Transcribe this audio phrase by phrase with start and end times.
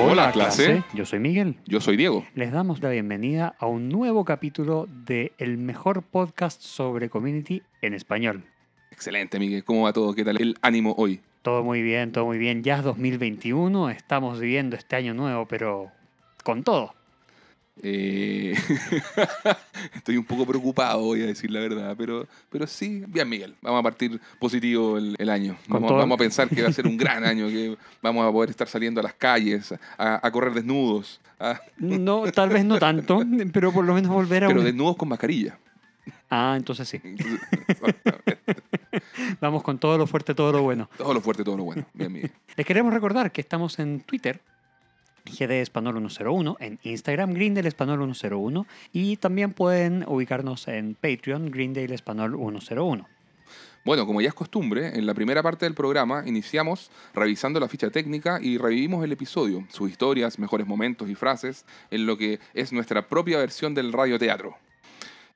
[0.00, 0.84] Hola, clase.
[0.94, 1.56] Yo soy Miguel.
[1.66, 2.24] Yo soy Diego.
[2.34, 7.94] Les damos la bienvenida a un nuevo capítulo de el mejor podcast sobre community en
[7.94, 8.44] español.
[8.92, 9.64] Excelente, Miguel.
[9.64, 10.14] ¿Cómo va todo?
[10.14, 11.20] ¿Qué tal el ánimo hoy?
[11.42, 12.62] Todo muy bien, todo muy bien.
[12.62, 15.90] Ya es 2021, estamos viviendo este año nuevo, pero
[16.44, 16.94] con todo.
[17.82, 18.54] Eh,
[19.94, 23.80] estoy un poco preocupado, voy a decir la verdad, pero, pero sí, bien Miguel, vamos
[23.80, 25.56] a partir positivo el, año.
[25.68, 28.50] Vamos, vamos, a pensar que va a ser un gran año, que vamos a poder
[28.50, 31.20] estar saliendo a las calles, a, correr desnudos.
[31.78, 33.22] No, tal vez no tanto,
[33.52, 34.48] pero por lo menos volver a...
[34.48, 35.56] Pero desnudos con mascarilla.
[36.30, 37.00] Ah, entonces sí.
[39.40, 40.90] Vamos con todo lo fuerte, todo lo bueno.
[40.96, 41.84] Todo lo fuerte, todo lo bueno.
[41.94, 42.32] Bien, Miguel.
[42.56, 44.40] Les queremos recordar que estamos en Twitter,
[45.24, 51.92] GD Español 101, en Instagram Grindel Español 101 y también pueden ubicarnos en Patreon Grindel
[51.92, 53.06] Español 101.
[53.84, 57.90] Bueno, como ya es costumbre, en la primera parte del programa iniciamos revisando la ficha
[57.90, 62.72] técnica y revivimos el episodio, sus historias, mejores momentos y frases, en lo que es
[62.72, 64.56] nuestra propia versión del radioteatro.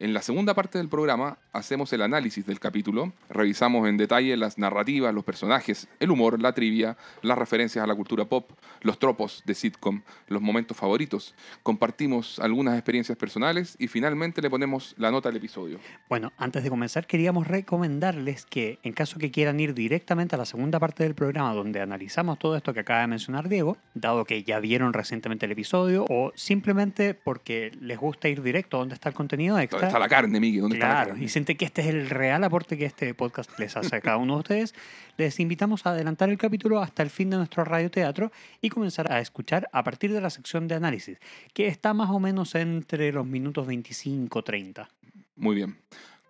[0.03, 4.59] En la segunda parte del programa hacemos el análisis del capítulo, revisamos en detalle las
[4.59, 8.51] narrativas, los personajes, el humor, la trivia, las referencias a la cultura pop,
[8.81, 14.97] los tropos de sitcom, los momentos favoritos, compartimos algunas experiencias personales y finalmente le ponemos
[14.99, 15.79] la nota al episodio.
[16.09, 20.47] Bueno, antes de comenzar queríamos recomendarles que en caso que quieran ir directamente a la
[20.47, 24.43] segunda parte del programa donde analizamos todo esto que acaba de mencionar Diego, dado que
[24.43, 29.15] ya vieron recientemente el episodio o simplemente porque les gusta ir directo donde está el
[29.15, 30.63] contenido extra, está la carne, Miguel?
[30.63, 31.25] ¿Dónde claro, está la carne?
[31.25, 34.17] y siente que este es el real aporte que este podcast les hace a cada
[34.17, 34.75] uno de ustedes.
[35.19, 39.21] Les invitamos a adelantar el capítulo hasta el fin de nuestro radioteatro y comenzar a
[39.21, 41.19] escuchar a partir de la sección de análisis,
[41.53, 44.89] que está más o menos entre los minutos 25-30.
[45.37, 45.77] Muy bien.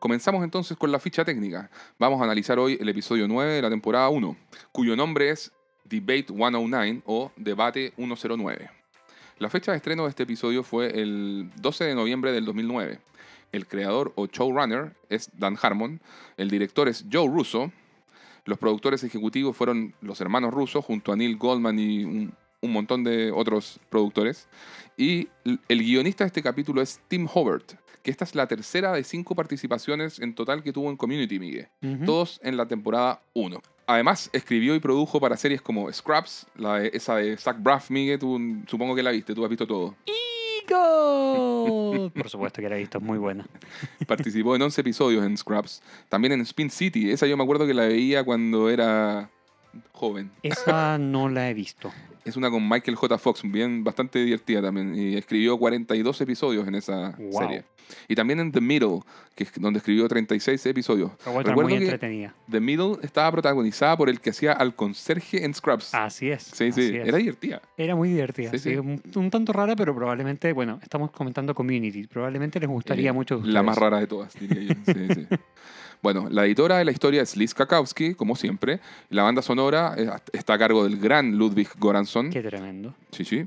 [0.00, 1.70] Comenzamos entonces con la ficha técnica.
[2.00, 4.36] Vamos a analizar hoy el episodio 9 de la temporada 1,
[4.72, 5.52] cuyo nombre es
[5.84, 8.70] Debate 109 o Debate 109.
[9.38, 12.98] La fecha de estreno de este episodio fue el 12 de noviembre del 2009.
[13.52, 16.00] El creador o showrunner es Dan Harmon,
[16.36, 17.70] el director es Joe Russo,
[18.44, 23.30] los productores ejecutivos fueron los hermanos Russo junto a Neil Goldman y un, montón de
[23.30, 24.48] otros productores.
[24.96, 29.04] Y el guionista de este capítulo es Tim Hobart, que esta es la tercera de
[29.04, 31.68] cinco participaciones en total que tuvo en Community, Miguel.
[32.04, 33.60] Todos en la temporada 1.
[33.86, 38.40] Además, escribió y produjo para series como Scraps, la esa de Zach Braff, Miguel, tú,
[38.66, 39.96] supongo que la viste, tú has visto todo.
[42.14, 43.46] Por supuesto que la he visto, es muy buena.
[44.06, 45.82] Participó en 11 episodios en Scraps.
[46.08, 47.10] También en Spin City.
[47.10, 49.30] Esa yo me acuerdo que la veía cuando era
[49.92, 50.30] joven.
[50.42, 51.92] Esa no la he visto.
[52.24, 53.18] Es una con Michael J.
[53.18, 54.94] Fox, bien bastante divertida también.
[54.94, 57.64] Y escribió 42 episodios en esa serie.
[58.08, 59.00] Y también en The Middle,
[59.34, 61.10] que es donde escribió 36 episodios.
[61.24, 62.34] Recuerdo muy entretenida.
[62.50, 65.94] The Middle estaba protagonizada por el que hacía al conserje en Scrubs.
[65.94, 66.42] Así es.
[66.42, 67.60] Sí, sí, era divertida.
[67.76, 68.56] Era muy divertida.
[68.56, 72.06] Sí, Un, tanto rara, pero probablemente, bueno, estamos comentando Community.
[72.06, 73.40] Probablemente les gustaría eh, mucho.
[73.44, 74.92] La más rara de todas, diría yo.
[74.92, 75.26] Sí, sí.
[76.02, 78.80] Bueno, la editora de la historia es Liz Kakowski, como siempre.
[79.08, 82.28] La banda sonora eh, está a cargo del gran Ludwig Goranson.
[82.30, 82.92] Qué tremendo.
[83.12, 83.46] Sí, sí.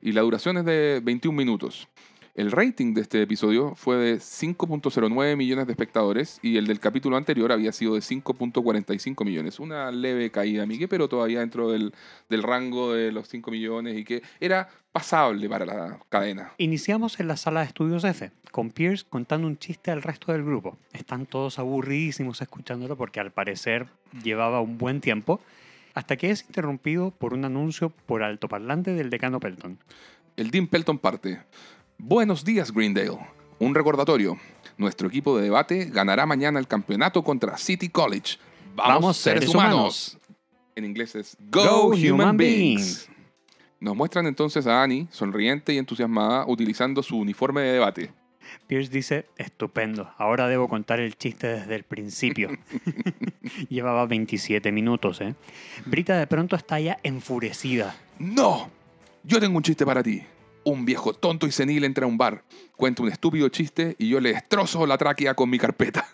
[0.00, 1.88] Y la duración es de 21 minutos.
[2.36, 7.16] El rating de este episodio fue de 5.09 millones de espectadores y el del capítulo
[7.16, 9.58] anterior había sido de 5.45 millones.
[9.58, 11.94] Una leve caída, Miguel, pero todavía dentro del,
[12.28, 16.52] del, rango de los 5 millones y que era pasable para la cadena.
[16.58, 20.44] Iniciamos en la sala de estudios F, con Pierce contando un chiste al resto del
[20.44, 20.76] grupo.
[20.92, 23.86] Están todos aburridísimos escuchándolo porque al parecer
[24.22, 25.40] llevaba un buen tiempo,
[25.94, 29.78] hasta que es interrumpido por un anuncio por altoparlante del decano Pelton.
[30.36, 31.38] El Dean Pelton parte.
[31.98, 33.18] Buenos días, Greendale.
[33.58, 34.38] Un recordatorio.
[34.76, 38.36] Nuestro equipo de debate ganará mañana el campeonato contra City College.
[38.74, 40.18] Vamos, seres, humanos.
[40.74, 43.08] En inglés es Go, Human, beings.
[43.80, 48.12] Nos muestran entonces a Annie, sonriente y entusiasmada, utilizando su uniforme de debate.
[48.66, 52.50] Pierce dice, estupendo, ahora debo contar el chiste desde el principio.
[53.68, 55.34] Llevaba 27 minutos, ¿eh?
[55.86, 57.96] Brita de pronto está ya enfurecida.
[58.18, 58.70] ¡No!
[59.24, 60.22] Yo tengo un chiste para ti
[60.66, 62.42] un viejo tonto y senil entra a un bar,
[62.76, 66.08] cuenta un estúpido chiste y yo le destrozo la tráquea con mi carpeta.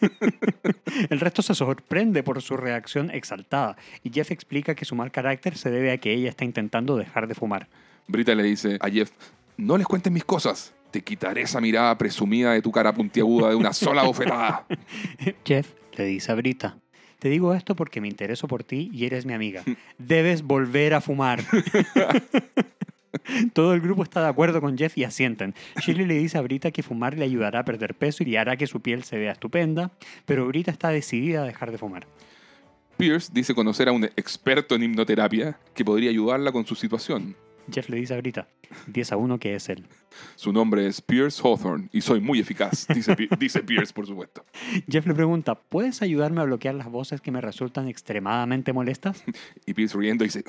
[1.08, 5.56] El resto se sorprende por su reacción exaltada y Jeff explica que su mal carácter
[5.56, 7.66] se debe a que ella está intentando dejar de fumar.
[8.06, 9.10] Brita le dice a Jeff,
[9.56, 13.54] no les cuentes mis cosas, te quitaré esa mirada presumida de tu cara puntiaguda de
[13.54, 14.66] una sola bofetada.
[15.46, 16.76] Jeff le dice a Brita,
[17.20, 19.62] te digo esto porque me intereso por ti y eres mi amiga.
[19.98, 21.42] Debes volver a fumar.
[23.52, 25.54] Todo el grupo está de acuerdo con Jeff y asienten.
[25.80, 28.66] Shirley le dice a Brita que fumar le ayudará a perder peso y hará que
[28.66, 29.90] su piel se vea estupenda,
[30.26, 32.06] pero Brita está decidida a dejar de fumar.
[32.96, 37.36] Pierce dice conocer a un experto en hipnoterapia que podría ayudarla con su situación.
[37.70, 38.48] Jeff le dice a Brita,
[38.86, 39.86] 10 a 1 que es él.
[40.36, 44.44] Su nombre es Pierce Hawthorne y soy muy eficaz, dice, Pi- dice Pierce, por supuesto.
[44.88, 49.22] Jeff le pregunta, ¿puedes ayudarme a bloquear las voces que me resultan extremadamente molestas?
[49.66, 50.44] Y Pierce riendo dice,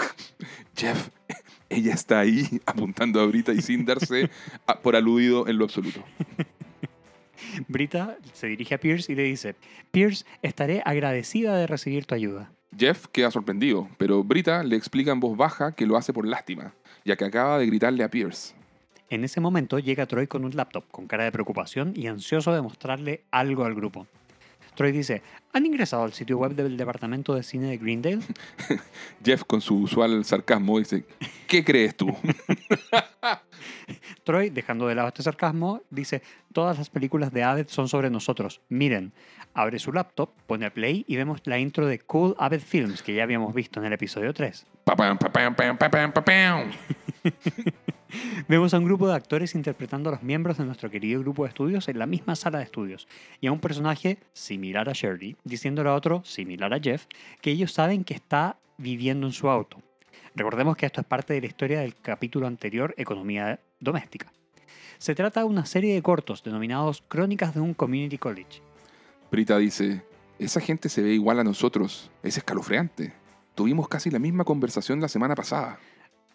[0.78, 1.10] Jeff,
[1.70, 4.30] ella está ahí apuntando a Brita y sin darse
[4.66, 6.04] a- por aludido en lo absoluto.
[7.68, 9.56] Brita se dirige a Pierce y le dice,
[9.92, 12.52] Pierce, estaré agradecida de recibir tu ayuda.
[12.78, 16.74] Jeff queda sorprendido, pero Brita le explica en voz baja que lo hace por lástima,
[17.10, 18.54] ya que acaba de gritarle a Pierce.
[19.10, 22.62] En ese momento llega Troy con un laptop, con cara de preocupación y ansioso de
[22.62, 24.06] mostrarle algo al grupo.
[24.76, 28.20] Troy dice, ¿han ingresado al sitio web del departamento de cine de Greendale?
[29.26, 31.04] Jeff, con su usual sarcasmo, dice,
[31.48, 32.16] ¿qué crees tú?
[34.24, 36.22] Troy, dejando de lado este sarcasmo, dice,
[36.54, 38.62] todas las películas de Abbott son sobre nosotros.
[38.70, 39.12] Miren,
[39.56, 43.16] abre su laptop, pone a play y vemos la intro de Cool Abbott Films que
[43.16, 44.68] ya habíamos visto en el episodio 3.
[48.48, 51.50] Vemos a un grupo de actores interpretando a los miembros de nuestro querido grupo de
[51.50, 53.08] estudios en la misma sala de estudios
[53.42, 57.06] y a un personaje similar a Shirley diciéndole a otro similar a Jeff
[57.42, 59.82] que ellos saben que está viviendo en su auto.
[60.36, 64.32] Recordemos que esto es parte de la historia del capítulo anterior, Economía Doméstica.
[64.98, 68.62] Se trata de una serie de cortos denominados Crónicas de un Community College.
[69.32, 70.04] Brita dice,
[70.40, 73.14] esa gente se ve igual a nosotros, es escalofriante.
[73.56, 75.80] Tuvimos casi la misma conversación la semana pasada.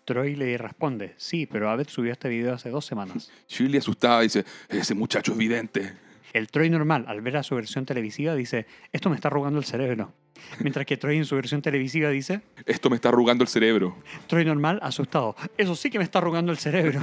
[0.04, 3.30] Troy le responde, sí, pero Abed subió este video hace dos semanas.
[3.48, 5.94] Shirley asustada dice, ese muchacho es vidente.
[6.32, 9.64] El Troy normal, al ver a su versión televisiva, dice, esto me está arrugando el
[9.64, 10.12] cerebro.
[10.58, 13.96] Mientras que Troy en su versión televisiva dice, Esto me está arrugando el cerebro.
[14.26, 17.00] Troy normal, asustado, eso sí que me está arrugando el cerebro.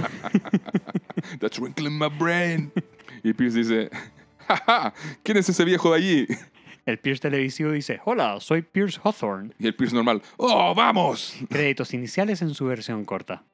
[1.39, 2.71] That's wrinkling my brain.
[3.24, 3.89] Y Pierce dice,
[4.47, 4.94] jaja,
[5.24, 6.27] ¿quién es ese viejo de allí?
[6.92, 9.54] El Pierce televisivo dice, hola, soy Pierce Hawthorne.
[9.58, 11.34] Y el Pierce normal, ¡oh, vamos!
[11.50, 13.46] Créditos iniciales en su versión corta.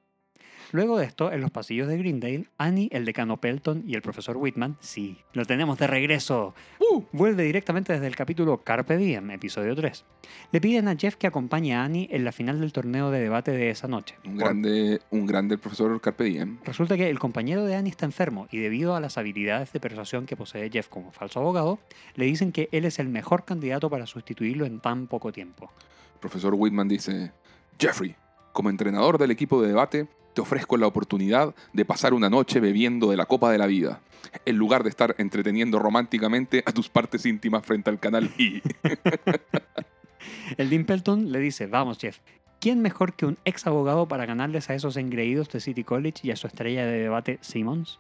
[0.74, 4.36] Luego de esto, en los pasillos de Greendale, Annie, el decano Pelton y el profesor
[4.36, 6.54] Whitman, sí, lo tenemos de regreso.
[6.80, 7.04] ¡Uh!
[7.14, 10.04] Vuelve directamente desde el capítulo Carpe Diem, episodio 3.
[10.52, 13.52] Le piden a Jeff que acompañe a Annie en la final del torneo de debate
[13.52, 14.16] de esa noche.
[14.26, 16.58] Un Por- grande, un grande el profesor Carpe Diem.
[16.66, 20.26] Resulta que el compañero de Annie está enfermo y debido a las habilidades de persuasión
[20.26, 21.80] que posee Jeff como falso abogado,
[22.16, 25.72] le dicen que él es el mejor candidato para sustituirlo en tan poco tiempo.
[26.16, 27.32] El profesor Whitman dice,
[27.80, 28.16] Jeffrey,
[28.52, 30.08] como entrenador del equipo de debate,
[30.38, 34.02] te ofrezco la oportunidad de pasar una noche bebiendo de la copa de la vida,
[34.46, 38.30] en lugar de estar entreteniendo románticamente a tus partes íntimas frente al canal.
[40.58, 42.20] El Dean Pelton le dice, vamos Jeff,
[42.60, 46.30] ¿quién mejor que un ex abogado para ganarles a esos engreídos de City College y
[46.30, 48.00] a su estrella de debate Simmons?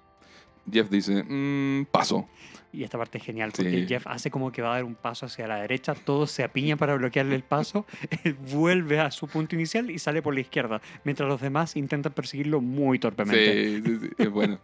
[0.72, 2.28] Jeff dice, "Mm, paso.
[2.74, 3.86] Y esta parte es genial porque Sí.
[3.88, 6.76] Jeff hace como que va a dar un paso hacia la derecha, todo se apiña
[6.76, 7.86] para bloquearle el paso,
[8.24, 12.12] él vuelve a su punto inicial y sale por la izquierda, mientras los demás intentan
[12.14, 13.78] perseguirlo muy torpemente.
[13.78, 14.60] Sí, sí, sí, es bueno.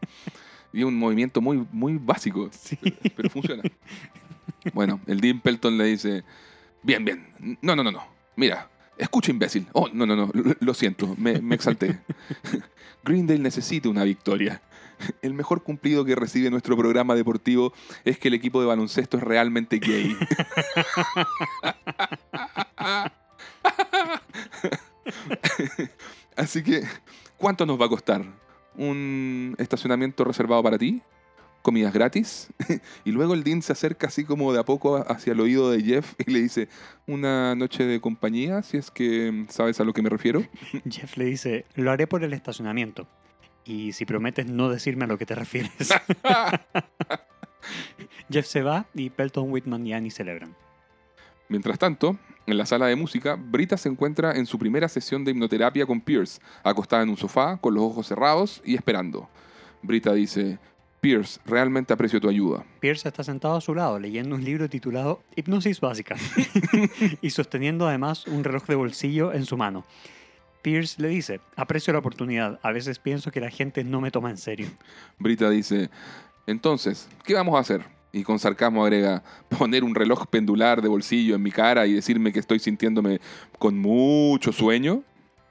[0.73, 2.77] Y un movimiento muy, muy básico, Sí.
[3.15, 3.63] pero funciona.
[4.73, 6.23] Bueno, el Dean Pelton le dice,
[6.83, 8.03] bien, bien, no, no, no, no,
[8.35, 9.68] mira, escucha imbécil.
[9.74, 12.00] Oh, no, no, no, lo, siento, me, me exalté.
[13.04, 14.62] Greendale necesita una victoria.
[15.22, 17.74] El mejor cumplido que recibe nuestro programa deportivo
[18.06, 20.16] es que el equipo de baloncesto es realmente gay.
[26.36, 26.84] Así que,
[27.38, 28.24] ¿cuánto nos va a costar?
[28.75, 31.01] ¿Un estacionamiento reservado para ti?
[31.63, 32.50] ¿Comidas gratis?
[33.05, 35.82] y luego el Dean se acerca así como de a poco hacia el oído de
[35.82, 36.67] Jeff y le dice,
[37.08, 40.43] una noche de compañía, si es que sabes a lo que me refiero.
[40.89, 43.08] Jeff le dice, lo haré por el estacionamiento.
[43.63, 45.72] Y si prometes no decirme a lo que te refieres.
[48.29, 50.58] Jeff se va y Pelton, Whitman y Annie celebran.
[51.48, 55.32] Mientras tanto, en la sala de música, Brita se encuentra en su primera sesión de
[55.32, 59.29] hipnoterapia con Pierce, acostada en un sofá, con los ojos cerrados y esperando.
[59.82, 60.60] Brita dice,
[61.03, 62.63] Pierce, realmente aprecio tu ayuda.
[62.79, 66.15] Pierce está sentado a su lado leyendo un libro titulado Hipnosis Básica
[67.22, 69.83] y sosteniendo además un reloj de bolsillo en su mano.
[70.62, 74.29] Pierce le dice, aprecio la oportunidad, a veces pienso que la gente no me toma
[74.29, 74.67] en serio.
[75.19, 75.89] Brita dice,
[76.48, 77.83] entonces, ¿qué vamos a hacer?
[78.13, 79.24] Y con sarcasmo agrega,
[79.60, 83.19] poner un reloj pendular de bolsillo en mi cara y decirme que estoy sintiéndome
[83.60, 85.03] con mucho sueño.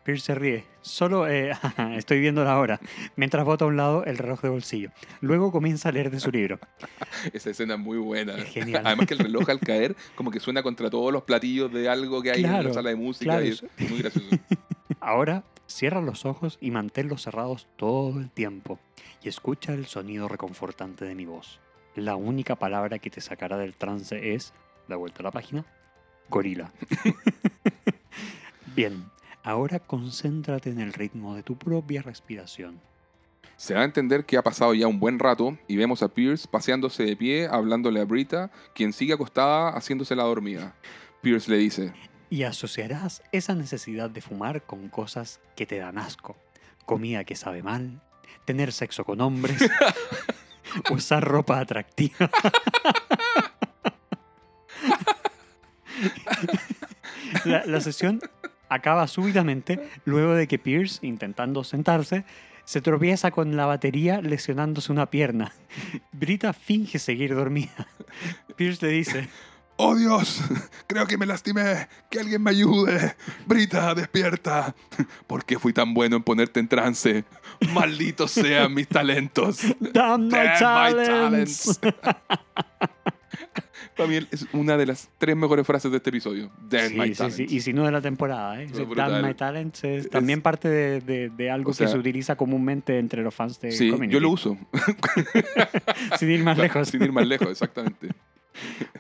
[0.05, 1.53] Pierce se ríe, solo eh,
[1.97, 2.81] estoy viendo la hora,
[3.17, 4.91] mientras bota a un lado el reloj de bolsillo.
[5.21, 6.59] Luego comienza a leer de su libro.
[7.33, 8.35] Esa escena es muy buena.
[8.37, 8.83] Es genial.
[8.85, 12.21] Además que el reloj al caer como que suena contra todos los platillos de algo
[12.23, 13.25] que hay en Claro, la sala de música.
[13.33, 13.45] claro.
[13.45, 14.29] y es muy gracioso.
[15.01, 18.79] Ahora cierra los ojos y manténlos cerrados todo el tiempo
[19.23, 21.61] y escucha el sonido reconfortante de mi voz.
[21.95, 24.53] La única palabra que te sacará del trance es,
[24.89, 25.65] da vuelta a la página,
[26.29, 26.73] gorila.
[28.75, 29.05] Bien,
[29.45, 32.81] Ahora concéntrate en el ritmo de tu propia respiración.
[33.57, 36.47] Se da a entender que ha pasado ya un buen rato y vemos a Pierce
[36.49, 40.75] paseándose de pie, hablándole a Brita, quien sigue acostada haciéndose la dormida.
[41.23, 41.93] Pierce le dice,
[42.31, 46.37] Y asociarás esa necesidad de fumar con cosas que te dan asco.
[46.87, 48.01] Comida que sabe mal,
[48.45, 49.59] tener sexo con hombres,
[50.91, 52.31] usar ropa atractiva.
[57.45, 58.21] La, la sesión
[58.75, 62.25] acaba súbitamente luego de que Pierce, intentando sentarse,
[62.65, 65.53] se tropieza con la batería lesionándose una pierna.
[66.13, 67.89] Brita finge seguir dormida.
[68.57, 69.29] Pierce le dice,
[69.77, 70.41] ¡Oh Dios!
[70.87, 71.89] Creo que me lastimé.
[72.11, 73.17] Que alguien me ayude.
[73.47, 74.75] Brita, despierta.
[75.27, 77.25] ¿Por qué fui tan bueno en ponerte en trance?
[77.73, 79.63] Malditos sean mis talentos.
[79.81, 81.81] Damn my talents.
[83.97, 86.51] Para mí es una de las tres mejores frases de este episodio.
[86.69, 87.37] Damn Sí, my sí, talents.
[87.37, 87.47] sí.
[87.49, 88.69] Y si no de la temporada, ¿eh?
[88.97, 91.99] Damn My Talents es Es- también parte de, de- de algo o sea- que se
[91.99, 94.15] utiliza comúnmente entre los fans de Sí, Community.
[94.15, 94.57] yo lo uso.
[96.19, 96.89] Sin ir más lejos.
[96.89, 98.09] Sin ir más lejos, exactamente.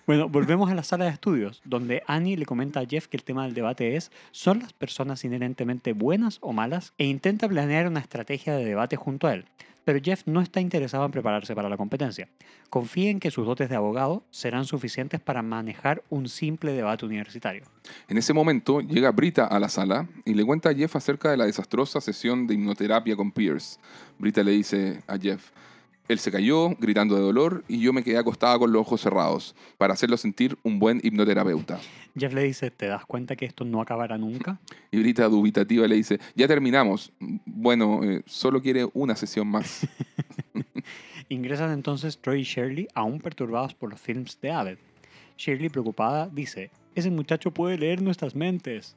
[0.07, 3.23] Bueno, volvemos a la sala de estudios, donde Annie le comenta a Jeff que el
[3.23, 6.95] tema del debate es ¿son las personas inherentemente buenas o malas?
[6.99, 9.45] E intenta planear una estrategia de debate junto a él.
[9.85, 12.29] Pero Jeff no está interesado en prepararse para la competencia.
[12.71, 17.65] Confía en que sus dotes de abogado serán suficientes para manejar un simple debate universitario.
[18.09, 21.37] En ese momento llega Brita a la sala y le cuenta a Jeff acerca de
[21.37, 23.79] la desastrosa sesión de hipnoterapia con Pierce.
[24.19, 25.51] Brita le dice a Jeff,
[26.13, 29.55] él se cayó gritando de dolor y yo me quedé acostada con los ojos cerrados
[29.79, 31.81] para hacerlo sentir un buen hipnoterapeuta.
[32.17, 34.61] Jeff le dice, ¿te das cuenta que esto no acabará nunca?
[34.91, 37.13] Y Brita dubitativa le dice, ya terminamos.
[37.47, 39.87] Bueno, eh, solo quiere una sesión más.
[41.29, 44.79] Ingresan entonces Troy y Shirley, aún perturbados por los films de Abed.
[45.39, 48.97] Shirley, preocupada, dice, ese muchacho puede leer nuestras mentes.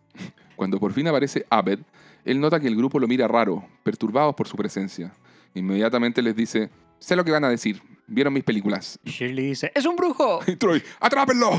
[0.55, 1.79] Cuando por fin aparece Abed,
[2.25, 5.13] él nota que el grupo lo mira raro, perturbados por su presencia.
[5.53, 8.99] Inmediatamente les dice, sé lo que van a decir, vieron mis películas.
[9.05, 10.39] Shirley dice, ¡es un brujo!
[10.47, 11.49] Y Troy, ¡atrápenlo!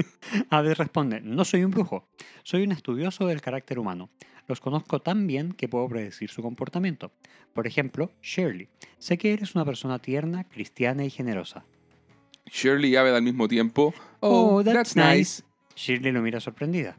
[0.50, 2.08] Abed responde, no soy un brujo,
[2.42, 4.10] soy un estudioso del carácter humano.
[4.48, 7.12] Los conozco tan bien que puedo predecir su comportamiento.
[7.54, 11.64] Por ejemplo, Shirley, sé que eres una persona tierna, cristiana y generosa.
[12.46, 15.42] Shirley y Abed al mismo tiempo, Oh, that's nice.
[15.76, 16.96] Shirley lo mira sorprendida.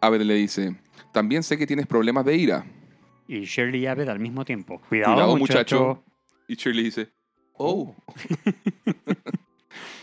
[0.00, 0.76] Abed le dice,
[1.12, 2.64] también sé que tienes problemas de ira.
[3.26, 4.80] Y Shirley y Abed al mismo tiempo.
[4.88, 5.86] Cuidado, Cuidado, muchacho.
[5.86, 6.04] muchacho.
[6.48, 7.10] Y Shirley dice,
[7.58, 7.94] oh.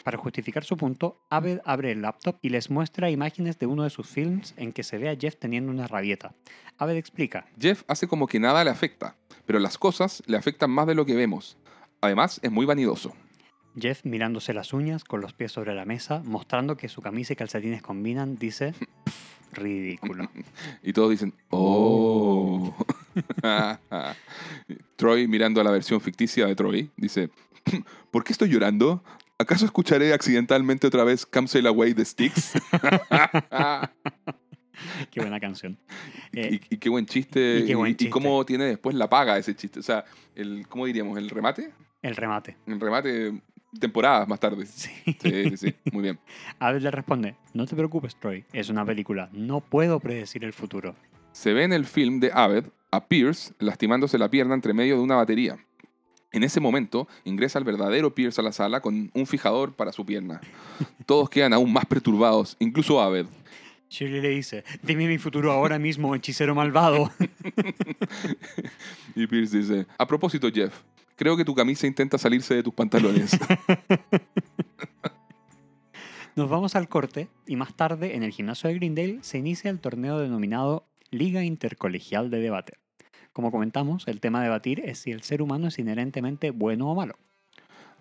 [0.03, 3.89] Para justificar su punto, Abed abre el laptop y les muestra imágenes de uno de
[3.89, 6.35] sus films en que se ve a Jeff teniendo una rabieta.
[6.77, 9.15] Abed explica, Jeff hace como que nada le afecta,
[9.47, 11.57] pero las cosas le afectan más de lo que vemos.
[12.01, 13.13] Además, es muy vanidoso.
[13.79, 17.35] Jeff mirándose las uñas con los pies sobre la mesa, mostrando que su camisa y
[17.35, 20.29] calcetines combinan, dice, "Pff, ridículo.
[20.83, 22.75] Y todos dicen, oh.
[24.95, 27.29] Troy, mirando a la versión ficticia de Troy, dice,
[28.11, 29.03] ¿por qué estoy llorando?
[29.37, 32.53] ¿Acaso escucharé accidentalmente otra vez Come Sail Away de Sticks?
[35.11, 35.77] Qué buena canción.
[36.33, 37.59] Eh, y, y qué buen chiste.
[37.59, 39.79] y qué buen y cómo tiene después la paga ese chiste.
[39.79, 40.03] O sea,
[40.35, 41.17] el, ¿cómo diríamos?
[41.17, 41.71] ¿El remate?
[42.01, 42.57] el remate.
[42.67, 43.41] El remate
[43.79, 44.65] temporadas más tarde.
[44.65, 44.89] Sí.
[45.05, 45.75] Sí, sí, sí.
[45.91, 46.19] Muy bien.
[46.59, 50.95] Abed le responde, no te preocupes, Troy, es una película, no puedo predecir el futuro.
[51.31, 55.03] Se ve en el film de Abed a Pierce lastimándose la pierna entre medio de
[55.03, 55.57] una batería.
[56.31, 60.05] En ese momento ingresa el verdadero Pierce a la sala con un fijador para su
[60.05, 60.41] pierna.
[61.05, 63.25] Todos quedan aún más perturbados, incluso Abed.
[63.89, 67.11] Shirley le dice, dime mi futuro ahora mismo, hechicero malvado.
[69.15, 70.73] Y Pierce dice, a propósito Jeff,
[71.15, 73.37] creo que tu camisa intenta salirse de tus pantalones.
[76.35, 79.79] Nos vamos al corte y más tarde en el gimnasio de Greendale se inicia el
[79.79, 82.73] torneo denominado Liga Intercolegial de Debate.
[83.31, 86.95] Como comentamos, el tema a debatir es si el ser humano es inherentemente bueno o
[86.95, 87.15] malo.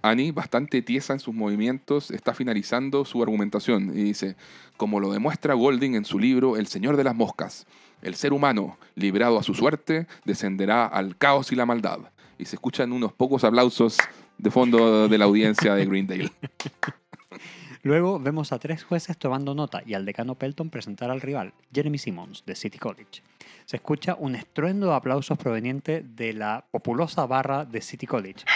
[0.02, 4.36] Annie, bastante tiesa en sus movimientos, está finalizando su argumentación y dice,
[4.76, 7.66] como lo demuestra Golding en su libro El Señor de las Moscas,
[8.02, 12.00] el ser humano, librado a su suerte, descenderá al caos y la maldad.
[12.38, 13.98] Y se escuchan unos pocos aplausos
[14.38, 16.32] de fondo de la audiencia de Greendale.
[17.84, 21.98] Luego vemos a tres jueces tomando nota y al decano Pelton presentar al rival, Jeremy
[21.98, 23.22] Simmons, de City College.
[23.66, 28.46] Se escucha un estruendo de aplausos proveniente de la populosa barra de City College.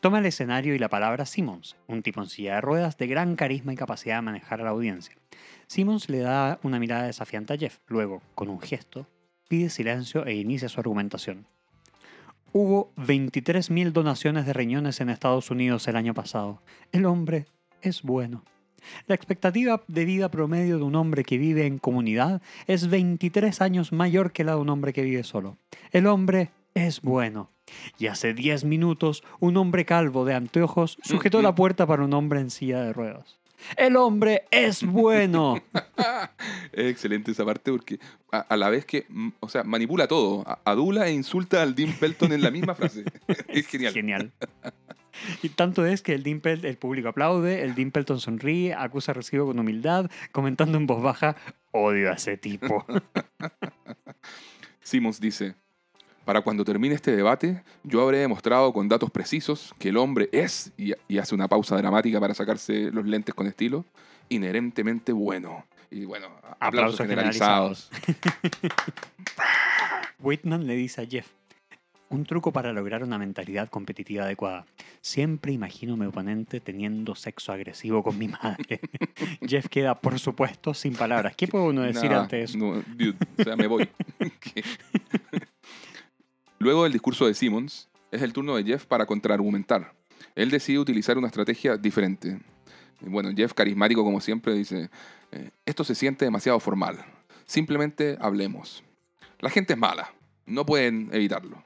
[0.00, 3.76] Toma el escenario y la palabra Simmons, un tipo de ruedas de gran carisma y
[3.76, 5.14] capacidad de manejar a la audiencia.
[5.66, 9.06] Simmons le da una mirada desafiante a Jeff, luego, con un gesto,
[9.48, 11.46] pide silencio e inicia su argumentación.
[12.52, 16.62] Hubo 23.000 donaciones de riñones en Estados Unidos el año pasado.
[16.92, 17.46] El hombre
[17.82, 18.44] es bueno.
[19.06, 23.92] La expectativa de vida promedio de un hombre que vive en comunidad es 23 años
[23.92, 25.58] mayor que la de un hombre que vive solo.
[25.90, 27.50] El hombre es bueno.
[27.98, 32.40] Y hace 10 minutos, un hombre calvo de anteojos sujetó la puerta para un hombre
[32.40, 33.38] en silla de ruedas.
[33.76, 35.62] El hombre es bueno.
[36.72, 37.98] Es excelente esa parte porque
[38.32, 41.92] a, a la vez que, mm, o sea, manipula todo, adula e insulta al Dean
[41.92, 43.04] Pelton en la misma frase.
[43.48, 43.92] es genial.
[43.92, 44.32] Genial.
[45.42, 49.58] Y tanto es que el, Dimpel, el público aplaude, el Dimpleton sonríe, acusa recibo con
[49.58, 51.36] humildad, comentando en voz baja,
[51.72, 52.84] odio a ese tipo.
[54.80, 55.54] Simmons dice,
[56.28, 60.72] para cuando termine este debate, yo habré demostrado con datos precisos que el hombre es,
[60.76, 63.86] y, hace una pausa dramática para sacarse los lentes con estilo,
[64.28, 65.64] inherentemente bueno.
[65.90, 67.90] Y bueno, aplausos, Aplausos generalizados.
[70.20, 71.28] Whitman le dice a Jeff,
[72.10, 74.66] un truco para lograr una mentalidad competitiva adecuada.
[75.00, 78.80] Siempre imagino a mi oponente teniendo sexo agresivo con mi madre.
[79.46, 81.34] Jeff queda, por supuesto, sin palabras.
[81.36, 82.58] ¿Qué puede uno decir Nah, ante eso?
[82.58, 83.88] no, dude, o sea, me voy.
[86.58, 89.92] Luego del discurso de Simmons, es el turno de Jeff para contraargumentar.
[90.34, 92.40] Él decide utilizar una estrategia diferente.
[93.00, 94.90] Bueno, Jeff, carismático como siempre, dice,
[95.30, 97.04] eh, esto se siente demasiado formal.
[97.44, 98.82] Simplemente hablemos.
[99.38, 100.12] La gente es mala,
[100.46, 101.62] no pueden evitarlo.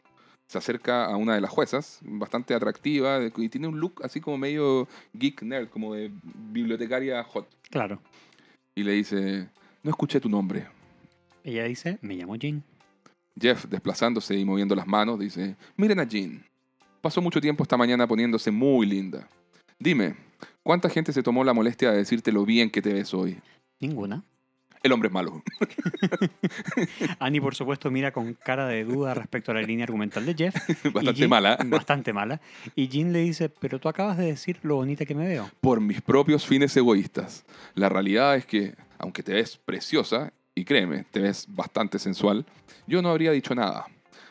[0.47, 4.37] Se acerca a una de las juezas, bastante atractiva, y tiene un look así como
[4.37, 7.49] medio geek nerd, como de bibliotecaria hot.
[7.71, 7.99] Claro.
[8.75, 9.49] Y le dice,
[9.83, 10.67] no escuché tu nombre.
[11.45, 12.63] Ella dice, me llamo Jean.
[13.41, 16.45] Jeff, desplazándose y moviendo las manos, dice, miren a Jean.
[17.01, 19.29] Pasó mucho tiempo esta mañana poniéndose muy linda.
[19.79, 20.15] Dime,
[20.63, 23.39] ¿cuánta gente se tomó la molestia de decirte lo bien que te ves hoy?
[23.81, 24.23] Ninguna.
[24.85, 25.43] El hombre es malo.
[27.21, 30.55] Annie, por supuesto, mira con cara de duda respecto a la línea argumental de Jeff.
[30.93, 31.57] Bastante Jean- mala.
[31.67, 32.41] Bastante mala.
[32.75, 35.49] Y Jean le dice, pero tú acabas de decir lo bonita que me veo.
[35.61, 37.45] Por mis propios fines egoístas.
[37.75, 42.45] La realidad es que, aunque te ves preciosa, y créeme, te ves bastante sensual,
[42.87, 43.87] yo no habría dicho nada.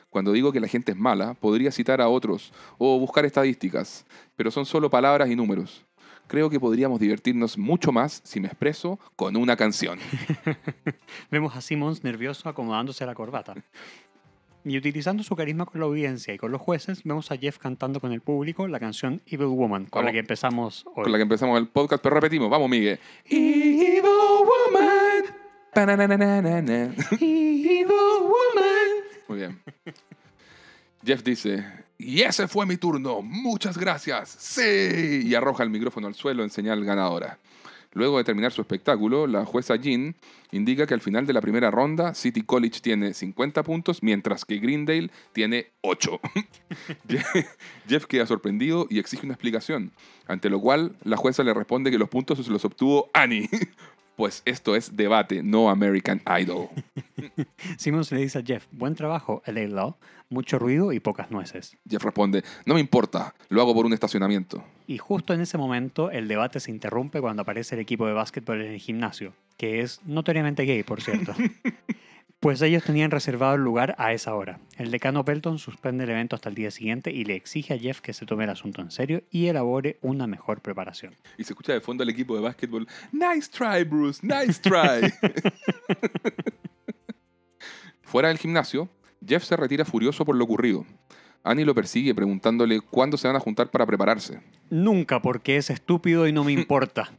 [0.10, 4.06] Cuando digo que la gente es mala, podría citar a otros o buscar estadísticas,
[4.36, 5.86] pero son solo palabras y números.
[6.28, 10.00] Creo que podríamos divertirnos mucho más si me expreso con una canción.
[11.32, 13.56] Vemos a Simmons nervioso acomodándose la corbata.
[14.64, 18.00] Y utilizando su carisma con la audiencia y con los jueces, vemos a Jeff cantando
[18.00, 20.12] con el público la canción Evil Woman, con la Vamos.
[20.14, 21.04] que empezamos hoy.
[21.04, 22.48] Con la que empezamos el podcast, pero repetimos.
[22.48, 23.00] Vamos, Miguel.
[23.26, 25.01] Evil woman.
[25.74, 26.94] Pa-na-na-na-na-na.
[27.20, 28.90] Evil Woman.
[29.28, 29.62] Muy bien.
[31.04, 31.66] Jeff dice,
[31.98, 36.50] y ese fue mi turno, muchas gracias, sí, y arroja el micrófono al suelo en
[36.50, 37.40] señal ganadora.
[37.94, 40.16] Luego de terminar su espectáculo, la jueza Jean
[40.52, 44.60] indica que al final de la primera ronda, City College tiene 50 puntos, mientras que
[44.60, 46.20] Greendale tiene 8.
[47.88, 49.92] Jeff queda sorprendido y exige una explicación,
[50.28, 53.50] ante lo cual la jueza le responde que los puntos se los obtuvo Annie.
[54.22, 56.68] Pues esto es debate, no American Idol.
[57.80, 59.96] Simmons le dice a Jeff, buen trabajo, LA Law,
[60.30, 61.76] mucho ruido y pocas nueces.
[61.90, 64.64] Jeff responde, no me importa, lo hago por un estacionamiento.
[64.86, 68.62] Y justo en ese momento el debate se interrumpe cuando aparece el equipo de básquetbol
[68.62, 71.34] en el gimnasio, que es notoriamente gay, por cierto.
[72.42, 74.60] pues ellos tenían reservado el lugar a esa hora.
[74.76, 78.02] El decano Pelton suspende el evento hasta el día siguiente y le exige a Jeff
[78.02, 81.16] que se tome el asunto en serio y elabore una mejor preparación.
[81.38, 85.14] Y se escucha de fondo al equipo de básquetbol, nice try, Bruce, nice try.
[88.02, 88.90] Fuera del gimnasio,
[89.24, 90.84] Jeff se retira furioso por lo ocurrido.
[91.44, 94.40] Annie lo persigue preguntándole cuándo se van a juntar para prepararse.
[94.70, 97.12] Nunca porque es estúpido y no me importa.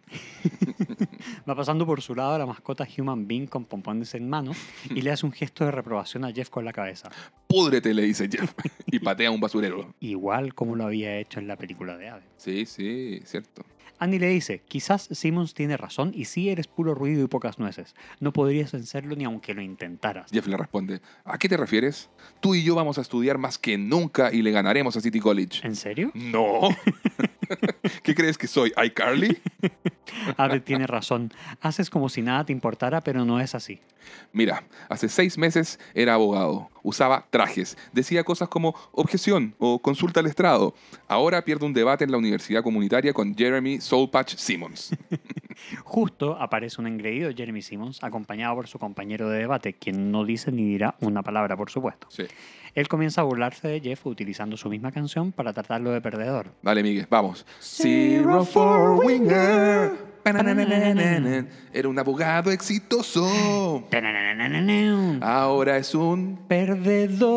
[1.48, 4.52] Va pasando por su lado la mascota Human Being con pompones en mano
[4.90, 7.10] y le hace un gesto de reprobación a Jeff con la cabeza,
[7.48, 8.52] Púdrete, le dice Jeff,
[8.86, 9.92] y patea un basurero.
[10.00, 12.22] igual como lo había hecho en la película de Ave.
[12.36, 13.64] Sí, sí, cierto.
[14.02, 17.94] Andy le dice, quizás Simmons tiene razón y sí eres puro ruido y pocas nueces.
[18.18, 20.28] No podrías vencerlo ni aunque lo intentaras.
[20.32, 22.10] Jeff le responde, ¿a qué te refieres?
[22.40, 25.64] Tú y yo vamos a estudiar más que nunca y le ganaremos a City College.
[25.64, 26.10] ¿En serio?
[26.14, 26.62] No.
[28.02, 28.72] ¿Qué crees que soy?
[28.76, 29.38] ¿iCarly?
[30.36, 31.32] Ave tiene razón.
[31.60, 33.80] Haces como si nada te importara, pero no es así.
[34.32, 40.26] Mira, hace seis meses era abogado, usaba trajes, decía cosas como objeción o consulta al
[40.26, 40.74] estrado.
[41.06, 44.96] Ahora pierde un debate en la universidad comunitaria con Jeremy Soulpatch Simmons.
[45.84, 50.50] Justo aparece un engreído Jeremy Simmons, acompañado por su compañero de debate, quien no dice
[50.50, 52.08] ni dirá una palabra, por supuesto.
[52.10, 52.24] Sí.
[52.74, 56.52] Él comienza a burlarse de Jeff utilizando su misma canción para tratarlo de perdedor.
[56.62, 57.41] Dale, Miguel, vamos.
[57.60, 60.12] Zero for winger.
[60.24, 63.26] Era un abogado exitoso.
[65.20, 66.38] Ahora es un...
[66.46, 67.30] Perdedor.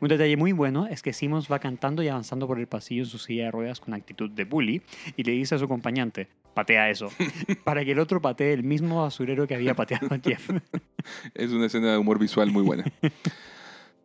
[0.00, 3.08] Un detalle muy bueno es que Simmons va cantando y avanzando por el pasillo en
[3.08, 4.82] su silla de ruedas con actitud de bully
[5.16, 7.08] y le dice a su acompañante, patea eso,
[7.64, 10.50] para que el otro patee el mismo basurero que había pateado a Jeff.
[11.34, 12.84] Es una escena de humor visual muy buena.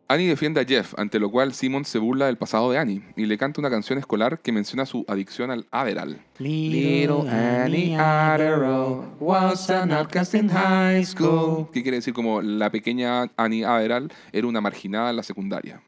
[0.08, 3.26] Annie defiende a Jeff, ante lo cual Simmons se burla del pasado de Annie y
[3.26, 6.20] le canta una canción escolar que menciona su adicción al Adderall.
[6.38, 11.66] Little Annie Adderall was an outcast in high school.
[11.72, 15.82] ¿Qué quiere decir como la pequeña Annie Adderall era una marginada en la secundaria?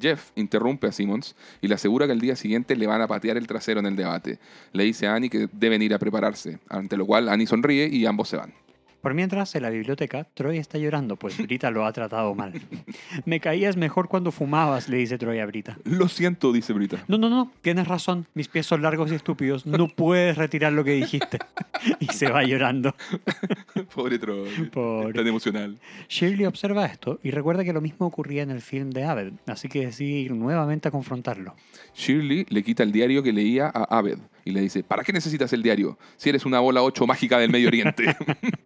[0.00, 3.36] Jeff interrumpe a Simmons y le asegura que el día siguiente le van a patear
[3.36, 4.40] el trasero en el debate.
[4.72, 8.04] Le dice a Annie que deben ir a prepararse, ante lo cual Annie sonríe y
[8.04, 8.63] ambos se van.
[9.04, 12.54] Por mientras, en la biblioteca, Troy está llorando, pues Brita lo ha tratado mal.
[13.26, 15.76] Me caías mejor cuando fumabas, le dice Troy a Brita.
[15.84, 17.04] Lo siento, dice Brita.
[17.06, 18.26] No, no, no, tienes razón.
[18.32, 19.66] Mis pies son largos y estúpidos.
[19.66, 21.38] No puedes retirar lo que dijiste.
[22.00, 22.94] y se va llorando.
[23.94, 24.70] Pobre Troy.
[24.72, 25.12] Pobre.
[25.12, 25.76] Tan emocional.
[26.08, 29.68] Shirley observa esto y recuerda que lo mismo ocurría en el film de Abed, así
[29.68, 31.54] que decide ir nuevamente a confrontarlo.
[31.94, 35.52] Shirley le quita el diario que leía a Abed y le dice, ¿para qué necesitas
[35.52, 38.16] el diario si eres una bola 8 mágica del Medio Oriente?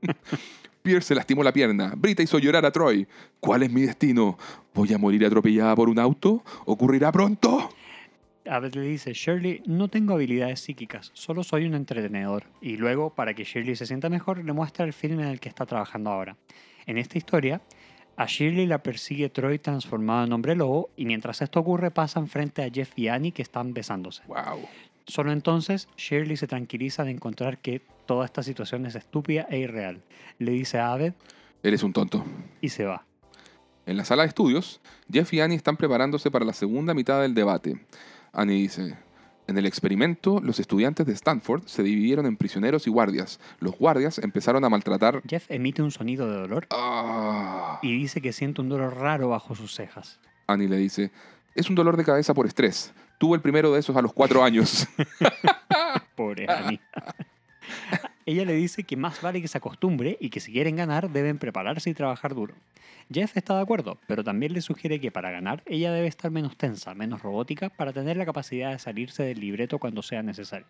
[0.83, 1.93] Pierce se lastimó la pierna.
[1.97, 3.07] Brita hizo llorar a Troy.
[3.41, 4.39] ¿Cuál es mi destino?
[4.75, 6.43] ¿Voy a morir atropellada por un auto?
[6.65, 7.71] ¿Ocurrirá pronto?
[8.49, 12.45] Abed le dice, Shirley, no tengo habilidades psíquicas, solo soy un entretenedor.
[12.63, 15.51] Y luego, para que Shirley se sienta mejor, le muestra el film en el que
[15.51, 16.37] está trabajando ahora.
[16.87, 17.61] En esta historia,
[18.17, 22.65] a Shirley la persigue Troy transformado en hombre lobo y mientras esto ocurre pasan frente
[22.65, 24.23] a Jeff y Annie que están besándose.
[24.27, 24.67] Wow.
[25.09, 30.03] Solo entonces Shirley se tranquiliza de encontrar que toda esta situación es estúpida e irreal.
[30.39, 31.15] Le dice a Abed
[31.63, 32.25] Eres un tonto.
[32.61, 33.05] y se va.
[33.87, 37.35] En la sala de estudios, Jeff y Annie están preparándose para la segunda mitad del
[37.35, 37.81] debate.
[38.33, 38.97] Annie dice,
[39.47, 43.41] en el experimento, los estudiantes de Stanford se dividieron en prisioneros y guardias.
[43.61, 45.23] Los guardias empezaron a maltratar...
[45.27, 47.79] Jeff emite un sonido de dolor Ah.
[47.83, 50.21] y dice que siente un dolor raro bajo sus cejas.
[50.47, 51.11] Annie le dice,
[51.55, 52.93] es un dolor de cabeza por estrés.
[53.19, 54.87] Tuve el primero de esos a los cuatro años.
[56.15, 56.81] Pobre Annie.
[58.27, 61.39] Ella le dice que más vale que se acostumbre y que si quieren ganar deben
[61.39, 62.55] prepararse y trabajar duro.
[63.11, 66.57] Jeff está de acuerdo, pero también le sugiere que para ganar ella debe estar menos
[66.57, 70.67] tensa, menos robótica, para tener la capacidad de salirse del libreto cuando sea necesario.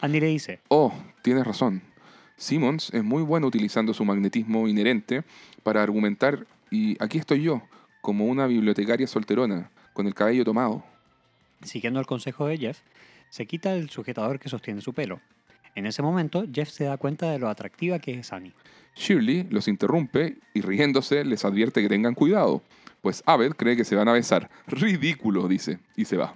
[0.00, 1.82] Andy le dice, oh, tienes razón.
[2.36, 5.22] Simmons es muy bueno utilizando su magnetismo inherente
[5.62, 7.62] para argumentar y aquí estoy yo,
[8.00, 10.82] como una bibliotecaria solterona, con el cabello tomado.
[11.62, 12.80] Siguiendo el consejo de Jeff,
[13.28, 15.20] se quita el sujetador que sostiene su pelo.
[15.74, 18.52] En ese momento, Jeff se da cuenta de lo atractiva que es Annie.
[18.96, 22.62] Shirley los interrumpe y riéndose les advierte que tengan cuidado,
[23.00, 24.50] pues Abed cree que se van a besar.
[24.66, 26.34] Ridículo, dice, y se va.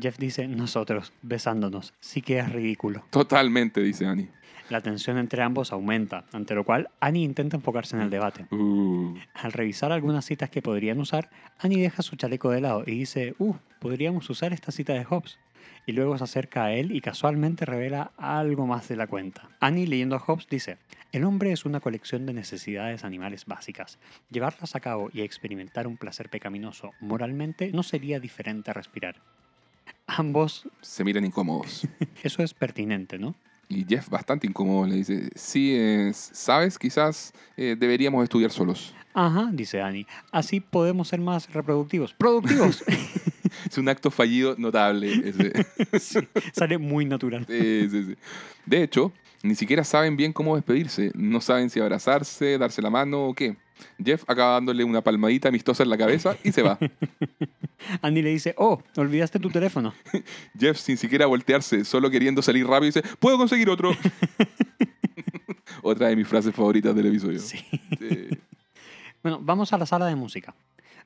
[0.00, 3.04] Jeff dice, nosotros, besándonos, sí que es ridículo.
[3.10, 4.28] Totalmente, dice Annie.
[4.68, 8.46] La tensión entre ambos aumenta, ante lo cual Annie intenta enfocarse en el debate.
[8.50, 12.92] Uh, Al revisar algunas citas que podrían usar, Annie deja su chaleco de lado y
[12.92, 15.38] dice, uh, podríamos usar esta cita de Hobbes.
[15.86, 19.48] Y luego se acerca a él y casualmente revela algo más de la cuenta.
[19.60, 20.78] Annie leyendo a Hobbes dice,
[21.12, 24.00] el hombre es una colección de necesidades animales básicas.
[24.30, 29.22] Llevarlas a cabo y experimentar un placer pecaminoso moralmente no sería diferente a respirar.
[30.08, 31.86] Ambos, se miran incómodos.
[32.24, 33.36] eso es pertinente, ¿no?
[33.68, 38.94] Y Jeff, bastante incómodo, le dice, sí, es- sabes, quizás eh, deberíamos estudiar solos.
[39.14, 40.06] Ajá, dice Annie.
[40.30, 42.14] Así podemos ser más reproductivos.
[42.14, 42.84] ¡Productivos!
[43.70, 45.10] Es un acto fallido notable.
[45.28, 45.52] ese.
[46.00, 46.18] Sí,
[46.52, 47.46] sale muy natural.
[47.48, 48.14] Sí, sí, sí.
[48.66, 51.10] De hecho, ni siquiera saben bien cómo despedirse.
[51.14, 53.56] No saben si abrazarse, darse la mano o qué.
[54.02, 56.78] Jeff acaba dándole una palmadita amistosa en la cabeza y se va.
[58.02, 59.94] Andy le dice, oh, olvidaste tu teléfono.
[60.58, 63.92] Jeff, sin siquiera voltearse, solo queriendo salir rápido, dice, ¿puedo conseguir otro?
[65.82, 67.38] Otra de mis frases favoritas del episodio.
[67.38, 67.58] Sí.
[67.98, 68.28] Sí.
[69.22, 70.54] Bueno, vamos a la sala de música.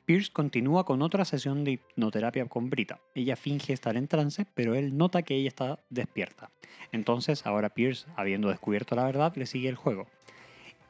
[0.07, 2.99] Pierce continúa con otra sesión de hipnoterapia con Brita.
[3.15, 6.51] Ella finge estar en trance, pero él nota que ella está despierta.
[6.93, 10.07] Entonces, ahora Pierce, habiendo descubierto la verdad, le sigue el juego.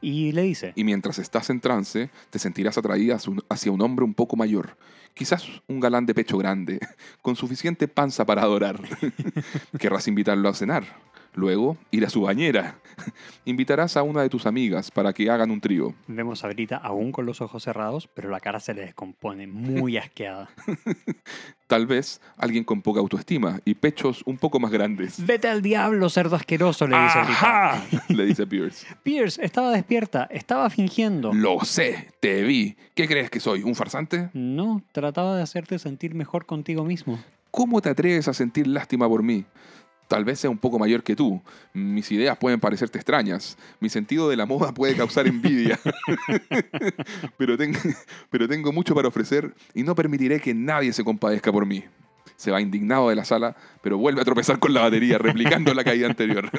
[0.01, 3.17] Y le dice, Y mientras estás en trance, te sentirás atraída
[3.49, 4.77] hacia un- hombre un poco mayor.
[5.13, 6.79] Quizás un galán de pecho grande,
[7.21, 8.79] con suficiente panza para adorar.
[9.79, 10.85] Querrás invitarlo a cenar.
[11.33, 12.75] Luego, ir a su bañera.
[13.45, 15.93] Invitarás a una de tus amigas para que hagan un trío.
[16.07, 19.97] vemos a Brita aún con los ojos cerrados, pero la cara se le descompone, muy
[19.97, 20.49] asqueada.
[21.67, 25.25] Tal vez alguien con poca autoestima y pechos un poco más grandes.
[25.25, 27.83] Vete al diablo, cerdo asqueroso, le dice Brita.
[28.09, 28.85] Le dice Pierce.
[29.03, 31.33] Pierce, estaba despierta, estaba fingiendo.
[31.33, 32.75] Lo sé, te vi.
[32.93, 33.63] ¿Qué crees que soy?
[33.63, 34.29] ¿Un farsante?
[34.33, 37.19] No, trataba de hacerte sentir mejor contigo mismo.
[37.51, 39.45] ¿Cómo te atreves a sentir lástima por mí?
[40.11, 41.41] Tal vez sea un poco mayor que tú.
[41.71, 43.57] Mis ideas pueden parecerte extrañas.
[43.79, 45.79] Mi sentido de la moda puede causar envidia.
[47.37, 47.55] pero,
[48.29, 51.85] pero tengo mucho para ofrecer y no permitiré que nadie se compadezca por mí.
[52.35, 55.85] Se va indignado de la sala, pero vuelve a tropezar con la batería, replicando la
[55.85, 56.49] caída anterior.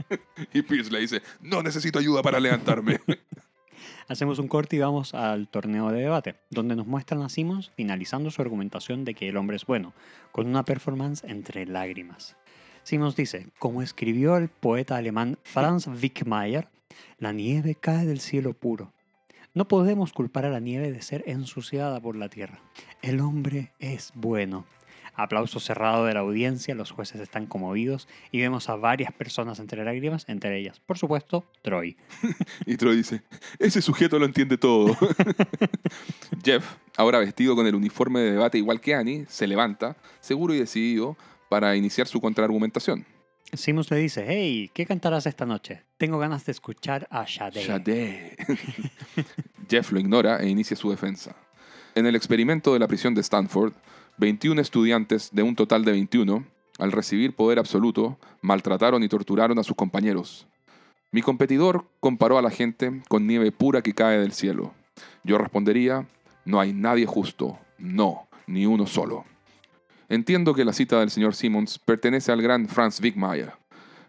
[0.52, 3.00] y Pierce le dice, no necesito ayuda para levantarme.
[4.08, 8.30] Hacemos un corte y vamos al torneo de debate, donde nos muestran a Simmons finalizando
[8.30, 9.94] su argumentación de que el hombre es bueno,
[10.30, 12.36] con una performance entre lágrimas.
[12.88, 16.68] Simmons dice, como escribió el poeta alemán Franz Wickmayer,
[17.18, 18.94] la nieve cae del cielo puro.
[19.52, 22.62] No podemos culpar a la nieve de ser ensuciada por la tierra.
[23.02, 24.64] El hombre es bueno.
[25.14, 29.84] Aplauso cerrado de la audiencia, los jueces están conmovidos y vemos a varias personas entre
[29.84, 31.94] lágrimas, entre ellas, por supuesto, Troy.
[32.64, 33.20] y Troy dice,
[33.58, 34.96] ese sujeto lo entiende todo.
[36.42, 40.58] Jeff, ahora vestido con el uniforme de debate igual que Annie, se levanta, seguro y
[40.58, 41.18] decidido,
[41.48, 43.06] para iniciar su contraargumentación.
[43.52, 45.82] Simus le dice, hey, ¿qué cantarás esta noche?
[45.96, 47.64] Tengo ganas de escuchar a Shade.
[47.64, 48.36] Shade.
[49.68, 51.34] Jeff lo ignora e inicia su defensa.
[51.94, 53.72] En el experimento de la prisión de Stanford,
[54.18, 56.44] 21 estudiantes de un total de 21,
[56.78, 60.46] al recibir poder absoluto, maltrataron y torturaron a sus compañeros.
[61.10, 64.74] Mi competidor comparó a la gente con nieve pura que cae del cielo.
[65.24, 66.06] Yo respondería,
[66.44, 69.24] no hay nadie justo, no, ni uno solo.
[70.10, 73.52] Entiendo que la cita del señor Simmons pertenece al gran Franz Wigmeyer.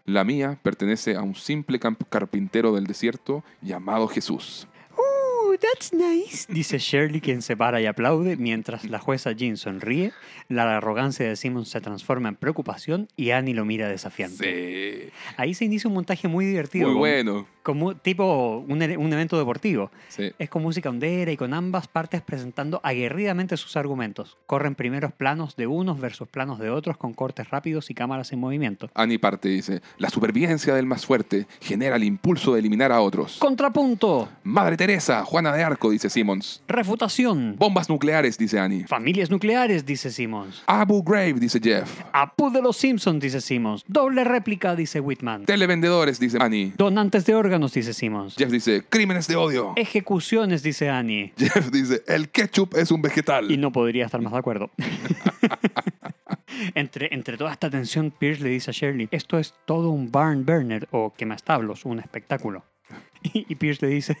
[0.06, 4.66] La mía pertenece a un simple carpintero del desierto llamado Jesús.
[4.96, 6.46] Oh, that's nice.
[6.48, 10.12] Dice Shirley quien se para y aplaude mientras la jueza Jean sonríe,
[10.48, 15.10] la arrogancia de Simmons se transforma en preocupación y Annie lo mira desafiante.
[15.10, 15.12] Sí.
[15.36, 16.88] Ahí se inicia un montaje muy divertido.
[16.88, 17.46] Muy bueno.
[17.70, 19.92] Como tipo un, e- un evento deportivo.
[20.08, 20.32] Sí.
[20.40, 24.36] Es con música hondera y con ambas partes presentando aguerridamente sus argumentos.
[24.46, 28.40] Corren primeros planos de unos versus planos de otros con cortes rápidos y cámaras en
[28.40, 28.90] movimiento.
[28.94, 33.36] Annie parte dice, la supervivencia del más fuerte genera el impulso de eliminar a otros.
[33.38, 34.28] Contrapunto.
[34.42, 36.62] Madre Teresa, Juana de Arco, dice Simmons.
[36.66, 37.54] Refutación.
[37.56, 38.84] Bombas nucleares, dice Annie.
[38.88, 40.64] Familias nucleares, dice Simmons.
[40.66, 42.00] Abu Ghraib, dice Jeff.
[42.12, 43.84] Apu de los Simpsons, dice Simmons.
[43.86, 45.44] Doble réplica, dice Whitman.
[45.44, 46.72] Televendedores, dice Annie.
[46.76, 48.34] Donantes de órganos, dice Simmons.
[48.36, 49.72] Jeff dice, crímenes de odio.
[49.76, 51.32] Ejecuciones, dice Annie.
[51.38, 53.50] Jeff dice, el ketchup es un vegetal.
[53.50, 54.70] Y no podría estar más de acuerdo.
[56.74, 60.44] entre, entre toda esta tensión, Pierce le dice a Shirley, esto es todo un barn
[60.44, 62.64] burner o quemastablos, un espectáculo.
[63.22, 64.16] Y, y Pierce le dice,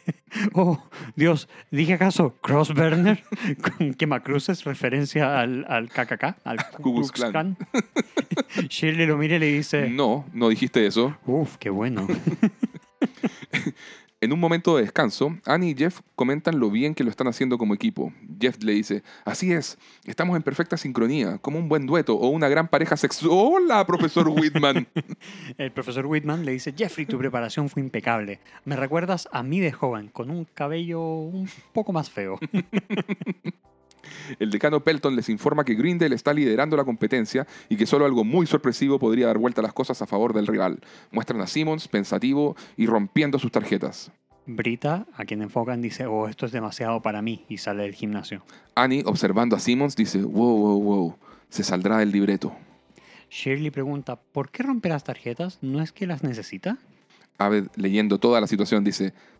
[0.52, 0.78] oh,
[1.16, 3.24] Dios, ¿dije acaso cross burner?
[3.78, 7.56] Con quemacruces, referencia al, al KKK, al Ku Klux Klan.
[8.68, 11.16] Shirley lo mira y le dice, No, no dijiste eso.
[11.24, 12.06] uff, qué bueno.
[14.22, 17.56] En un momento de descanso, Annie y Jeff comentan lo bien que lo están haciendo
[17.56, 18.12] como equipo.
[18.38, 22.50] Jeff le dice, así es, estamos en perfecta sincronía, como un buen dueto o una
[22.50, 23.30] gran pareja sexual.
[23.32, 24.86] ¡Hola, profesor Whitman!
[25.56, 28.40] El profesor Whitman le dice, Jeffrey, tu preparación fue impecable.
[28.66, 32.38] Me recuerdas a mí de joven, con un cabello un poco más feo.
[34.38, 38.24] El decano Pelton les informa que Grindel está liderando la competencia y que solo algo
[38.24, 40.80] muy sorpresivo podría dar vuelta a las cosas a favor del rival.
[41.10, 44.12] Muestran a Simmons pensativo y rompiendo sus tarjetas.
[44.46, 48.42] Brita, a quien enfocan, dice, oh, esto es demasiado para mí, y sale del gimnasio.
[48.74, 51.16] Annie, observando a Simmons, dice, wow, wow, wow,
[51.50, 52.52] se saldrá del libreto.
[53.30, 55.58] Shirley pregunta, ¿por qué romper las tarjetas?
[55.62, 56.78] ¿No es que las necesita?
[57.38, 59.39] Abed, leyendo toda la situación, dice, "Mm,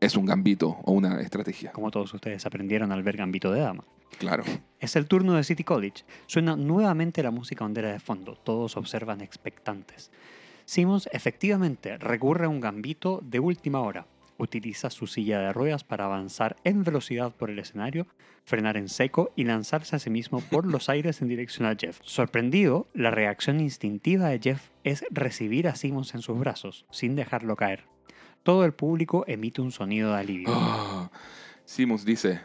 [0.00, 1.72] es un gambito o una estrategia.
[1.72, 3.84] Como todos ustedes aprendieron al ver Gambito de Dama.
[4.18, 4.44] Claro.
[4.80, 6.04] Es el turno de City College.
[6.26, 8.34] Suena nuevamente la música hondera de fondo.
[8.36, 10.10] Todos observan expectantes.
[10.64, 14.06] Simmons efectivamente recurre a un gambito de última hora.
[14.38, 18.06] Utiliza su silla de ruedas para avanzar en velocidad por el escenario,
[18.44, 22.00] frenar en seco y lanzarse a sí mismo por los aires en dirección a Jeff.
[22.02, 27.56] Sorprendido, la reacción instintiva de Jeff es recibir a Simmons en sus brazos, sin dejarlo
[27.56, 27.84] caer.
[28.48, 30.48] Todo el público emite un sonido de alivio.
[30.56, 31.10] Ah,
[31.66, 32.40] Simmons dice,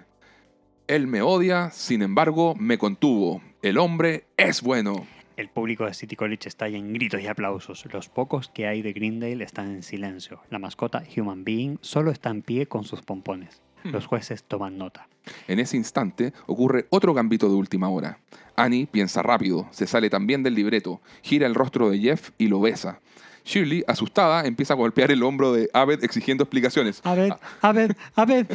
[0.86, 3.42] él me odia, sin embargo, me contuvo.
[3.62, 5.08] El hombre es bueno.
[5.38, 7.86] El público de City College estalla en gritos y aplausos.
[7.94, 10.42] Los pocos que hay de Greendale están en silencio.
[10.50, 13.62] La mascota Human Being solo está en pie con sus pompones.
[13.86, 15.08] Los jueces toman nota.
[15.48, 18.20] En ese instante ocurre otro gambito de última hora.
[18.58, 22.60] Annie piensa rápido, se sale también del libreto, gira el rostro de Jeff y lo
[22.60, 23.00] besa.
[23.46, 27.02] Shirley, asustada, empieza a golpear el hombro de Abed exigiendo explicaciones.
[27.04, 28.48] A ver, a ver, a ver.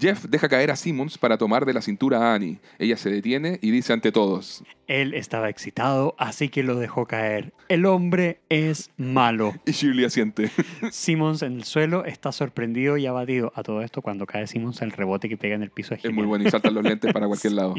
[0.00, 2.58] Jeff deja caer a Simmons para tomar de la cintura a Annie.
[2.78, 7.52] Ella se detiene y dice ante todos, Él estaba excitado, así que lo dejó caer.
[7.68, 9.54] El hombre es malo.
[9.66, 10.50] y Shirley asiente.
[10.92, 13.52] Simmons en el suelo está sorprendido y abatido.
[13.56, 16.12] A todo esto, cuando cae Simmons, el rebote que pega en el piso es es
[16.12, 17.74] muy bueno y saltan los lentes para cualquier lado.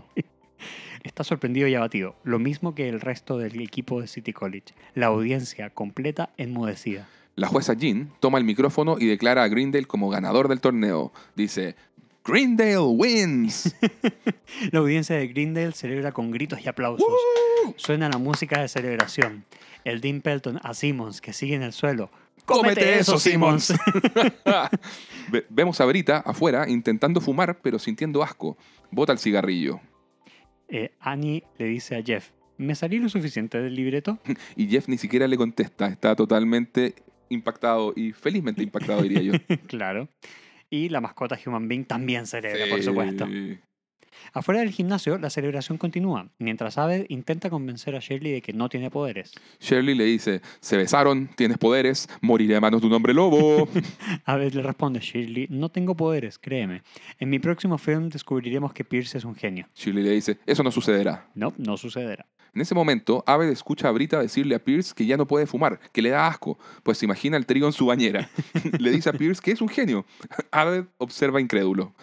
[1.03, 4.73] Está sorprendido y abatido, lo mismo que el resto del equipo de City College.
[4.95, 7.07] La audiencia completa enmudecida.
[7.35, 11.13] La jueza Jean toma el micrófono y declara a Greendale como ganador del torneo.
[11.35, 11.75] Dice,
[12.25, 13.75] Greendale wins.
[14.71, 17.07] La audiencia de Greendale celebra con gritos y aplausos.
[17.77, 19.45] Suena la música de celebración.
[19.85, 22.11] El Dean Pelton a Simmons, que sigue en el suelo.
[22.45, 23.73] ¡Cómete eso, Simmons!
[25.31, 28.57] Ve- Vemos a Brita afuera intentando fumar, pero sintiendo asco.
[28.91, 29.79] Bota el cigarrillo.
[30.69, 34.19] Eh, Annie le dice a Jeff, ¿me salí lo suficiente del libreto?
[34.55, 35.87] Y Jeff ni siquiera le contesta.
[35.87, 36.95] Está totalmente
[37.29, 39.33] impactado y felizmente impactado, diría yo.
[39.67, 40.09] claro.
[40.69, 43.27] Y la mascota Human Being también celebra, por supuesto.
[44.33, 48.69] Afuera del gimnasio, la celebración continúa, mientras Abed intenta convencer a Shirley de que no
[48.69, 49.33] tiene poderes.
[49.59, 53.67] Shirley le dice, se besaron, tienes poderes, moriré a manos de un hombre lobo.
[54.25, 56.83] Abed le responde, Shirley, no tengo poderes, créeme.
[57.19, 59.67] En mi próximo film descubriremos que Pierce es un genio.
[59.75, 61.27] Shirley le dice, eso no sucederá.
[61.35, 62.25] No, no sucederá.
[62.53, 65.79] En ese momento, Abed escucha a Brita decirle a Pierce que ya no puede fumar,
[65.91, 68.29] que le da asco, pues se imagina el trío en su bañera.
[68.79, 70.05] le dice a Pierce que es un genio.
[70.51, 71.93] Abed observa incrédulo.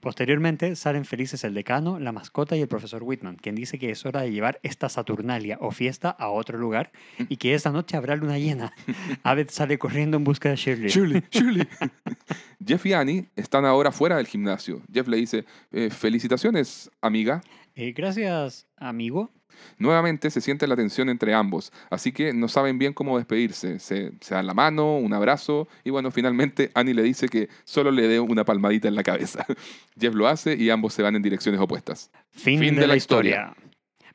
[0.00, 4.06] Posteriormente salen felices el decano, la mascota y el profesor Whitman, quien dice que es
[4.06, 6.92] hora de llevar esta Saturnalia o fiesta a otro lugar
[7.28, 8.72] y que esa noche habrá luna llena.
[9.22, 10.88] Abed sale corriendo en busca de Shirley.
[10.88, 11.66] Shirley, Shirley.
[12.66, 14.82] Jeff y Annie están ahora fuera del gimnasio.
[14.92, 17.40] Jeff le dice, "Eh, felicitaciones, amiga.
[17.74, 19.30] Eh, gracias, amigo.
[19.78, 23.78] Nuevamente se siente la tensión entre ambos, así que no saben bien cómo despedirse.
[23.78, 27.90] Se, se dan la mano, un abrazo y bueno, finalmente Annie le dice que solo
[27.90, 29.46] le dé una palmadita en la cabeza.
[29.98, 32.10] Jeff lo hace y ambos se van en direcciones opuestas.
[32.30, 33.54] Fin, de, la historia.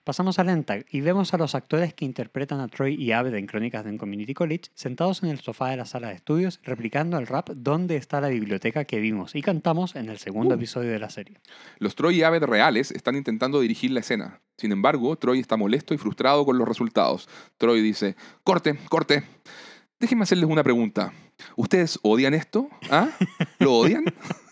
[0.03, 3.45] Pasamos a Lentag y vemos a los actores que interpretan a Troy y Abed en
[3.47, 7.17] Crónicas de un Community College sentados en el sofá de la sala de estudios replicando
[7.17, 10.57] el rap ¿Dónde está la biblioteca que vimos y cantamos en el segundo Uh.
[10.57, 11.39] episodio de la serie?
[11.79, 14.41] Los Troy y Abed reales están intentando dirigir la escena.
[14.57, 17.29] Sin embargo, Troy está molesto y frustrado con los resultados.
[17.57, 19.23] Troy dice, corte, corte.
[20.01, 21.13] Déjenme hacerles una pregunta.
[21.55, 22.67] ¿Ustedes odian esto?
[22.91, 23.09] ¿Ah?
[23.59, 24.03] ¿Lo odian?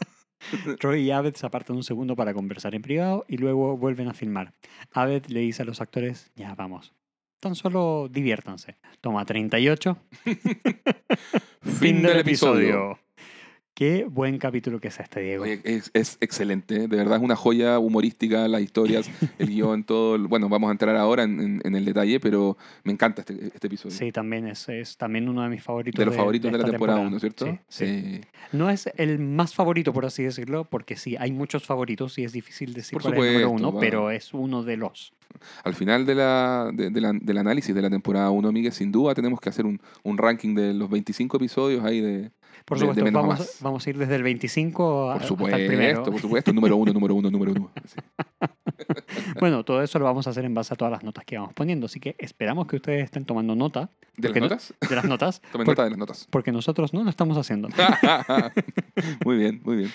[0.79, 4.13] Troy y Abed se apartan un segundo para conversar en privado y luego vuelven a
[4.13, 4.53] filmar.
[4.91, 6.93] Abed le dice a los actores, ya vamos,
[7.39, 8.77] tan solo diviértanse.
[9.01, 9.97] Toma 38.
[11.61, 12.99] Fin del episodio.
[13.81, 15.41] Qué buen capítulo que es este, Diego.
[15.43, 20.19] Oye, es, es excelente, de verdad es una joya humorística, las historias, el guion, todo.
[20.27, 23.65] Bueno, vamos a entrar ahora en, en- en el detalle, pero me encanta este, este
[23.65, 23.95] episodio.
[23.97, 25.97] Sí, también es, es también uno de mis favoritos.
[25.97, 27.57] de los favoritos de, la temporada 1, ¿cierto?
[27.69, 28.21] Sí, sí.
[28.51, 32.33] No es el más favorito, por así decirlo, porque sí, hay muchos favoritos y es
[32.33, 33.79] difícil decir Por cuál es el número supuesto, uno, va.
[33.79, 35.11] pero es uno de los.
[35.63, 38.91] Al final de la, de- de la- del análisis de la temporada 1, Miguel, sin
[38.91, 42.29] duda tenemos que hacer un, un ranking de los 25 episodios ahí de...
[42.65, 45.23] Por De- de supuesto, menos a vamos, vamos a ir desde el 25 a- Por
[45.23, 45.89] hasta el primero.
[45.97, 47.71] supuesto, por supuesto, número uno, número uno, número uno.
[47.85, 47.95] Sí.
[49.39, 51.53] Bueno, todo eso lo vamos a hacer en base a todas las notas que vamos
[51.53, 54.73] poniendo, así que esperamos que ustedes estén tomando nota ¿De las Porque no- notas?
[54.89, 56.27] de las notas, Tomen por- nota de las notas.
[56.29, 57.69] porque nosotros no lo estamos haciendo.
[59.25, 59.91] muy bien, muy bien.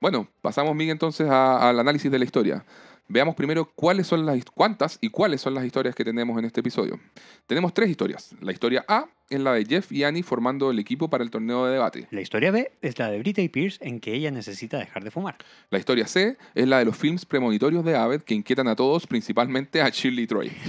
[0.00, 2.64] Bueno, pasamos, Miguel, entonces a- al análisis de la historia.
[3.12, 6.60] Veamos primero cuáles son las, cuántas y cuáles son las historias que tenemos en este
[6.60, 7.00] episodio.
[7.48, 8.36] Tenemos tres historias.
[8.40, 11.64] La historia A es la de Jeff y Annie formando el equipo para el torneo
[11.66, 12.06] de debate.
[12.10, 15.10] La historia B es la de Brita y Pierce en que ella necesita dejar de
[15.12, 15.36] fumar.
[15.70, 19.06] La historia C es la de los films premonitorios de Abed que inquietan a todos,
[19.06, 20.52] principalmente a Shirley Troy.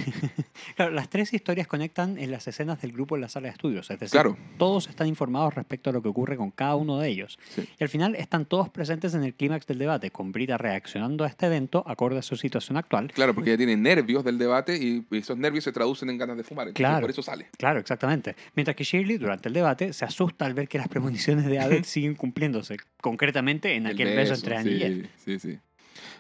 [0.76, 3.90] Claro, las tres historias conectan en las escenas del grupo en la sala de estudios,
[3.90, 4.38] es decir, Claro.
[4.58, 7.40] todos están informados respecto a lo que ocurre con cada uno de ellos.
[7.50, 7.68] Sí.
[7.80, 11.28] Y al final están todos presentes en el clímax del debate, con Brita reaccionando a
[11.28, 13.12] este evento acorde a su situación actual.
[13.14, 16.44] Claro, porque ella tiene nervios del debate y esos nervios se traducen en ganas de
[16.44, 16.68] fumar.
[16.68, 17.02] Entonces, Claro.
[17.02, 17.48] Por eso sale.
[17.58, 18.36] Claro, exactamente.
[18.56, 21.84] Mientras que Shirley, durante el debate, se asusta al ver que las premoniciones de Abed
[21.86, 25.10] siguen cumpliéndose, concretamente en El aquel beso, entre Annie y sí, Jeff.
[25.26, 25.60] Sí, sí.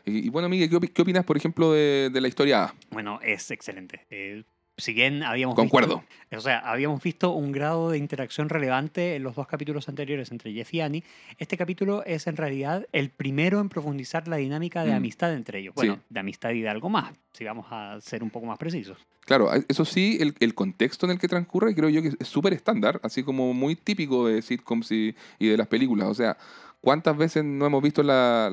[0.06, 2.74] Y, y bueno, Miguel, ¿qué, opi- qué opinas, por ejemplo, de, de la historia A?
[2.92, 4.06] Bueno, es excelente.
[4.10, 4.44] Eh,
[4.82, 6.00] si bien habíamos Concuerdo.
[6.30, 10.32] visto, o sea, habíamos visto un grado de interacción relevante en los dos capítulos anteriores
[10.32, 11.04] entre Jeff y Annie,
[11.38, 14.96] este capítulo es en realidad el primero en profundizar la dinámica de Mm.
[14.96, 15.74] amistad entre ellos.
[15.78, 15.88] Sí.
[15.88, 18.98] Bueno, de amistad y de algo más, si vamos a ser un poco más precisos.
[19.26, 22.54] Claro, eso sí, el, el contexto en el que transcurre creo yo que es súper
[22.54, 26.08] estándar, así como muy típico de sitcoms y, y de las películas.
[26.10, 26.38] O sea,
[26.82, 28.52] ¿cuántas veces no hemos visto la,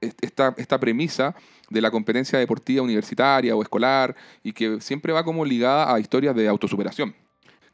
[0.00, 1.34] est- esta, esta premisa
[1.70, 6.34] de la competencia deportiva universitaria o escolar y que siempre va como ligada a historias
[6.36, 7.14] de autosuperación?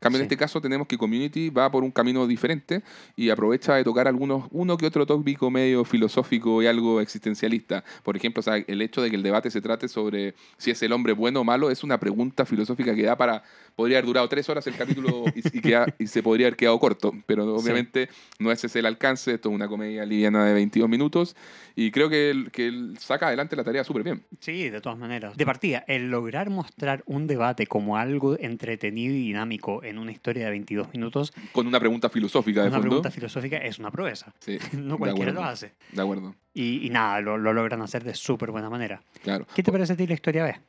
[0.03, 0.27] Cambio, en Sí.
[0.27, 2.83] este caso tenemos que Community va por un camino diferente
[3.17, 7.85] y aprovecha de tocar algunos, uno que otro tópico medio filosófico y algo existencialista.
[8.03, 10.83] Por ejemplo, o sea, el hecho de que el debate se trate sobre si es
[10.83, 13.43] el hombre bueno o malo es una pregunta filosófica que da para.
[13.77, 16.79] Podría haber durado tres horas el capítulo y, y queda- y se podría haber quedado
[16.79, 17.65] corto, pero Sí.
[17.65, 19.33] obviamente no ese es el alcance.
[19.35, 21.35] Esto es una comedia liviana de 22 minutos
[21.75, 24.23] y creo que él, que él saca adelante la tarea súper bien.
[24.41, 25.37] Sí, de todas maneras.
[25.37, 30.45] De partida, el lograr mostrar un debate como algo entretenido y dinámico en una historia
[30.45, 32.89] de 22 minutos, Con una pregunta filosófica de una fondo.
[32.89, 34.33] pregunta filosófica, es una proeza.
[34.41, 35.73] Sí, No cualquiera lo hace.
[35.93, 39.03] De acuerdo, Y, y nada, lo, lo logran hacer de súper buena manera.
[39.23, 39.47] claro.
[39.55, 40.61] ¿Qué te parece a ti la historia B?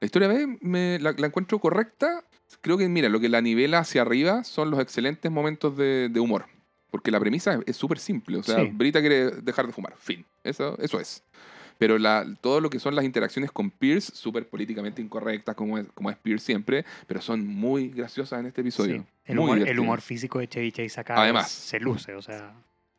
[0.00, 2.22] La historia B me, la, la encuentro correcta.
[2.60, 6.20] Creo que, mira, lo que la nivela hacia arriba son los excelentes momentos de, de
[6.20, 6.44] humor.
[6.90, 8.38] Porque la premisa es- es súper simple.
[8.38, 8.70] O sea, Sí.
[8.72, 9.94] Brita quiere dejar de fumar.
[9.98, 10.24] Fin.
[10.44, 11.22] Eso, eso es.
[11.78, 15.86] Pero la, todo lo que son las interacciones con Pierce, súper políticamente incorrectas, como es,
[15.94, 18.96] como es Pierce siempre, pero son muy graciosas en este episodio.
[18.96, 19.04] Sí.
[19.26, 19.82] El, humor, el divertidas.
[19.82, 21.46] humor físico de Chevy Chase acá Además.
[21.46, 22.54] es- se luce, o sea...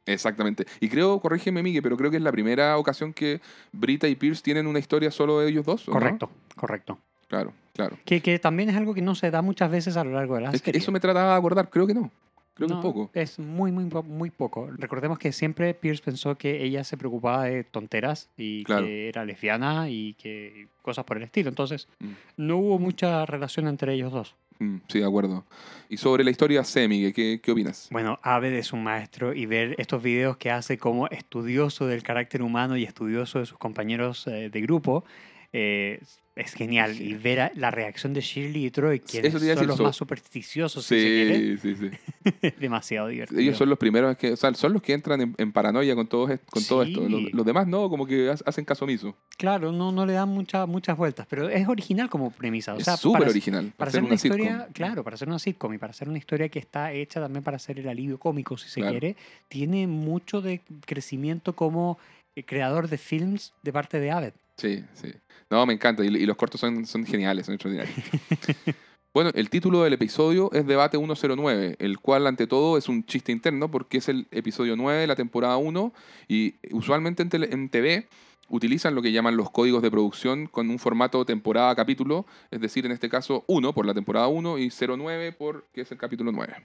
[0.05, 0.65] Exactamente.
[0.80, 3.41] Y creo, corrígeme, Miguel, pero creo que es la primera ocasión que
[3.73, 5.86] Brita y Pierce tienen una historia solo de ellos dos.
[5.88, 5.99] ¿o no?
[5.99, 6.97] Correcto, correcto.
[7.28, 7.97] Claro, claro.
[8.05, 10.41] Que, que también es algo que no se da muchas veces a lo largo de
[10.41, 11.69] la Es que eso me trataba de acordar.
[11.69, 12.09] Creo que no.
[12.57, 13.09] Creo que No, un poco.
[13.13, 14.67] Es muy, muy, muy poco.
[14.77, 18.85] Recordemos que siempre Pierce pensó que ella se preocupaba de tonteras y Claro.
[18.85, 21.49] que era lesbiana y que cosas por el estilo.
[21.49, 22.11] Entonces, Mm.
[22.37, 24.35] no hubo mucha relación entre ellos dos.
[24.59, 25.45] Mm, sí, de acuerdo.
[25.87, 27.89] Y sobre la historia Miguel, ¿qué, qué opinas?
[27.91, 32.41] Bueno, Aved es un maestro y ver estos videos que hace como estudioso del carácter
[32.41, 35.05] humano y estudioso de sus compañeros eh, de grupo
[35.53, 35.99] eh,
[36.38, 36.99] es genial.
[37.01, 39.95] Y ver a- la reacción de Shirley y Troy, quienes son decir, los so- más
[39.95, 42.33] supersticiosos, si se quiere, Sí, sí, sí.
[42.41, 43.39] es demasiado divertido.
[43.41, 46.07] Ellos son los primeros que, o sea, son los que entran en, en paranoia con
[46.07, 47.05] todo, con todo esto.
[47.05, 47.09] Sí.
[47.11, 49.15] Los, los demás no, como que ha- hacen caso omiso.
[49.38, 52.73] Claro, no, no le dan mucha- muchas vueltas, pero es original como premisa.
[52.75, 53.73] O sea, es súper para, original.
[53.75, 54.73] para ser hacer una, historia, sitcom.
[54.73, 57.57] claro, para hacer una sitcom y para hacer una historia que está hecha también para
[57.57, 58.91] hacer el alivio cómico, si se Claro.
[58.99, 59.15] quiere,
[59.47, 61.97] tiene mucho de crecimiento como
[62.35, 64.33] eh, creador de films de parte de Aved.
[64.57, 65.13] Sí, sí.
[65.49, 66.03] No, me encanta.
[66.03, 67.95] Y, y los cortos son, son geniales, son extraordinarios.
[69.13, 73.31] bueno, el título del episodio es Debate 109, el cual ante todo es un chiste
[73.31, 75.93] interno porque es el episodio 9 de la temporada 1
[76.27, 78.07] y usualmente en, tele- en TV
[78.49, 82.93] utilizan lo que llaman los códigos de producción con un formato temporada-capítulo, es decir, en
[82.93, 86.55] este caso 1 por la temporada 1 y 09 por que es el capítulo 9.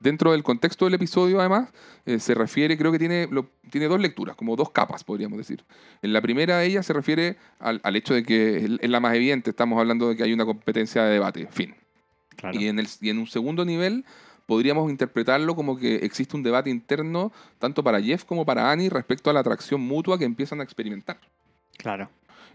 [0.00, 1.70] Dentro del contexto del episodio, además,
[2.06, 5.64] eh, se refiere, creo que tiene, lo- tiene dos lecturas, como dos capas, podríamos decir.
[6.02, 9.14] En la primera de ellas se refiere al, al hecho de que es la más
[9.16, 11.74] evidente, estamos hablando de que hay una competencia de debate, fin.
[12.36, 12.58] Claro.
[12.60, 14.04] Y, en el, y en un segundo nivel
[14.46, 19.28] podríamos interpretarlo como que existe un debate interno tanto para Jeff como para Annie respecto
[19.28, 21.18] a la atracción mutua que empiezan a experimentar.
[21.76, 22.08] claro.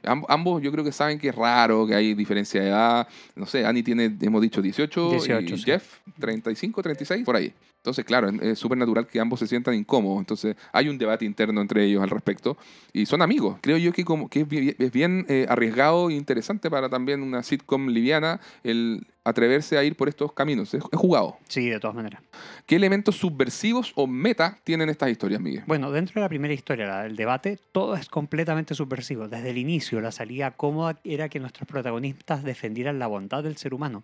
[0.04, 3.08] Amb- ambos yo creo que saben que es raro, que hay diferencia de edad.
[3.36, 5.64] No sé, Annie tiene, hemos dicho, 18, 18, y sí.
[5.66, 7.54] Jeff 35, 36, por ahí.
[7.78, 10.20] Entonces, claro, es- es súper natural que ambos se sientan incómodos.
[10.20, 12.58] Entonces, hay un debate interno entre ellos al respecto.
[12.93, 13.58] Y son amigos.
[13.62, 17.22] Creo yo que, como, que es bien, es bien, eh, arriesgado e interesante para también
[17.22, 20.74] una sitcom liviana el atreverse a ir por estos caminos.
[20.74, 21.38] Es, jugado.
[21.47, 22.21] Sí, de todas maneras.
[22.65, 25.63] ¿Qué elementos subversivos o meta tienen estas historias, Miguel?
[25.65, 29.28] Bueno, dentro de la primera historia, del debate, todo es completamente subversivo.
[29.28, 33.74] Desde el inicio, la salida cómoda era que nuestros protagonistas defendieran la bondad del ser
[33.74, 34.03] humano.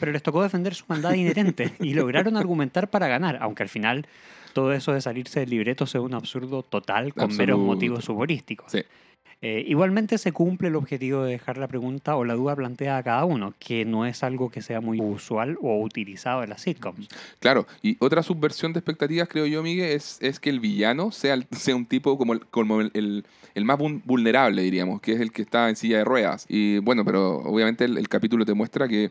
[0.00, 4.06] Pero les tocó defender su maldad inherente y lograron argumentar para ganar, aunque al final
[4.52, 7.58] todo eso de salirse del libreto sea un absurdo total con meros Absoluto.
[7.58, 8.72] motivos humorísticos.
[8.72, 8.82] Sí.
[9.42, 13.02] Eh, igualmente se cumple el objetivo de dejar la pregunta o la duda planteada a
[13.02, 17.08] cada uno, que no es algo que sea muy usual o utilizado en las sitcoms.
[17.38, 21.36] Claro, y otra subversión de expectativas, creo yo, Miguel, es, que el villano sea,
[21.74, 23.24] un tipo como, el,
[23.62, 26.46] más vul- vulnerable, diríamos, que es el que está en silla de ruedas.
[26.48, 29.10] Y bueno, pero obviamente el, capítulo te muestra que,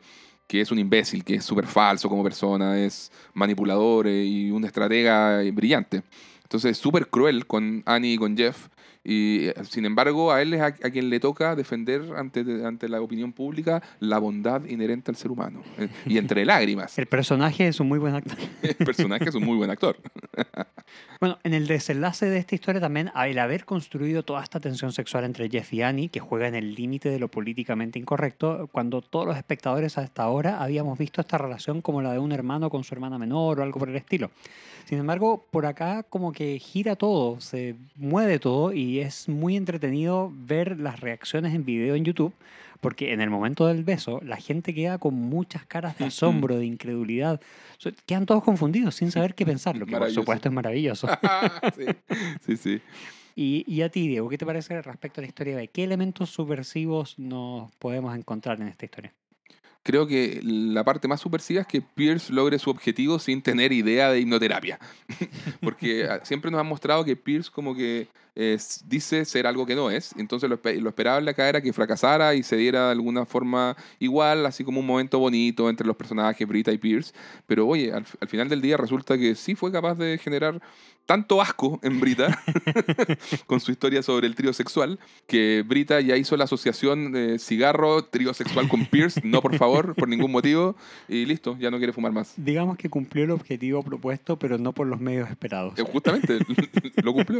[0.49, 5.43] es un imbécil, que es súper falso como persona, es manipulador eh, y un estratega
[5.43, 6.01] eh, brillante.
[6.43, 8.69] Entonces es súper cruel con Annie y con Jeff.
[9.05, 12.89] Y eh, sin embargo, a él es a, a quien le toca defender ante, ante
[12.89, 15.61] la opinión pública la bondad inherente al ser humano.
[15.77, 16.97] Eh, Y entre lágrimas.
[16.97, 18.37] El personaje es un muy buen actor.
[18.63, 19.97] El personaje es un muy buen actor.
[21.19, 25.23] Bueno, en el desenlace de esta historia también, el haber construido toda esta tensión sexual
[25.23, 29.25] entre Jeff y Annie, que juega en el límite de lo políticamente incorrecto, cuando todos
[29.25, 32.93] los espectadores hasta ahora habíamos visto esta relación como la de un hermano con su
[32.93, 34.29] hermana menor o algo por el estilo.
[34.85, 40.31] Sin embargo, por acá como que gira todo, se mueve todo y es muy entretenido
[40.31, 42.33] ver las reacciones en video en YouTube,
[42.81, 46.67] porque en el momento del beso la gente queda con muchas caras de asombro, de
[46.67, 47.41] incredulidad.
[48.05, 51.07] Quedan todos confundidos sin saber qué pensar, lo que por supuesto es maravilloso.
[51.75, 51.85] sí,
[52.45, 52.81] sí, sí.
[53.35, 56.29] Y, y a ti, Diego, ¿qué te parece respecto a la historia de qué elementos
[56.29, 59.13] subversivos nos podemos encontrar en esta historia?
[59.85, 64.09] Creo que la parte más subversiva es que Pierce logre su objetivo sin tener idea
[64.11, 64.79] de hipnoterapia.
[65.61, 69.75] Porque ah, siempre nos han mostrado que Pierce como que es- dice ser algo que
[69.75, 70.13] no es.
[70.17, 74.45] Entonces lo, lo esperable acá era que fracasara y se diera de alguna forma igual,
[74.47, 77.13] así como un momento bonito entre los personajes Brita y Pierce.
[77.45, 80.59] Pero oye, al, al final del día resulta que sí fue capaz de generar
[81.05, 82.41] tanto asco en Brita
[83.47, 88.05] con su historia sobre el trío sexual que Brita ya hizo la asociación de cigarro,
[88.05, 90.75] trío sexual con Pierce, no por favor, por ningún motivo,
[91.07, 92.33] y listo, ya no quiere fumar más.
[92.37, 95.77] Digamos que cumplió el objetivo propuesto, pero no por los medios esperados.
[95.77, 96.39] Eh, Justamente,
[97.03, 97.39] lo cumplió.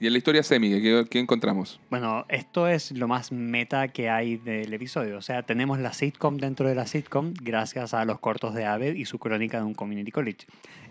[0.00, 1.80] Y en la historia semi, ¿qué, qué encontramos?
[1.90, 5.16] Bueno, esto es lo más meta que hay del episodio.
[5.18, 8.94] O sea, tenemos la sitcom dentro de la sitcom gracias a los cortos de Aved
[8.94, 10.46] y su crónica de un community college.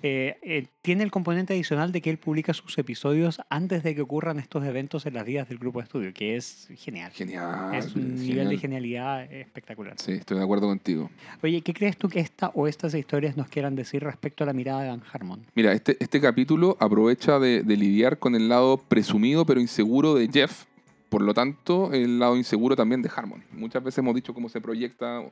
[0.08, 4.04] Eh, eh, tiene el componente adicional de que él publica sus episodios antes de que
[4.04, 7.12] ocurran estos eventos en las vidas del grupo de estudio, que es genial.
[7.12, 7.74] Genial.
[7.74, 9.96] es un nivel de genialidad espectacular.
[9.98, 11.10] Sí, estoy de acuerdo contigo.
[11.42, 14.54] Oye, ¿qué crees tú que esta o estas historias nos quieran decir respecto a la
[14.54, 15.44] mirada de Van Harmon?
[15.56, 20.30] Mira, este, este capítulo aprovecha de, de lidiar con el lado presumido pero inseguro de
[20.32, 20.66] Jeff.
[21.10, 23.44] Por lo tanto, el lado inseguro también de Harmon.
[23.54, 25.24] Muchas veces hemos dicho cómo se proyecta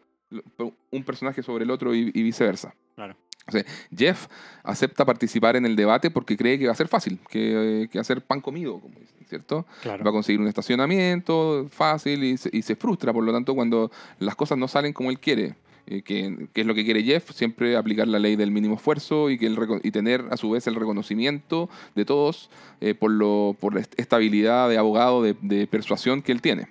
[0.89, 2.73] un personaje sobre el otro y, y viceversa.
[2.95, 3.15] Claro.
[3.47, 3.63] O sea,
[3.95, 4.27] Jeff
[4.63, 8.01] acepta participar en el debate porque cree que va a ser fácil, que, que va
[8.01, 9.65] a ser pan comido, como dicen, ¿cierto?
[9.85, 10.11] Va a Claro.
[10.13, 14.57] conseguir un estacionamiento fácil y se, y se frustra, por lo tanto, cuando las cosas
[14.57, 15.55] no salen como él quiere.
[15.85, 19.29] eh, que, que es lo que quiere Jeff, siempre aplicar la ley del mínimo esfuerzo
[19.29, 23.57] y, que el, y tener a su vez el reconocimiento de todos eh, por, lo,
[23.59, 26.69] por esta habilidad de abogado de, de persuasión que él tiene.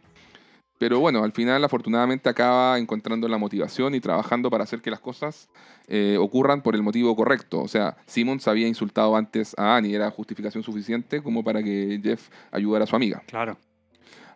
[0.82, 4.98] Pero bueno, al final afortunadamente acaba encontrando la motivación y trabajando para hacer que las
[4.98, 5.48] cosas
[5.86, 7.60] eh, ocurran por el motivo correcto.
[7.60, 12.30] O sea, Simmons había insultado antes a Annie, era justificación suficiente como para que Jeff
[12.50, 13.22] ayudara a su amiga.
[13.28, 13.58] Claro.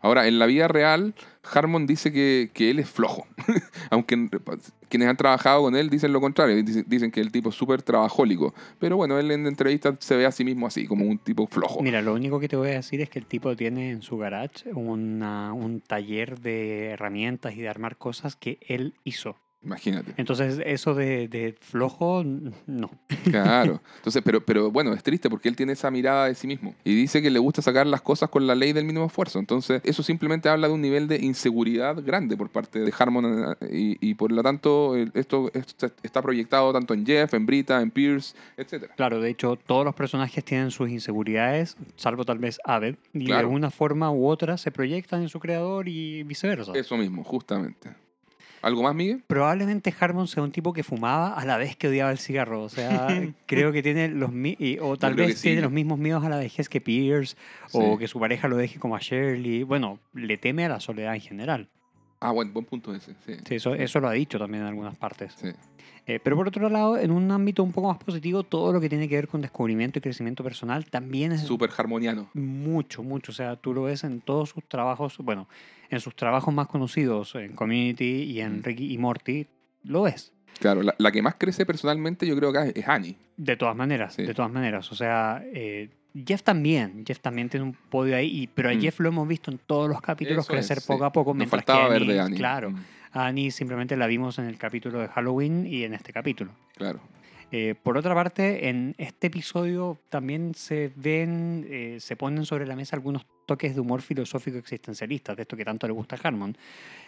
[0.06, 1.14] Ahora, en la vida real,
[1.52, 3.26] Harmon dice que, que él es flojo.
[3.90, 4.30] Aunque en-
[4.88, 6.62] quienes han trabajado con él dicen lo contrario.
[6.62, 8.54] Dicen, dicen que el tipo es súper trabajólico.
[8.78, 11.82] Pero bueno, él en entrevistas se ve a sí mismo así, como un tipo flojo.
[11.82, 14.16] Mira, lo único que te voy a decir es que el tipo tiene en su
[14.16, 19.36] garage una- un taller de herramientas y de armar cosas que él hizo.
[19.62, 20.14] Imagínate.
[20.16, 22.22] Entonces, eso de, de flojo,
[22.66, 22.90] no.
[23.24, 23.80] Claro.
[23.96, 26.74] Entonces, pero, pero bueno, es triste porque él tiene esa mirada de sí mismo.
[26.84, 29.40] Y dice que le gusta sacar las cosas con la ley del mínimo esfuerzo.
[29.40, 33.56] Entonces, eso simplemente habla de un nivel de inseguridad grande por parte de Harmon.
[33.60, 33.68] eh,
[34.00, 37.90] Y, y por lo tanto, esto, esto está proyectado tanto en Jeff, en Brita, en
[37.90, 38.94] Pierce, etcétera.
[38.94, 43.34] Claro, de hecho, todos los personajes tienen sus inseguridades, salvo tal vez Aved, y de
[43.34, 46.72] alguna forma u otra se proyectan en su creador y viceversa.
[46.74, 47.90] Eso mismo, justamente.
[48.66, 49.22] ¿Algo más, Miguel?
[49.28, 52.62] Probablemente Harmon sea un tipo que fumaba a la vez que odiaba el cigarro.
[52.64, 53.06] O sea,
[53.46, 55.62] creo que tiene los mi- y- o tal vez tiene sí.
[55.62, 57.36] los mismos miedos a la vejez que Pierce,
[57.72, 59.62] o que su pareja lo deje como a Shirley.
[59.62, 61.68] Bueno, le teme a la soledad en general.
[62.20, 63.14] Ah, bueno, buen punto ese.
[63.26, 63.34] Sí.
[63.46, 65.34] Sí, eso, eso lo ha dicho también en algunas partes.
[65.36, 65.48] Sí.
[66.08, 68.88] Eh, pero por otro lado, en un ámbito un poco más positivo, todo lo que
[68.88, 72.28] tiene que ver con descubrimiento y crecimiento personal también es Súper harmoniano.
[72.32, 73.32] mucho, mucho.
[73.32, 75.48] O sea, tú lo ves en todos sus trabajos, bueno,
[75.90, 78.62] en sus trabajos más conocidos, en Community y en Mm.
[78.62, 79.46] Ricky y Morty,
[79.82, 80.32] lo ves.
[80.60, 83.16] Claro, la, la que más crece personalmente yo creo que es Annie.
[83.36, 84.22] De todas maneras, Sí.
[84.22, 84.90] de todas maneras.
[84.92, 85.90] O sea, eh,
[86.24, 88.80] Jeff también, Jeff también tiene un podio ahí, y- pero a Mm.
[88.80, 90.88] Jeff lo hemos visto en todos los capítulos Eso crecer es, sí.
[90.88, 92.38] poco a poco, Nos mientras faltaba que ver Annie, de Annie.
[92.38, 92.76] claro, Mm,
[93.12, 96.52] a Annie simplemente la vimos en el capítulo de Halloween y en este capítulo.
[96.76, 97.00] Claro.
[97.52, 102.74] Eh, por otra parte, en este episodio también se ven, eh, se ponen sobre la
[102.74, 106.56] mesa algunos toques de humor filosófico existencialista, de esto que tanto le gusta a Harmon,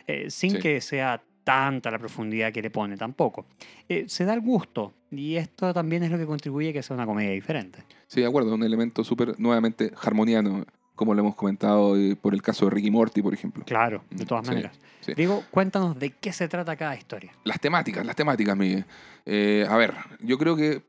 [0.06, 0.58] eh, sin Sí.
[0.60, 3.46] que sea tanta la profundidad que le pone tampoco.
[3.88, 6.94] Eh, se da el gusto, y esto también es lo que contribuye a que sea
[6.94, 7.84] una comedia diferente.
[8.06, 12.34] Sí, de acuerdo, es un elemento súper, nuevamente, harmoniano, como lo hemos comentado eh, por
[12.34, 13.64] el caso de Ricky Morty, por ejemplo.
[13.64, 14.78] Claro, de Mm, todas sí, maneras.
[15.00, 15.14] sí.
[15.14, 17.32] Diego, cuéntanos de qué se trata cada historia.
[17.44, 18.84] Las temáticas, las temáticas, Miguel.
[19.24, 20.82] Eh, a ver, yo creo que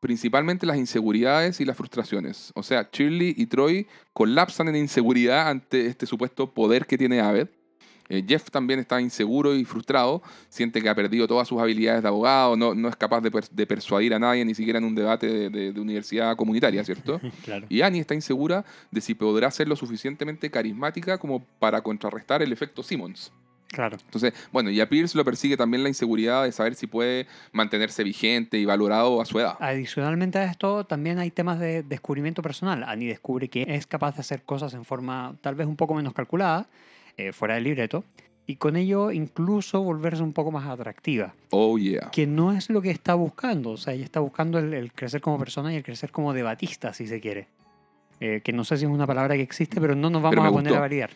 [0.00, 2.52] principalmente las inseguridades y las frustraciones.
[2.54, 7.48] O sea, Shirley y Troy colapsan en inseguridad ante este supuesto poder que tiene Aved.
[8.08, 12.08] Eh, Jeff también está inseguro y frustrado, siente que ha perdido todas sus habilidades de
[12.08, 14.94] abogado, no, no es capaz de, pers- de persuadir a nadie, ni siquiera en un
[14.94, 17.20] debate de, de- de universidad comunitaria, ¿cierto?
[17.44, 17.66] claro.
[17.68, 22.52] Y Annie está insegura de si podrá ser lo suficientemente carismática como para contrarrestar el
[22.52, 23.32] efecto Simmons.
[23.68, 23.96] Claro.
[24.04, 28.04] Entonces, bueno, y a Pierce lo persigue también la inseguridad de saber si puede mantenerse
[28.04, 29.56] vigente y valorado a su edad.
[29.58, 32.84] Adicionalmente a esto, también hay temas de descubrimiento personal.
[32.84, 36.14] Annie descubre que es capaz de hacer cosas en forma tal vez un poco menos
[36.14, 36.68] calculada,
[37.16, 38.04] eh, fuera del libreto,
[38.46, 42.10] y con ello incluso volverse un poco más atractiva, Oh, yeah.
[42.12, 43.70] que no es lo que está buscando.
[43.72, 46.92] O sea, ella está buscando el, el crecer como persona y el crecer como debatista,
[46.92, 47.48] si se quiere.
[48.20, 50.50] eh, que no sé si es una palabra que existe, pero no nos vamos a
[50.50, 50.76] poner gustó.
[50.76, 51.10] a variar.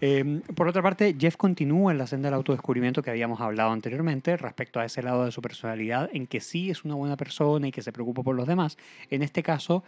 [0.00, 4.36] Eh, por otra parte, Jeff continúa en la senda del autodescubrimiento que habíamos hablado anteriormente
[4.36, 7.72] respecto a ese lado de su personalidad en que sí es una buena persona y
[7.72, 8.78] que se preocupa por los demás.
[9.10, 9.84] En este caso,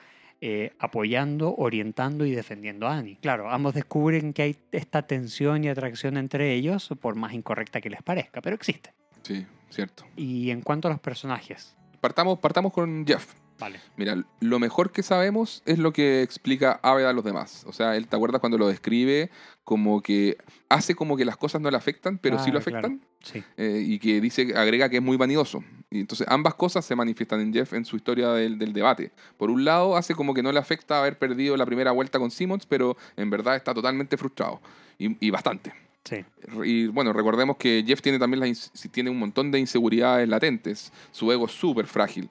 [0.46, 3.16] eh, apoyando, orientando y defendiendo a Annie.
[3.22, 7.88] Claro, ambos descubren que hay esta tensión y atracción entre ellos, por más incorrecta que
[7.88, 8.92] les parezca, pero existe.
[9.22, 10.04] Sí, cierto.
[10.16, 13.32] Y en cuanto a los personajes, Partamos, partamos con Jeff.
[13.58, 13.80] vale.
[13.96, 17.64] Mira, lo mejor que sabemos es lo que explica Aved a los demás.
[17.66, 19.30] O sea, él, ¿te acuerdas cuando lo describe
[19.64, 20.36] como que
[20.68, 22.98] hace como que las cosas no le afectan, pero sí lo claro.
[23.24, 23.42] Sí.
[23.56, 25.64] eh, y que dice, agrega que es muy vanidoso.
[25.90, 29.10] Y entonces ambas cosas se manifiestan en Jeff en su historia del, del debate.
[29.36, 32.30] Por un lado, hace como que no le afecta haber perdido la primera vuelta con
[32.30, 34.60] Simmons, pero en verdad está totalmente frustrado.
[34.98, 35.72] Y, y bastante.
[36.04, 36.24] Sí.
[36.64, 40.92] Y bueno, recordemos que Jeff tiene también las tiene un montón de inseguridades latentes.
[41.12, 42.28] Su ego es súper frágil.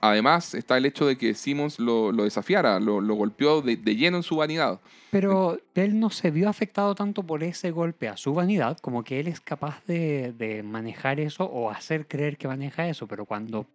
[0.00, 3.96] Además, está el hecho de que Simmons lo, lo desafiara, lo, lo golpeó de, de
[3.96, 4.80] lleno en su vanidad.
[5.10, 9.20] Pero él no se vio afectado tanto por ese golpe a su vanidad, como que
[9.20, 13.66] él es capaz de, de manejar eso o hacer creer que maneja eso, pero cuando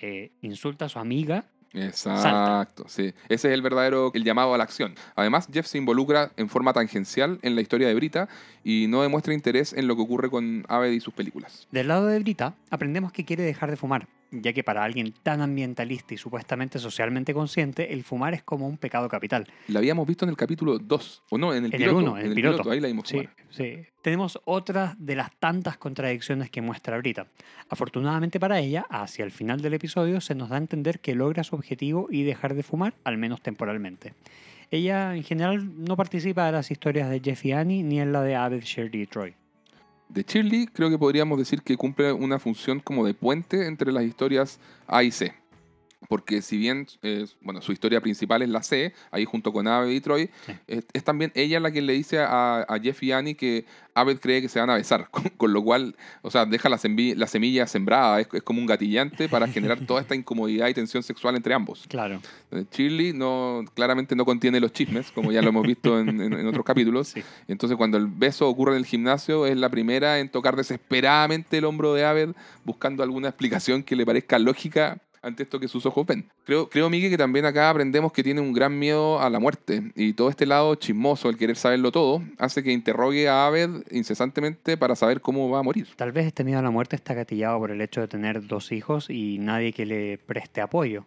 [0.00, 3.12] eh, insulta a su amiga, Exacto, sí.
[3.28, 4.94] Ese es el verdadero el llamado a la acción.
[5.16, 8.28] Además, Jeff se involucra en forma tangencial en la historia de Brita
[8.62, 11.66] y no demuestra interés en lo que ocurre con Aved y sus películas.
[11.72, 14.06] del lado de Brita, aprendemos que quiere dejar de fumar,
[14.42, 18.76] ya que para alguien tan ambientalista y supuestamente socialmente consciente, el fumar es como un
[18.78, 19.46] pecado capital.
[19.68, 21.98] La habíamos visto en el capítulo 2, o no, en el En el piloto.
[21.98, 22.70] uno, en el piloto.
[22.70, 23.34] ahí la vimos Sí, fumar.
[23.50, 23.78] sí.
[24.02, 27.26] Tenemos otra de las tantas contradicciones que muestra Brita.
[27.70, 31.42] Afortunadamente para ella, hacia el final del episodio se nos da a entender que logra
[31.42, 34.14] su objetivo y dejar de fumar, al menos temporalmente.
[34.70, 38.22] Ella en general no participa de las historias de Jeff y Annie ni en la
[38.22, 39.34] de Abed, Shirley y Troy.
[40.14, 44.04] De Shirley, creo que podríamos decir que cumple una función como de puente entre las
[44.04, 45.34] historias A y C.
[46.08, 49.90] Porque si bien eh, bueno, su historia principal es la C, ahí junto con Aved
[49.90, 50.52] y Troy, Sí.
[50.66, 53.64] es, es también ella la que le dice a, a Jeff y Annie que
[53.96, 56.78] Aved cree que se van a besar, con, con lo cual, o sea, deja la,
[57.16, 61.02] la semilla sembrada, es, es como un gatillante para generar toda esta incomodidad y tensión
[61.02, 61.84] sexual entre ambos.
[61.88, 62.20] Claro.
[62.72, 66.46] Shirley no, claramente no contiene los chismes, como ya lo hemos visto en, en- en
[66.46, 67.08] otros capítulos.
[67.08, 67.22] Sí.
[67.48, 71.64] Entonces, cuando el beso ocurre en el gimnasio, es la primera en tocar desesperadamente el
[71.64, 72.30] hombro de Aved,
[72.64, 76.28] buscando alguna explicación que le parezca lógica ante esto que sus ojos ven.
[76.44, 79.92] Creo, creo Miguel, que también acá aprendemos que tiene un gran miedo a la muerte.
[79.96, 84.76] Y todo este lado chismoso, el querer saberlo todo, hace que interrogue a Aved incesantemente
[84.76, 85.88] para saber cómo va a morir.
[85.96, 88.70] Tal vez este miedo a la muerte está gatillado por el hecho de tener dos
[88.70, 91.04] hijos y nadie que le preste apoyo.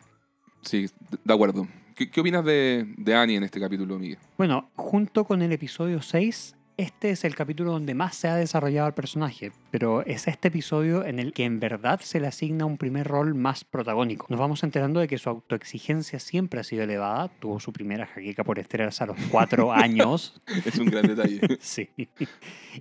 [0.61, 0.88] Sí,
[1.24, 1.68] de acuerdo.
[1.95, 4.20] ¿Qué, qué opinas de, de Annie en este capítulo, Miguel?
[4.38, 8.88] Bueno, junto con el episodio 6, este es el capítulo donde más se ha desarrollado
[8.88, 12.78] el personaje, pero es este episodio en el que en verdad se le asigna un
[12.78, 14.28] primer rol más protagónico.
[14.30, 18.43] Nos vamos enterando de que su autoexigencia siempre ha sido elevada, tuvo su primera jaqueca
[18.43, 21.41] por estrellarse a los cuatro años, Es un gran detalle.
[21.59, 22.07] sí, y,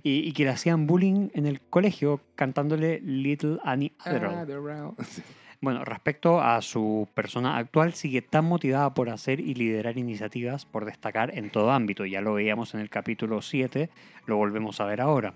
[0.03, 4.93] y que le hacían bullying en el colegio cantándole Little Annie Adderall.
[5.09, 5.23] Sí.
[5.59, 10.85] Bueno, respecto a su persona actual, sigue tan motivada por hacer y liderar iniciativas, por
[10.85, 12.05] destacar en todo ámbito.
[12.05, 13.89] Ya lo veíamos en el capítulo 7,
[14.27, 15.33] lo volvemos a ver ahora.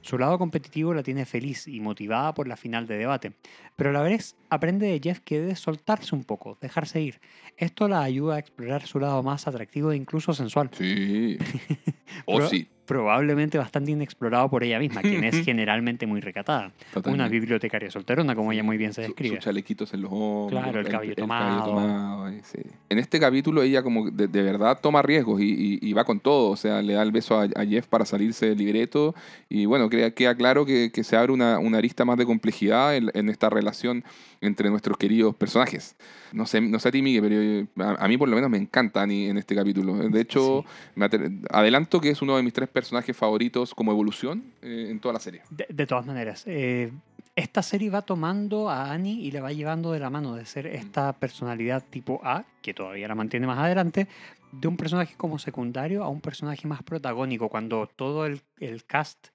[0.00, 3.32] Su lado competitivo la tiene feliz y motivada por la final de debate,
[3.76, 7.20] pero a la vez aprende de Jeff que debe soltarse un poco, dejarse ir.
[7.56, 11.36] Esto la ayuda a explorar su lado más atractivo e incluso sensual, Sí.
[12.26, 12.68] O sí.
[12.88, 16.72] Probablemente bastante inexplorado por ella misma, quien es generalmente muy recatada.
[17.04, 19.36] Una bibliotecaria solterona, como ella muy bien se describe.
[19.36, 20.60] Sus chalequitos en los hombros.
[20.60, 22.30] Claro, el cabello tomado.
[22.42, 22.58] sí.
[22.88, 26.18] En este capítulo ella como de, de verdad toma riesgos y, y- y va con
[26.18, 26.50] todo.
[26.50, 29.14] O sea, le da el beso a, a Jeff para salirse del libreto.
[29.50, 32.96] Y bueno, queda, queda claro que, que se abre una, una arista más de complejidad
[32.96, 34.02] en, en esta relación
[34.40, 35.94] entre nuestros queridos personajes.
[36.32, 38.50] No sé, no sé a ti, Miguel, pero eh, a, a mí por lo menos
[38.50, 39.94] me encanta Annie en este capítulo.
[39.96, 40.64] De hecho,
[40.94, 41.06] me
[41.50, 45.18] adelanto que es uno de mis tres personajes favoritos como evolución eh, en toda la
[45.18, 45.42] serie.
[45.50, 46.92] De, todas maneras, eh,
[47.34, 50.68] esta serie va tomando a Annie y la va llevando de la mano de ser
[50.68, 54.06] esta personalidad tipo A, que todavía la mantiene más adelante,
[54.52, 59.28] de un personaje como secundario a un personaje más protagónico, cuando todo el, el cast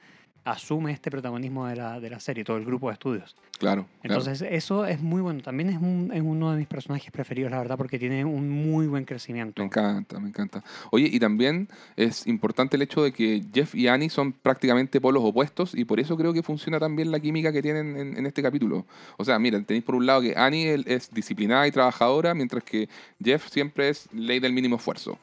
[0.46, 3.36] asume este protagonismo de la, de la serie, todo el grupo de estudios.
[3.60, 3.86] Claro.
[4.02, 4.20] claro.
[4.20, 5.42] Entonces, eso es muy bueno.
[5.42, 8.88] También es, un- es uno de mis personajes preferidos, la verdad, porque tiene un muy
[8.88, 9.62] buen crecimiento.
[9.62, 10.64] Me encanta, me encanta.
[10.92, 15.24] Oye, y también es importante el hecho de que Jeff y Annie son prácticamente polos
[15.24, 18.26] opuestos y por eso creo que funciona tan bien la química que tienen en, en
[18.26, 18.86] este capítulo.
[19.18, 22.90] O sea, mira, tenéis por un lado que Annie es disciplinada y trabajadora, mientras que
[23.24, 25.18] Jeff siempre es ley del mínimo esfuerzo.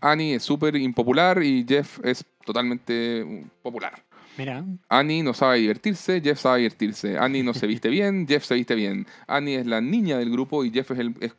[0.00, 4.02] Annie es súper impopular y Jeff es totalmente mm, popular.
[4.36, 7.18] Mira, Annie no sabe divertirse, Jeff sabe divertirse.
[7.18, 9.06] Annie no se viste bien, Jeff se viste bien.
[9.26, 11.32] Annie es la niña del grupo y Jeff es, el, es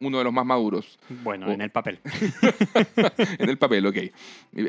[0.00, 0.98] uno de los más maduros.
[1.22, 1.52] Bueno, Oh.
[1.52, 2.00] en el papel.
[3.38, 3.96] en el papel, ok.
[3.96, 4.12] Eh,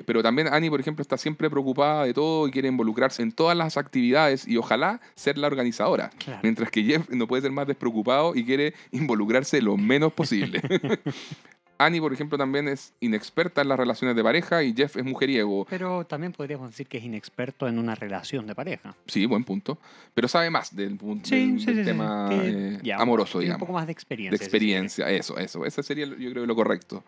[0.05, 3.57] Pero también Annie, por ejemplo, está siempre preocupada de todo y quiere involucrarse en todas
[3.57, 6.11] las actividades y ojalá ser la organizadora.
[6.19, 6.39] Claro.
[6.43, 10.61] Mientras que Jeff no puede ser más despreocupado y quiere involucrarse lo menos posible.
[11.85, 15.65] Annie, por ejemplo, también es inexperta en las relaciones de pareja y Jeff es mujeriego.
[15.69, 18.95] Pero también podríamos decir que es inexperto en una relación de pareja.
[19.07, 19.77] Sí, buen punto.
[20.13, 23.61] Pero sabe más del, punto- del- del tema eh, ya, amoroso, digamos.
[23.61, 24.37] Un poco más de experiencia.
[24.37, 25.65] De experiencia, eso, eso.
[25.65, 27.03] Ese sería, yo creo, lo correcto.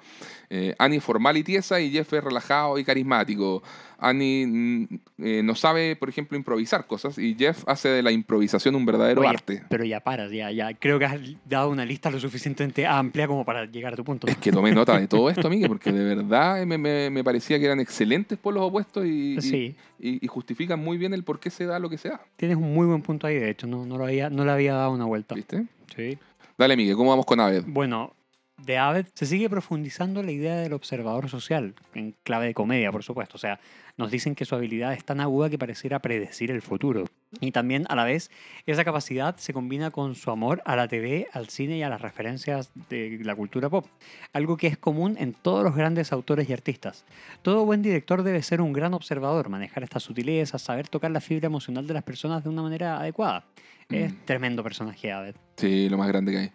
[0.50, 3.62] Eh, Annie formal y tiesa y Jeff es relajado y carismático.
[3.98, 4.88] Annie mm,
[5.20, 9.22] eh, no sabe, por ejemplo, improvisar cosas y Jeff hace de la improvisación un verdadero
[9.22, 9.64] Oye, arte.
[9.70, 10.74] Pero ya paras, ya, ya.
[10.74, 14.28] Creo que has dado una lista lo suficientemente amplia como para llegar a tu punto.
[14.28, 17.58] Es que tomé nota de todo esto, Miguel, porque de verdad me, me- me parecía
[17.60, 21.24] que eran excelentes por los opuestos y, y- Sí, y- y justifican muy bien el
[21.24, 22.22] por qué se da lo que se da.
[22.36, 24.74] tienes un muy buen punto ahí, de hecho, no, no, lo había, no le había
[24.76, 25.36] dado una vuelta.
[25.36, 25.66] ¿Viste?
[25.96, 26.18] Sí.
[26.58, 27.64] Dale, Miguel, ¿cómo vamos con Aved?
[27.68, 28.14] Bueno,
[28.58, 33.04] de Aved se sigue profundizando la idea del observador social, en clave de comedia, por
[33.04, 33.36] supuesto.
[33.36, 33.60] O sea,
[33.98, 37.06] nos dicen que su habilidad es tan aguda que pareciera predecir el futuro.
[37.42, 38.32] Y también, a la vez,
[38.66, 42.02] esa capacidad se combina con su amor a la TV, al cine y a las
[42.02, 43.86] referencias de la cultura pop.
[44.32, 47.04] Algo que es común en todos los grandes autores y artistas.
[47.42, 51.48] Todo buen director debe ser un gran observador, manejar estas sutilezas, saber tocar la fibra
[51.48, 53.46] emocional de las personas de una manera adecuada.
[53.90, 54.18] Es Mm.
[54.26, 55.36] tremendo personaje, Aved.
[55.58, 56.52] Sí, lo más grande que hay.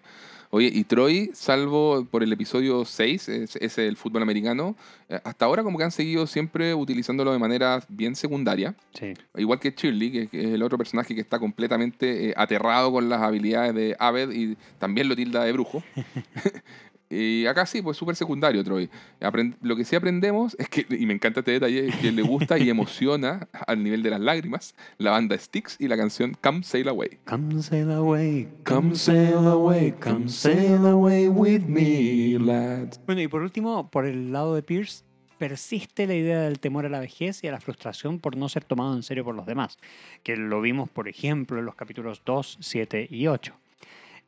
[0.52, 4.74] Oye, y Troy, salvo por el episodio 6, es- ese del fútbol americano,
[5.08, 8.74] eh, hasta ahora como que han seguido siempre utilizándolo de manera bien secundaria.
[8.98, 9.14] Sí.
[9.36, 13.08] Igual que Shirley, que, que es el otro personaje que está completamente eh, aterrado con
[13.08, 15.84] las habilidades de Aved y también lo tilda de brujo.
[17.10, 18.88] y acá sí, pues súper secundario, Troy.
[19.20, 22.22] Aprend- lo que sí aprendemos es que, y me encanta este detalle, es que le
[22.22, 26.62] gusta y emociona al nivel de las lágrimas la banda Styx y la canción Come
[26.62, 27.18] Sail Away.
[27.26, 33.00] Come sail away, Come sail away, come sail away with me, lads.
[33.04, 35.02] Bueno, y por último, por el lado de Pierce,
[35.38, 38.62] persiste la idea del temor a la vejez y a la frustración por no ser
[38.64, 39.78] tomado en serio por los demás,
[40.22, 43.54] que lo vimos, por ejemplo, en los capítulos 2, 7 y 8.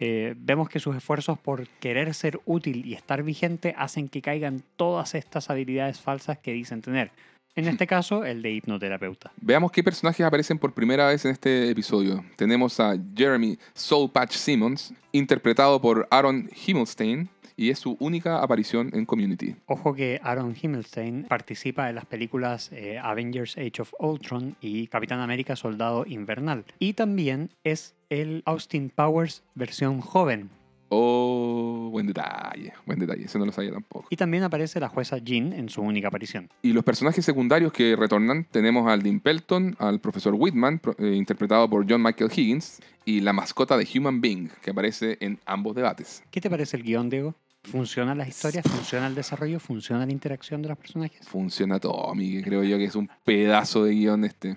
[0.04, 4.64] Eh, vemos que sus esfuerzos por querer ser útil y estar vigente hacen que caigan
[4.74, 7.12] todas estas habilidades falsas que dicen tener.
[7.54, 9.30] En este caso, el de hipnoterapeuta.
[9.40, 12.24] Veamos qué personajes aparecen por primera vez en este episodio.
[12.34, 18.90] Tenemos a Jeremy Soul Patch Simmons, interpretado por Aaron Himmelstein, y es su única aparición
[18.92, 19.56] en Community.
[19.66, 25.20] Ojo que Aaron Himmelstein participa en las películas eh, Avengers Age of Ultron y Capitán
[25.20, 26.64] América Soldado Invernal.
[26.78, 30.50] Y también es el Austin Powers versión joven.
[30.94, 34.06] Oh, buen detalle, buen detalle, ese no lo sabía tampoco.
[34.10, 36.50] Y también aparece la jueza Jean en su única aparición.
[36.60, 41.70] Y los personajes secundarios que retornan, tenemos al Dean Pelton, al profesor Whitman, eh, interpretado
[41.70, 46.22] por John Michael Higgins, y la mascota de Human Being, que aparece en ambos debates.
[46.30, 47.34] ¿Qué te parece el guion, Diego?
[47.64, 48.64] ¿Funcionan las historias?
[48.68, 49.60] ¿Funciona el desarrollo?
[49.60, 51.26] ¿Funciona la interacción de los personajes?
[51.28, 52.42] Funciona todo, Miguel.
[52.42, 54.56] Creo yo que es un pedazo de guion este.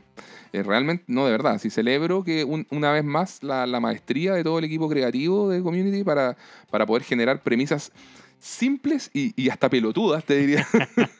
[0.54, 1.60] Eh, realmente, no, de verdad.
[1.60, 5.50] Sí celebro que un- una vez más la, la maestría de todo el equipo creativo
[5.50, 6.36] de Community para,
[6.72, 7.92] para poder generar premisas
[8.40, 10.68] simples y, y hasta pelotudas, te diría.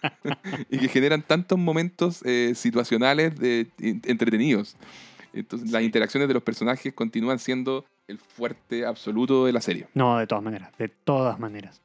[0.72, 4.76] y que generan tantos momentos eh, situacionales de- entretenidos.
[5.34, 9.88] Entonces, las interacciones de los personajes continúan siendo el fuerte absoluto de la serie.
[9.94, 11.82] No, de todas maneras, de todas maneras.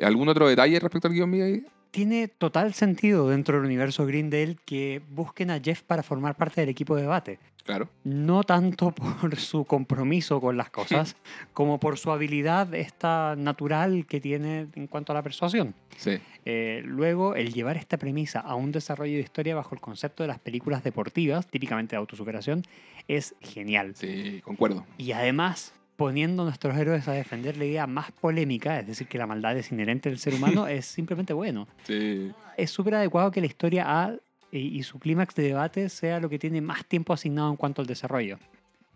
[0.00, 1.66] ¿Algún otro detalle respecto al guion, Miguel?
[1.90, 6.70] Tiene total sentido dentro del universo Greendale que busquen a Jeff para formar parte del
[6.70, 7.38] equipo de debate.
[7.68, 7.90] Claro.
[8.02, 11.16] no tanto por su compromiso con las cosas,
[11.52, 15.74] como por su habilidad esta natural que tiene en cuanto a la persuasión.
[15.98, 16.18] Sí.
[16.46, 20.28] Eh, luego, el llevar esta premisa a un desarrollo de historia bajo el concepto de
[20.28, 22.62] las películas deportivas, típicamente de autosuperación,
[23.06, 23.94] es genial.
[23.96, 24.86] Sí, concuerdo.
[24.96, 29.18] Y además, poniendo a nuestros héroes a defender la idea más polémica, es decir, que
[29.18, 31.68] la maldad es inherente del ser humano, es simplemente bueno.
[31.82, 32.32] Sí.
[32.56, 34.16] Es súper adecuado que la historia A
[34.52, 37.82] y, y su clímax de debate sea lo que tiene más tiempo asignado en cuanto
[37.82, 38.38] al desarrollo.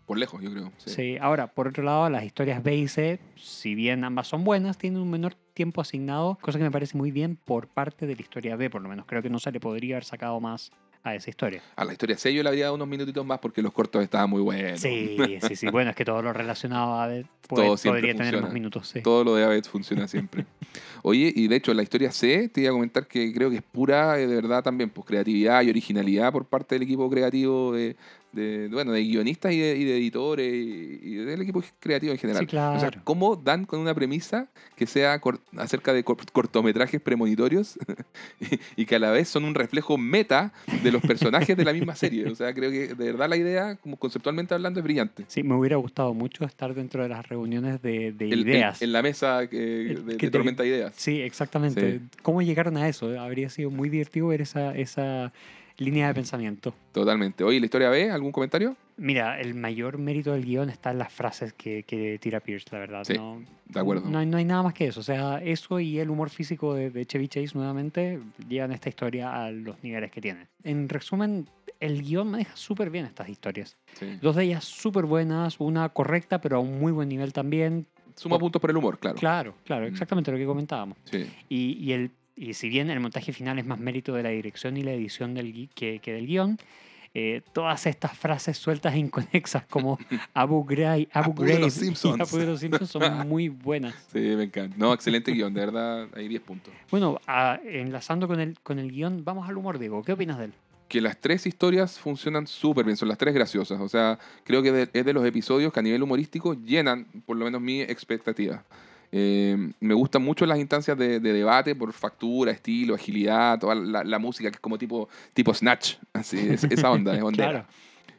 [0.05, 0.71] Por lejos, yo creo.
[0.77, 0.89] Sí.
[0.89, 4.77] Sí, ahora, por otro lado, las historias B y C, si bien ambas son buenas,
[4.77, 8.21] tienen un menor tiempo asignado, cosa que me parece muy bien por parte de la
[8.21, 9.05] historia B, por lo menos.
[9.05, 10.71] Creo que no se le podría haber sacado más
[11.03, 11.61] a esa historia.
[11.75, 14.29] A la historia C yo le habría dado unos minutitos más porque los cortos estaban
[14.29, 14.79] muy buenos.
[14.79, 15.67] Sí, sí, sí.
[15.69, 17.07] Bueno, es que todo lo relacionado a
[17.49, 19.01] puede- siempre podría tener unos minutos, sí.
[19.01, 20.45] Todo lo de Abbott funciona siempre.
[21.03, 23.61] Oye, y de hecho, la historia C, te iba a comentar que creo que es
[23.61, 27.97] pura, eh, de verdad, también, pues creatividad y originalidad por parte del equipo creativo de,
[28.31, 32.17] de- bueno, de guionistas y de, y de editores y, y del equipo creativo en
[32.19, 32.39] general.
[32.43, 32.77] Sí, claro.
[32.77, 34.47] O sea, ¿cómo dan con una premisa
[34.77, 35.19] que sea
[35.57, 37.77] acerca de cor- cortometrajes premonitorios
[38.77, 41.95] y, que a la vez son un reflejo meta de los personajes de la misma
[41.95, 42.27] serie.
[42.27, 45.25] O sea, creo que de verdad la idea, como conceptualmente hablando, es brillante.
[45.27, 48.81] Sí, me hubiera gustado mucho estar dentro de las reuniones de, de El- el- ideas.
[48.81, 50.93] En, la mesa El- de, que de te- Tormenta de Ideas.
[50.95, 51.99] Sí, exactamente.
[51.99, 52.05] Sí.
[52.21, 53.19] ¿Cómo llegaron a eso?
[53.19, 55.31] Habría sido muy divertido ver esa, esa
[55.77, 56.73] línea de pensamiento.
[56.91, 57.43] Totalmente.
[57.43, 58.09] Oye, ¿la historia B?
[58.11, 58.75] ¿Algún comentario?
[58.97, 62.77] Mira, el mayor mérito del guion está en las frases que, que tira Pierce, la
[62.79, 63.03] verdad.
[63.03, 64.07] Sí, no, De acuerdo.
[64.09, 64.99] No no hay nada más que eso.
[64.99, 69.43] O sea, eso y el humor físico de, de Chevy Chase nuevamente llevan esta historia
[69.45, 70.47] a los niveles que tiene.
[70.63, 71.47] En resumen,
[71.79, 73.75] el guion maneja súper bien estas historias.
[73.93, 74.19] Sí.
[74.21, 77.87] Dos de ellas súper buenas, una correcta, pero a un muy buen nivel también.
[78.15, 79.17] Suma puntos por el humor, claro.
[79.17, 79.89] Claro, claro, Mm.
[79.89, 80.99] exactamente lo que comentábamos.
[81.05, 81.25] Sí.
[81.49, 84.77] Y, y el, y si bien el montaje final es más mérito de la dirección
[84.77, 86.57] y la edición del, que, que del guion,
[87.15, 89.99] eh, todas estas frases sueltas e inconexas como
[90.33, 92.19] Abu, Ghraib, Abu, Apu Ghraib y Simpsons.
[92.21, 93.93] Apu de los Simpsons son muy buenas.
[94.11, 94.75] Sí, me encanta.
[94.79, 96.73] No, excelente guion, de verdad, hay 10 puntos.
[96.89, 100.01] Bueno, a- enlazando con el, con el guion, vamos al humor, Diego.
[100.03, 100.53] ¿Qué opinas de él?
[100.89, 103.79] Que las tres historias funcionan súper bien, son las tres graciosas.
[103.79, 107.45] O sea, creo que es de los episodios que a nivel humorístico llenan, por lo
[107.45, 108.63] menos, mi expectativa.
[109.15, 114.03] Eh, me gustan mucho las instancias de, de debate por factura, estilo, agilidad, toda la,
[114.03, 117.49] la música que es como tipo, tipo Snatch, así, es- esa onda, es ondera.
[117.51, 117.67] Claro.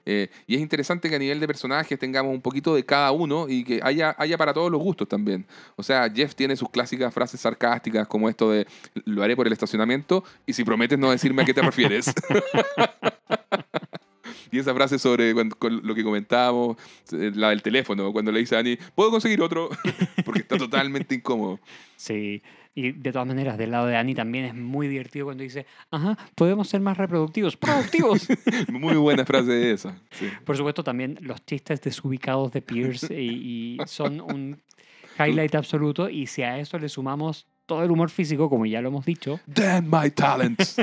[0.07, 3.47] Eh, y es interesante que a nivel de personajes tengamos un poquito de cada uno
[3.49, 5.47] y que haya, haya para todos los gustos también.
[5.77, 8.67] O sea, Jeff tiene sus clásicas frases sarcásticas como esto de
[9.07, 12.13] lo haré por el estacionamiento y si prometes no decirme a qué te refieres.
[14.51, 16.77] y esa frase sobre cuando- con lo que comentábamos,
[17.13, 19.69] eh, la del teléfono, cuando le dice a Annie, ¿puedo conseguir otro?
[20.25, 21.61] Porque está totalmente incómodo.
[21.97, 22.43] Sí.
[22.77, 26.19] Y de todas maneras, del lado de Annie también es muy divertido cuando dice, ajá,
[26.35, 27.57] podemos ser más reproductivos.
[27.57, 28.27] ¡Productivos!
[28.69, 29.97] Muy buena frase esa.
[30.11, 30.29] sí.
[30.45, 34.61] Por supuesto, también los chistes desubicados de Pierce y, y son un
[35.21, 36.09] highlight absoluto.
[36.11, 39.39] Y si a eso le sumamos todo el humor físico, como ya lo hemos dicho,
[39.47, 40.75] Damn my talents.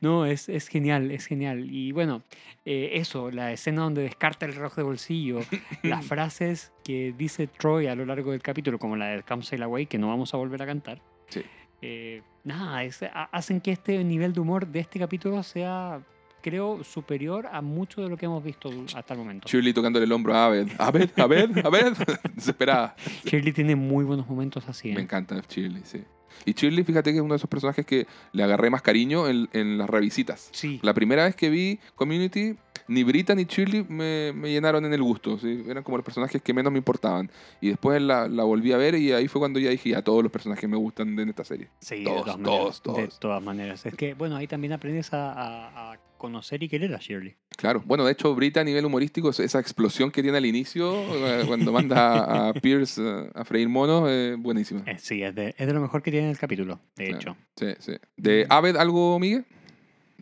[0.00, 1.66] No, es, es genial, es genial.
[1.70, 2.22] Y bueno,
[2.64, 5.40] eh, eso, la escena donde descarta el reloj de bolsillo,
[5.82, 9.62] las frases que dice Troy a lo largo del capítulo, como la de Come Sail
[9.62, 11.00] Away, que no vamos a volver a cantar.
[11.28, 11.42] Sí.
[11.82, 16.00] eh, nada, es- ha- hacen que este nivel de humor de este capítulo sea,
[16.42, 19.46] creo, superior a mucho de lo que hemos visto hasta el momento.
[19.48, 20.68] Shirley tocándole el hombro a Abed.
[20.78, 21.92] Abed, Abed, Abed.
[22.34, 22.96] Desesperada.
[23.24, 24.90] Shirley tiene muy buenos momentos así.
[24.90, 24.94] ¿eh?
[24.94, 26.02] Me encanta Shirley, sí.
[26.44, 29.48] Y Shirley, fíjate que es uno de esos personajes que le agarré más cariño en,
[29.52, 30.48] en las revisitas.
[30.52, 32.56] Sí, La primera vez que vi Community,
[32.88, 35.38] ni Brita ni Shirley me, me llenaron en el gusto.
[35.38, 35.64] ¿sí?
[35.68, 37.30] Eran como los personajes que menos me importaban.
[37.60, 40.22] Y después la, la volví a ver y ahí fue cuando ya dije, ya todos
[40.22, 41.68] los personajes me gustan en esta serie.
[41.80, 42.82] sí, todos, de todas todos, maneras.
[42.82, 43.18] De todos.
[43.20, 43.86] todas maneras.
[43.86, 47.34] Es que, bueno, ahí también aprendes a, a- a conocer y querer a Shirley.
[47.56, 47.82] Claro.
[47.84, 50.92] Bueno, de hecho, Brita a nivel humorístico, esa explosión que tiene al inicio,
[51.26, 54.82] eh, cuando manda a, Pierce eh, a freír monos, es buenísima.
[54.86, 57.18] Eh, sí, es de, es de lo mejor que tiene el capítulo, de Claro.
[57.18, 57.36] hecho.
[57.56, 57.92] Sí, sí.
[58.16, 59.44] ¿De Aved algo, Miguel?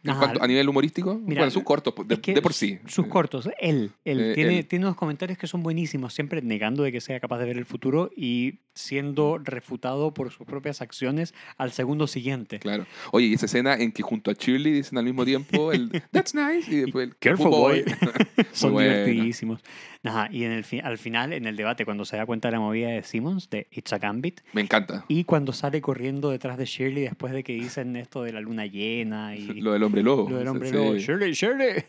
[0.05, 1.17] En Ajá, cuanto- a nivel humorístico.
[1.17, 2.79] Mira, bueno, sus cortos, de, es que de por sí.
[2.87, 4.67] Sus cortos, él, él, Eh, tiene, él.
[4.67, 7.65] tiene unos comentarios que son buenísimos, siempre negando de que sea capaz de ver el
[7.67, 12.59] futuro y siendo refutado por sus propias acciones al segundo siguiente.
[12.61, 12.87] Claro.
[13.13, 16.35] Oye, y esa escena en que junto a Shirley dicen al mismo tiempo el That's
[16.35, 17.85] nice y después el Careful, boy.
[18.53, 19.61] Son divertidísimos.
[20.05, 22.53] Ajá, y en el fi- al final, en el debate, cuando se da cuenta de
[22.53, 25.05] la movida de Simmons, de It's a Gambit, Me encanta.
[25.09, 28.65] y cuando sale corriendo detrás de Shirley después de que dicen esto de la luna
[28.67, 30.31] llena y Lo del hombre lobo.
[30.31, 31.85] lo del hombre Sí, lobo, Shirley, Shirley.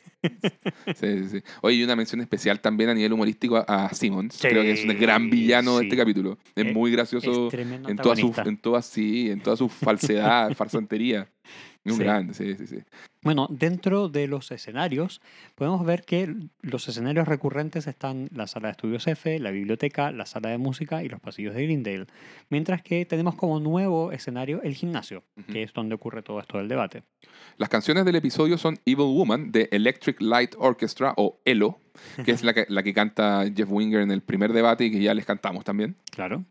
[0.96, 1.42] Sí, sí.
[1.62, 4.38] Oye, y una mención especial también a nivel humorístico a, a Simmons.
[4.42, 6.38] Creo que es un gran villano de este capítulo.
[6.56, 11.28] Es Eh, muy gracioso en toda su, en toda, sí, en toda su falsedad, farsantería.
[11.86, 12.04] Es un Sí.
[12.04, 12.78] grande, sí, sí, sí.
[13.22, 15.22] Bueno, dentro de los escenarios,
[15.56, 20.26] podemos ver que los escenarios recurrentes están la sala de estudios F, la biblioteca, la
[20.26, 22.06] sala de música y los pasillos de Greendale.
[22.50, 25.52] Mientras que tenemos como nuevo escenario el gimnasio, Ujú.
[25.54, 27.04] que es donde ocurre todo esto del debate.
[27.58, 31.80] Las canciones del episodio son Evil Woman de Electric Light Orchestra o ELO,
[32.24, 35.02] que es la que, la que canta Jeff Winger en el primer debate y que
[35.02, 35.96] ya les cantamos también.
[36.12, 36.44] Claro.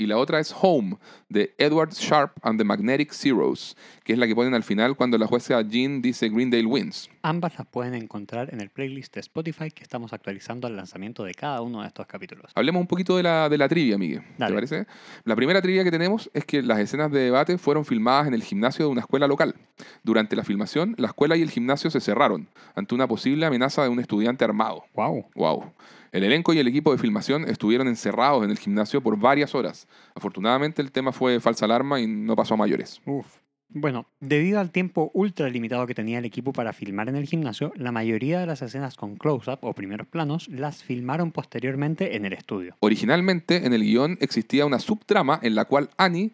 [0.00, 0.96] Y la otra es Home,
[1.28, 5.18] de Edward Sharp and the Magnetic Zeros, que es la que ponen al final cuando
[5.18, 7.10] la jueza Jean dice Greendale wins.
[7.22, 11.34] Ambas las pueden encontrar en el playlist de Spotify que estamos actualizando al lanzamiento de
[11.34, 12.52] cada uno de estos capítulos.
[12.54, 14.22] Hablemos un poquito de la, de la trivia, Miguel.
[14.38, 14.86] ¿Te parece?
[15.24, 18.44] La primera trivia que tenemos es que las escenas de debate fueron filmadas en el
[18.44, 19.56] gimnasio de una escuela local.
[20.04, 22.46] Durante la filmación, la escuela y el gimnasio se cerraron
[22.76, 24.84] ante una posible amenaza de un estudiante armado.
[24.94, 25.26] ¡Wow!
[25.34, 25.72] Wow.
[26.12, 29.86] El elenco y el equipo de filmación estuvieron encerrados en el gimnasio por varias horas.
[30.14, 33.00] Afortunadamente el tema fue falsa alarma y no pasó a mayores.
[33.04, 33.26] Uf.
[33.70, 37.70] Bueno, debido al tiempo ultra limitado que tenía el equipo para filmar en el gimnasio,
[37.76, 42.32] la mayoría de las escenas con close-up o primeros planos las filmaron posteriormente en el
[42.32, 42.76] estudio.
[42.80, 46.32] Originalmente en el guion existía una subtrama en la cual Annie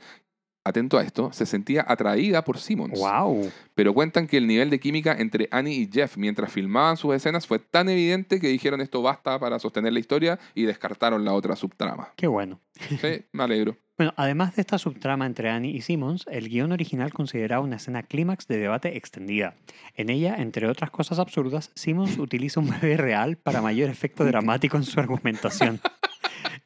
[0.65, 2.99] atento a esto, se sentía atraída por Simmons.
[2.99, 3.51] ¡Wow!
[3.75, 7.47] Pero cuentan que el nivel de química entre Annie y Jeff mientras filmaban sus escenas
[7.47, 11.55] fue tan evidente que dijeron esto basta para sostener la historia y descartaron la otra
[11.55, 12.09] subtrama.
[12.17, 12.61] ¡Qué bueno!
[13.01, 13.77] Sí, me alegro.
[13.97, 18.03] Bueno, además de esta subtrama entre Annie y Simmons, el guion original consideraba una escena
[18.03, 19.55] clímax de debate extendida.
[19.95, 24.77] En ella, entre otras cosas absurdas, Simmons utiliza un bebé real para mayor efecto dramático
[24.77, 25.81] en su argumentación.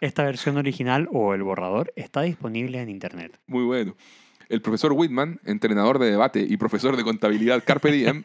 [0.01, 3.39] Esta versión original o el borrador está disponible en internet.
[3.47, 3.97] Muy bueno.
[4.49, 8.23] El profesor Whitman, entrenador de debate y profesor de contabilidad Carpe Diem,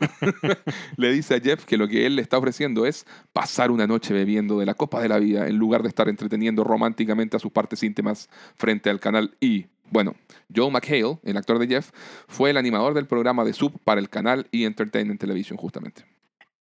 [0.96, 4.14] le dice a Jeff que lo que él le está ofreciendo es pasar una noche
[4.14, 7.52] bebiendo de la copa de la vida en lugar de estar entreteniendo románticamente a sus
[7.52, 9.68] partes íntimas frente al canal E.
[9.90, 10.16] Bueno,
[10.56, 11.92] Joe McHale, el actor de Jeff,
[12.28, 16.06] fue el animador del programa de Sub para el canal E Entertainment Television, justamente.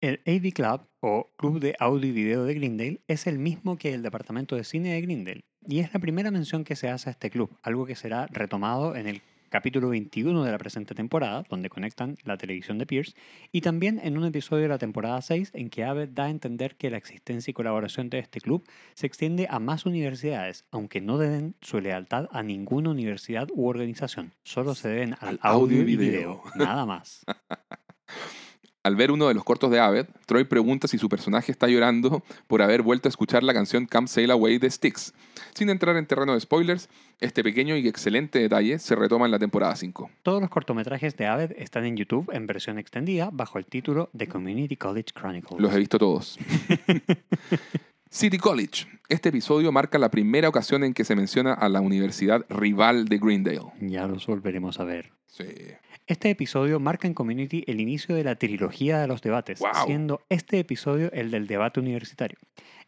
[0.02, 3.94] El AV Club, o Club de Audio y Video de Greendale, es el mismo que
[3.94, 7.12] el Departamento de Cine de Greendale, y es la primera mención que se hace a
[7.12, 11.70] este club, algo que será retomado en el capítulo 21 de la presente temporada, donde
[11.70, 13.14] conectan la televisión de Pierce,
[13.52, 16.78] y también en un episodio de la temporada 6 en que Abbott da a entender
[16.78, 21.20] que la existencia y colaboración de este club se extiende a más universidades, aunque no
[21.20, 26.42] deben su lealtad a ninguna universidad u organización, solo se deben al, audio y video,
[26.56, 27.24] nada más.
[28.84, 32.24] Al ver uno de los cortos de Aved, Troy pregunta si su personaje está llorando
[32.48, 35.14] por haber vuelto a escuchar la canción Come Sail Away de Styx.
[35.54, 39.38] Sin entrar en terreno de spoilers, este pequeño y excelente detalle se retoma en la
[39.38, 40.10] temporada 5.
[40.24, 44.28] Todos los cortometrajes de Aved están en YouTube en versión extendida bajo el título The
[44.28, 45.62] Community College Chronicles.
[45.62, 46.40] Los he visto todos.
[48.10, 48.88] City College.
[49.10, 53.20] Este episodio marca la primera ocasión en que se menciona a la universidad rival de
[53.20, 53.72] Greendale.
[53.80, 55.12] Ya los volveremos a ver.
[55.28, 55.46] Sí.
[56.08, 59.86] Este episodio marca en Community el inicio de la trilogía de los debates, ¡Guau!
[59.86, 62.38] siendo este episodio el del debate universitario.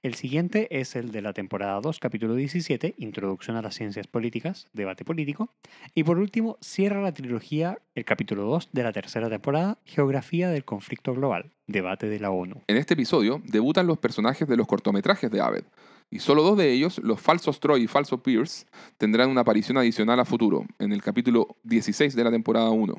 [0.01, 4.67] El siguiente es el de la temporada 2, capítulo 17, Introducción a las Ciencias Políticas,
[4.73, 5.49] debate político.
[5.93, 10.65] Y por último, cierra la trilogía el capítulo 2 de la tercera temporada, Geografía del
[10.65, 12.63] Conflicto Global, debate de la ONU.
[12.67, 15.63] En este episodio debutan los personajes de los cortometrajes de Aved,
[16.13, 18.67] y solo dos de ellos, los falsos Troy y falso Pierce,
[18.99, 22.93] tendrán una aparición adicional a futuro, en el capítulo 16 de la temporada 1.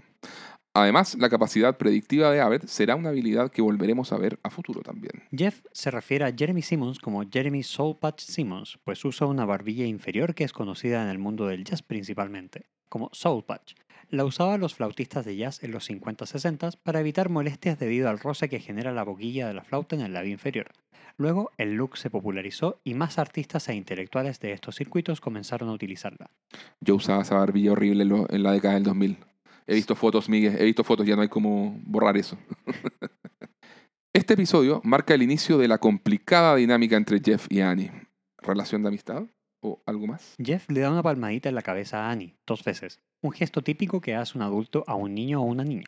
[0.75, 4.81] Además, la capacidad predictiva de Aved será una habilidad que volveremos a ver a futuro
[4.81, 5.23] también.
[5.31, 10.35] Jeff se refiere a Jeremy Simmons como Jeremy Soulpatch Simmons, pues usa una barbilla inferior
[10.35, 13.75] que es conocida en el mundo del jazz principalmente, como Soulpatch.
[14.15, 18.49] La usaban los flautistas de jazz en los 50-60 para evitar molestias debido al roce
[18.49, 20.71] que genera la boquilla de la flauta en el labio inferior.
[21.17, 25.73] Luego, el look se popularizó y más artistas e intelectuales de estos circuitos comenzaron a
[25.73, 26.31] utilizarla.
[26.81, 29.19] Yo usaba esa barbilla horrible en, la década del 2000.
[29.67, 32.39] He visto fotos, Miguel, he visto fotos, ya no hay como borrar eso.
[34.13, 37.91] Este episodio marca el inicio de la complicada dinámica entre Jeff y Annie.
[38.39, 39.25] ¿Relación de amistad?
[39.61, 40.37] ¿O algo más?
[40.41, 44.03] Jeff le da una palmadita en la cabeza a Annie, dos veces, un gesto típico
[44.03, 45.87] que hace un adulto a un niño o una niña.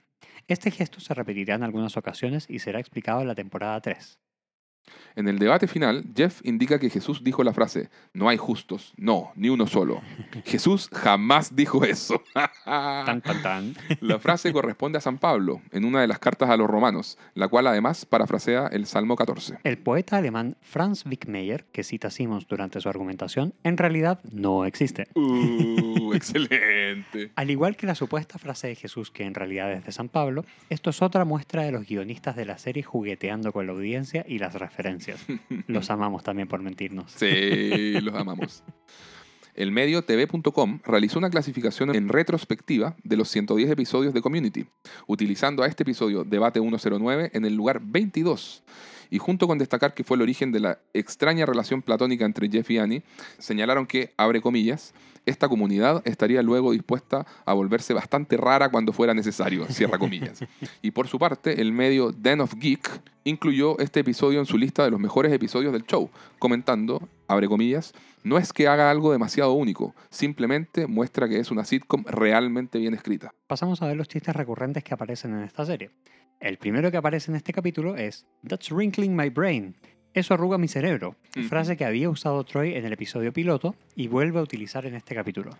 [0.48, 4.18] Este gesto se repetirá en algunas ocasiones y será explicado en la temporada 3.
[5.16, 9.32] En el debate final, Jeff indica que Jesús dijo la frase, no hay justos, no,
[9.34, 10.02] ni uno solo.
[10.44, 12.22] Jesús jamás dijo eso.
[12.64, 13.74] Tan, tan, tan.
[14.00, 17.48] La frase corresponde a San Pablo, en una de las cartas a los romanos, la
[17.48, 19.58] cual además parafrasea el Salmo 14.
[19.64, 24.64] El poeta alemán Franz Wickmeyer, que cita a Simmons durante su argumentación, en realidad no
[24.64, 25.08] existe.
[25.14, 27.30] Uh, excelente.
[27.36, 30.44] Al igual que la supuesta frase de Jesús, que en realidad es de San Pablo,
[30.68, 34.38] esto es otra muestra de los guionistas de la serie jugueteando con la audiencia y
[34.38, 34.75] las referencias.
[35.66, 37.12] Los amamos también por mentirnos.
[37.12, 38.62] Sí, los amamos.
[39.54, 44.66] El medio TV.com realizó una clasificación en retrospectiva de los 110 episodios de Community,
[45.06, 48.62] utilizando a este episodio Debate 109 en el lugar 22.
[49.08, 52.70] Y junto con destacar que fue el origen de la extraña relación platónica entre Jeff
[52.70, 53.02] y Annie,
[53.38, 54.92] señalaron que, abre comillas,
[55.26, 60.44] esta comunidad estaría luego dispuesta a volverse bastante rara cuando fuera necesario, cierra comillas.
[60.82, 62.88] Y por su parte, el medio Den of Geek
[63.24, 66.08] incluyó este episodio en su lista de los mejores episodios del show,
[66.38, 71.64] comentando, abre comillas, no es que haga algo demasiado único, simplemente muestra que es una
[71.64, 73.32] sitcom realmente bien escrita.
[73.46, 75.90] Pasamos a ver los chistes recurrentes que aparecen en esta serie.
[76.38, 79.74] El primero que aparece en este capítulo es That's wrinkling my brain.
[80.16, 81.14] Eso arruga mi cerebro,
[81.46, 85.14] frase que había usado Troy en el episodio piloto y vuelve a utilizar en este
[85.14, 85.50] capítulo.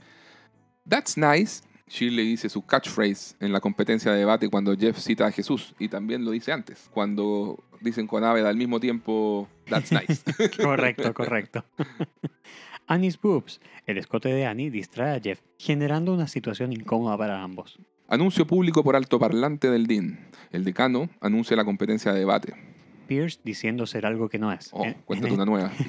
[0.88, 1.62] That's nice.
[1.88, 5.88] Shirley dice su catchphrase en la competencia de debate cuando Jeff cita a Jesús y
[5.88, 10.22] también lo dice antes, cuando dicen con Aved al mismo tiempo That's nice.
[10.62, 11.62] Correcto, correcto.
[12.86, 13.60] Annie's boobs.
[13.84, 17.78] El escote de Annie distrae a Jeff, generando una situación incómoda para ambos.
[18.08, 20.18] Anuncio público por altoparlante del DIN.
[20.50, 22.54] El decano anuncia la competencia de debate.
[23.06, 24.70] Pierce diciendo ser algo que no es.
[24.72, 25.72] Oh, En- cuéntate en, una nueva.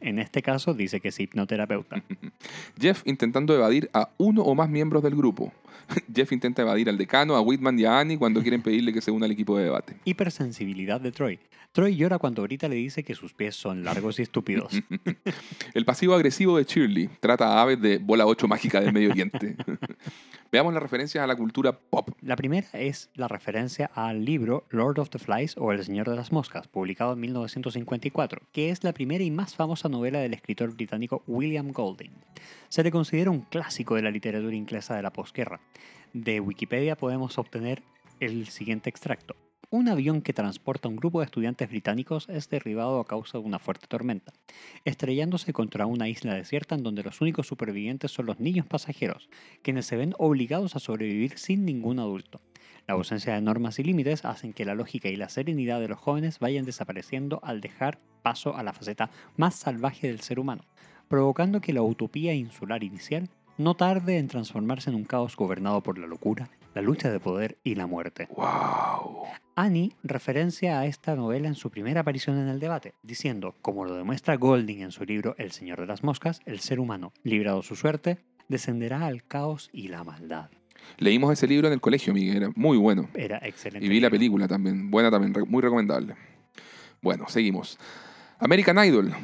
[0.00, 2.02] En este caso dice que es hipnoterapeuta.
[2.78, 5.50] Jeff intentando evadir a uno o más miembros del grupo.
[6.14, 9.10] Jeff intenta evadir al decano, a Whitman y a Annie cuando quieren pedirle que se
[9.10, 9.96] una al equipo de debate.
[10.04, 11.38] Hipersensibilidad de Troy.
[11.74, 14.72] Troy llora cuando ahorita le dice que sus pies son largos y estúpidos.
[15.74, 19.56] El pasivo agresivo de Shirley trata a aves de bola 8 mágica del Medio Oriente.
[20.52, 22.10] Veamos las referencias a la cultura pop.
[22.20, 26.14] La primera es la referencia al libro Lord of the Flies o El Señor de
[26.14, 30.72] las Moscas, publicado en 1954, que es la primera y más famosa novela del escritor
[30.76, 32.12] británico William Golding.
[32.68, 35.58] Se le considera un clásico de la literatura inglesa de la posguerra.
[36.12, 37.82] De Wikipedia podemos obtener
[38.20, 39.34] el siguiente extracto.
[39.70, 43.44] Un avión que transporta a un grupo de estudiantes británicos es derribado a causa de
[43.44, 44.32] una fuerte tormenta,
[44.84, 49.28] estrellándose contra una isla desierta en donde los únicos supervivientes son los niños pasajeros,
[49.62, 52.40] quienes se ven obligados a sobrevivir sin ningún adulto.
[52.86, 55.98] La ausencia de normas y límites hacen que la lógica y la serenidad de los
[55.98, 60.64] jóvenes vayan desapareciendo al dejar paso a la faceta más salvaje del ser humano,
[61.08, 65.98] provocando que la utopía insular inicial no tarde en transformarse en un caos gobernado por
[65.98, 68.28] la locura, la lucha de poder y la muerte.
[68.36, 69.24] ¡Wow!
[69.56, 73.94] Annie referencia a esta novela en su primera aparición en el debate, diciendo, como lo
[73.94, 77.76] demuestra Golding en su libro El Señor de las Moscas, el ser humano, librado su
[77.76, 78.18] suerte,
[78.48, 80.50] descenderá al caos y la maldad.
[80.98, 83.08] Leímos ese libro en el colegio, Miguel, era muy bueno.
[83.14, 83.86] Era excelente.
[83.86, 86.16] Y vi la película también, buena también, muy recomendable.
[87.00, 87.78] Bueno, seguimos.
[88.38, 89.14] American Idol,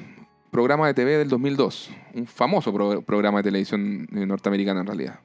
[0.50, 5.20] programa de TV del 2002, un famoso pro- programa de televisión eh, norteamericana en realidad,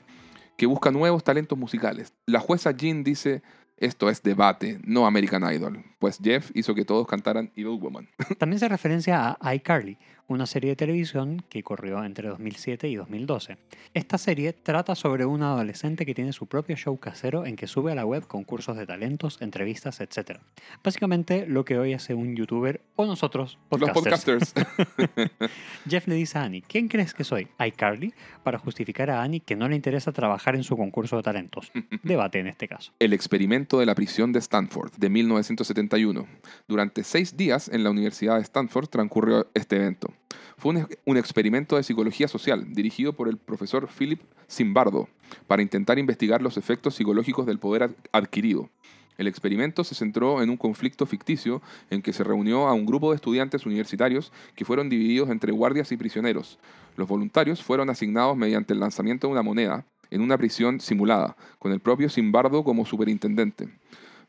[0.58, 2.14] que busca nuevos talentos musicales.
[2.26, 3.42] La jueza Jean dice,
[3.78, 8.08] esto es debate, no American Idol, pues Jeff hizo que todos cantaran Evil Woman.
[8.38, 9.98] También se referencia a iCarly,
[10.28, 13.58] una serie de televisión que corrió entre 2007 y 2012.
[13.94, 17.92] Esta serie trata sobre un adolescente que tiene su propio show casero en que sube
[17.92, 20.40] a la web concursos de talentos, entrevistas, etc.
[20.84, 24.54] Básicamente lo que hoy hace un youtuber o nosotros, Los podcasters.
[24.54, 25.32] podcasters.
[25.90, 27.48] Jeff le dice a Annie, ¿quién crees que soy?
[27.60, 28.14] iCarly,
[28.44, 31.72] para justificar a Annie que no le interesa trabajar en su concurso de talentos.
[32.04, 32.94] Debate en este caso.
[33.00, 36.28] El experimento de la prisión de Stanford, de 1971.
[36.68, 40.15] Durante seis días en la Universidad de Stanford transcurrió este evento.
[40.58, 45.10] Fue un, experimento de psicología social dirigido por el profesor Philip Zimbardo
[45.48, 48.70] para intentar investigar los efectos psicológicos del poder ad- adquirido.
[49.18, 53.12] El experimento se centró en un conflicto ficticio en que se reunió a un grupo
[53.12, 56.60] de estudiantes universitarios que fueron divididos entre guardias y prisioneros.
[56.98, 61.72] Los voluntarios fueron asignados mediante el lanzamiento de una moneda en una prisión simulada, con
[61.72, 63.70] el propio Zimbardo como superintendente.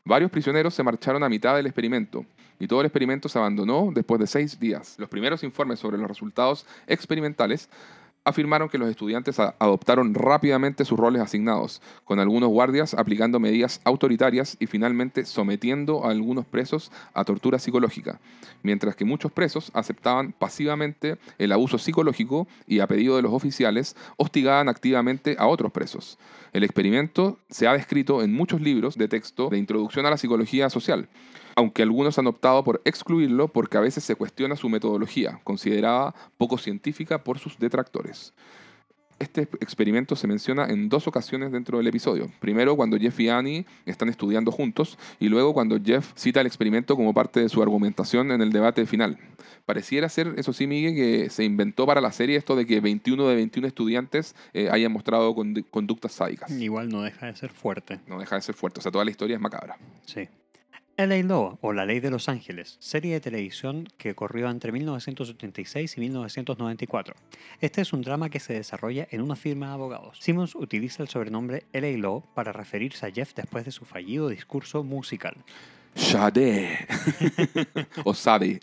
[0.07, 2.25] Varios prisioneros se marcharon a mitad del experimento
[2.59, 4.95] y todo el experimento se abandonó después de seis días.
[4.97, 7.67] Los primeros informes sobre los resultados experimentales
[8.27, 14.57] afirmaron que los estudiantes adoptaron rápidamente sus roles asignados, con algunos guardias aplicando medidas autoritarias
[14.59, 18.19] y finalmente sometiendo a algunos presos a tortura psicológica,
[18.63, 23.95] mientras que muchos presos aceptaban pasivamente el abuso psicológico y a pedido de los oficiales
[24.17, 26.19] hostigaban activamente a otros presos.
[26.51, 30.69] El experimento se ha descrito en muchos libros de texto de introducción a la psicología
[30.69, 31.07] social,
[31.57, 36.59] aunque algunos han optado por excluirlo porque a veces se cuestiona su metodología, considerada poco
[36.59, 38.33] científica por sus detractores.
[39.19, 42.29] Este experimento se menciona en dos ocasiones dentro del episodio.
[42.39, 46.95] Primero cuando Jeff y Annie están estudiando juntos y luego cuando Jeff cita el experimento
[46.95, 49.17] como parte de su argumentación en el debate final.
[49.65, 53.27] Pareciera ser, eso sí, Miguel, que se inventó para la serie esto de que 21
[53.27, 56.51] de 21 estudiantes eh, hayan mostrado condu- conductas sádicas.
[56.51, 57.99] Igual no deja de ser fuerte.
[58.05, 59.79] No deja de ser fuerte, o sea, toda la historia es macabra.
[60.05, 60.29] Sí.
[60.97, 65.95] LA Law o La Ley de Los Ángeles, serie de televisión que corrió entre 1986
[65.95, 67.13] y 1994.
[67.61, 70.17] Este es un drama que se desarrolla en una firma de abogados.
[70.19, 74.83] Simmons utiliza el sobrenombre LA Law para referirse a Jeff después de su fallido discurso
[74.83, 75.35] musical.
[75.93, 76.87] Sade
[78.03, 78.59] o Sade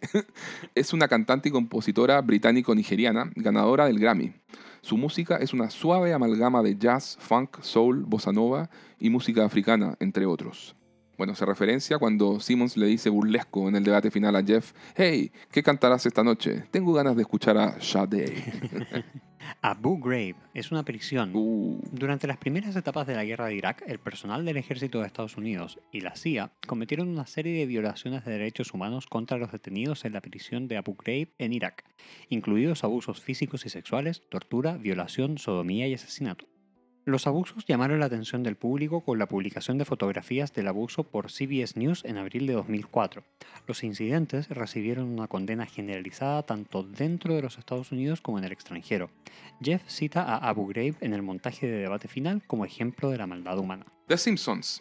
[0.75, 4.33] es una cantante y compositora británico-nigeriana ganadora del Grammy.
[4.81, 9.95] Su música es una suave amalgama de jazz, funk, soul, bossa nova y música africana,
[10.01, 10.75] entre otros.
[11.17, 15.31] Bueno, se referencia cuando Simmons le dice burlesco en el debate final a Jeff, hey,
[15.51, 16.65] ¿qué cantarás esta noche?
[16.71, 18.35] Tengo ganas de escuchar a Sade.
[19.63, 23.85] Abu Ghraib es una prisión Uh, Durante las primeras etapas de la guerra de Irak,
[23.87, 28.25] el personal del ejército de Estados Unidos y la CIA cometieron una serie de violaciones
[28.25, 31.85] de derechos humanos contra los detenidos en la prisión de Abu Ghraib en Irak,
[32.29, 36.47] incluidos abusos físicos y sexuales, tortura, violación, sodomía y asesinato.
[37.07, 41.31] Los abusos llamaron la atención del público con la publicación de fotografías del abuso por
[41.31, 43.23] CBS News en abril de 2004.
[43.67, 48.53] Los incidentes recibieron una condena generalizada tanto dentro de los Estados Unidos como en el
[48.53, 49.11] extranjero.
[49.61, 53.27] Jeff cita a Abu Ghraib en el montaje de debate final como ejemplo de la
[53.27, 53.85] maldad humana.
[54.09, 54.81] The Simpsons,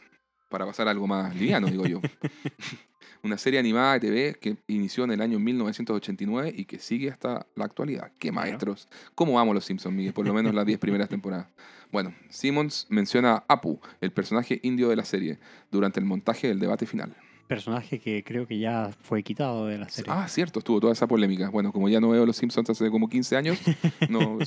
[0.49, 1.99] para pasar a algo más liviano, digo yo.
[3.23, 7.47] una serie animada de TV que inició en el año 1989 y que sigue hasta
[7.55, 8.11] la actualidad.
[8.19, 8.89] ¡Qué maestros!
[9.15, 10.13] ¿Cómo amo los Simpsons, Miguel?
[10.13, 11.47] Por lo menos las 10 primeras temporadas.
[11.93, 15.37] Bueno, Simmons menciona a Apu, el personaje indio de la serie,
[15.69, 17.15] durante el montaje del debate final.
[17.47, 20.11] Personaje que creo que ya fue quitado de la serie.
[20.11, 21.51] Ah, cierto, estuvo toda esa polémica.
[21.51, 23.59] Bueno, como ya no veo los Simpsons hace como 15 años,
[24.09, 24.39] no,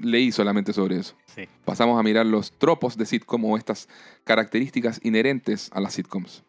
[0.00, 1.14] leí solamente sobre eso.
[1.26, 1.42] Sí.
[1.66, 3.90] Pasamos a mirar los tropos de sitcom o estas
[4.24, 6.44] características inherentes a las sitcoms.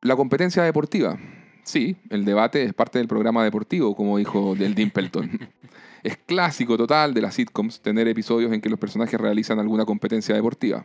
[0.00, 1.20] La competencia deportiva.
[1.62, 5.38] Sí, el debate es parte del programa deportivo, como dijo del Dimpleton.
[6.02, 10.34] es clásico total de las sitcoms tener episodios en que los personajes realizan alguna competencia
[10.34, 10.84] deportiva.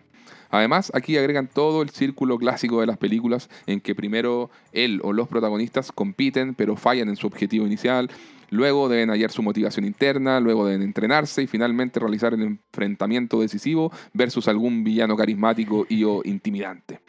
[0.50, 5.14] Además, aquí agregan todo el círculo clásico de las películas en que primero él o
[5.14, 8.10] los protagonistas compiten pero fallan en su objetivo inicial,
[8.50, 13.92] luego deben hallar su motivación interna, luego deben entrenarse y finalmente realizar el enfrentamiento decisivo
[14.14, 17.00] versus algún villano carismático y o intimidante.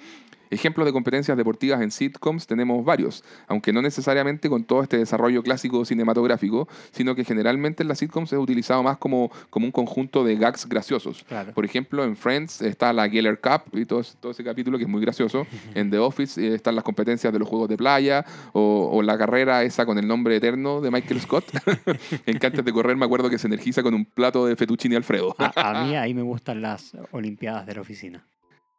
[0.53, 5.43] Ejemplos de competencias deportivas en sitcoms tenemos varios, aunque no necesariamente con todo este desarrollo
[5.43, 10.23] clásico cinematográfico, sino que generalmente en las sitcoms es utilizado más como, como un conjunto
[10.25, 11.25] de gags graciosos.
[11.25, 11.53] Claro.
[11.55, 14.85] Por ejemplo, en Friends está la Geller Cup y todo, ese- todo ese capítulo que
[14.85, 15.47] es muy gracioso.
[15.75, 19.17] En The Office eh, están las competencias de los juegos de playa o, o la
[19.17, 21.45] carrera esa con el nombre eterno de Michael Scott.
[22.27, 24.97] en que antes de correr me acuerdo que se energiza con un plato de fettuccine
[24.97, 25.35] Alfredo.
[25.39, 28.25] A, a mí ahí me gustan las Olimpiadas de la oficina.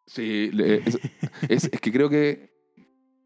[0.05, 0.99] Sí, es,
[1.49, 2.51] es- es que creo que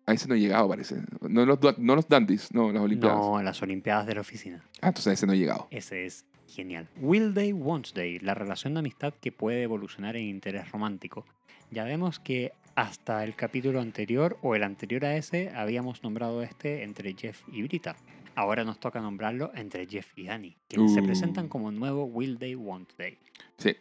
[0.06, 0.96] a ese no he llegado, parece.
[1.22, 3.18] No los, no los dandies, no, las Olimpiadas.
[3.18, 4.64] No, las Olimpiadas de la oficina.
[4.82, 5.68] Ah, entonces a ese no he llegado.
[5.72, 6.88] Ese es genial.
[7.02, 11.26] Will Day, Won't Day, la relación de amistad que puede evolucionar en interés romántico.
[11.72, 16.84] Ya vemos que hasta el capítulo anterior o el anterior a ese habíamos nombrado este
[16.84, 17.98] entre Jeff y Brita.
[18.36, 21.06] Ahora nos toca nombrarlo entre Jeff y Danny, quienes se Uh.
[21.06, 23.18] presentan como nuevo Will Day, Won't Day.
[23.58, 23.76] Sí.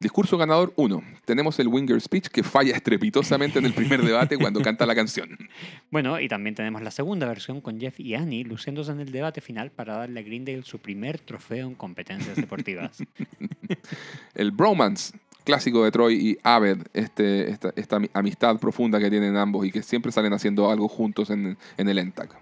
[0.00, 1.02] Discurso ganador 1.
[1.24, 5.36] Tenemos el Winger Speech que falla estrepitosamente en el primer debate cuando canta la canción.
[5.90, 9.40] Bueno, y también tenemos la segunda versión con Jeff y Annie luciéndose en el debate
[9.40, 12.98] final para darle a Greendale su primer trofeo en competencias deportivas.
[14.34, 19.36] El Bromance, clásico de Troy y Aved, este, esta, esta ami- amistad profunda que tienen
[19.36, 22.36] ambos y que siempre salen haciendo algo juntos en, en el ENTAC.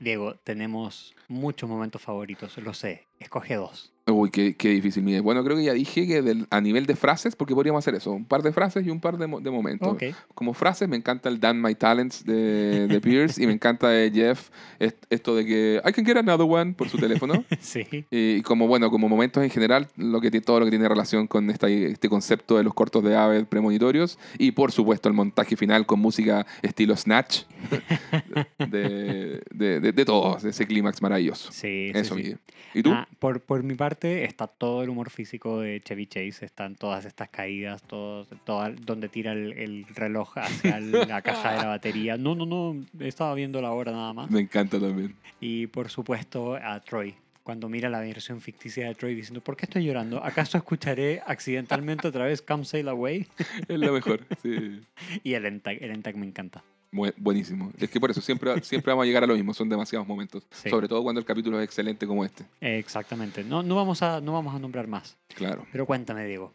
[0.00, 3.06] Diego, tenemos muchos momentos favoritos, lo sé.
[3.24, 3.90] Escoge dos.
[4.06, 5.22] Uy, qué, qué difícil, Miguel.
[5.22, 8.10] Bueno, creo que ya dije que del- a nivel de frases, porque podríamos hacer eso,
[8.12, 9.96] un par de frases y un par de, mo- de momentos.
[10.34, 14.10] Como frases, me encanta el Dan My Talents de, de Pierce y me encanta de
[14.12, 17.46] Jeff est- esto de que I can get another one por su teléfono.
[17.60, 17.86] Sí.
[18.10, 21.48] Y como bueno, como momentos en general, lo que todo lo que tiene relación con
[21.48, 24.18] esta, este concepto de los cortos de Aved premonitorios.
[24.38, 27.44] Y por supuesto el montaje final con música estilo Snatch.
[28.58, 31.50] De, de, de, de todos, ese clímax maravilloso.
[31.52, 32.34] Sí, Eso, sí.
[32.74, 32.90] ¿Y tú?
[32.92, 37.04] Ah, por, por mi parte está todo el humor físico de Chevy Chase, están todas
[37.04, 41.66] estas caídas, todos, toda- donde tira el, el reloj hacia el- la caja de la
[41.66, 42.16] batería.
[42.16, 44.30] No, no, no, estaba viendo la hora nada más.
[44.30, 45.14] Me encanta también.
[45.40, 49.66] Y por supuesto a Troy, cuando mira la versión ficticia de Troy diciendo, ¿por qué
[49.66, 50.24] estoy llorando?
[50.24, 53.26] ¿Acaso escucharé accidentalmente otra vez Come Sail Away?
[53.68, 54.20] Es lo mejor.
[54.42, 54.80] Sí.
[55.22, 56.64] Y el Entag, el Entag me encanta.
[56.94, 57.72] Bu- Buenísimo.
[57.78, 59.52] Es que por eso siempre, siempre vamos a llegar a lo mismo.
[59.52, 60.46] Son demasiados momentos.
[60.50, 60.70] Sí.
[60.70, 62.44] Sobre todo cuando el capítulo es excelente como este.
[62.60, 63.42] Eh, Exactamente.
[63.42, 65.16] No, no, vamos a, no vamos a nombrar más.
[65.34, 65.66] Claro.
[65.72, 66.52] Pero cuéntame, Diego.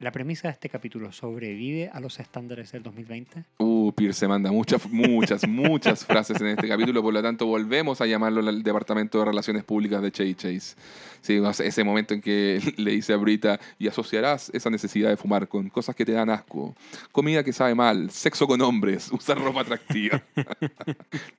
[0.00, 3.42] ¿La premisa de este capítulo sobrevive a los estándares del 2020?
[3.58, 8.06] Uh, Pierce manda muchas, muchas, muchas frases en este capítulo, por lo tanto volvemos a
[8.06, 10.76] llamarlo el Departamento de Relaciones Públicas de Chase Chase.
[11.20, 15.48] Sí, ese momento en que le dice a Brita, y asociarás esa necesidad de fumar
[15.48, 16.76] con cosas que te dan asco,
[17.10, 20.22] comida que sabe mal, sexo con hombres, usar ropa atractiva.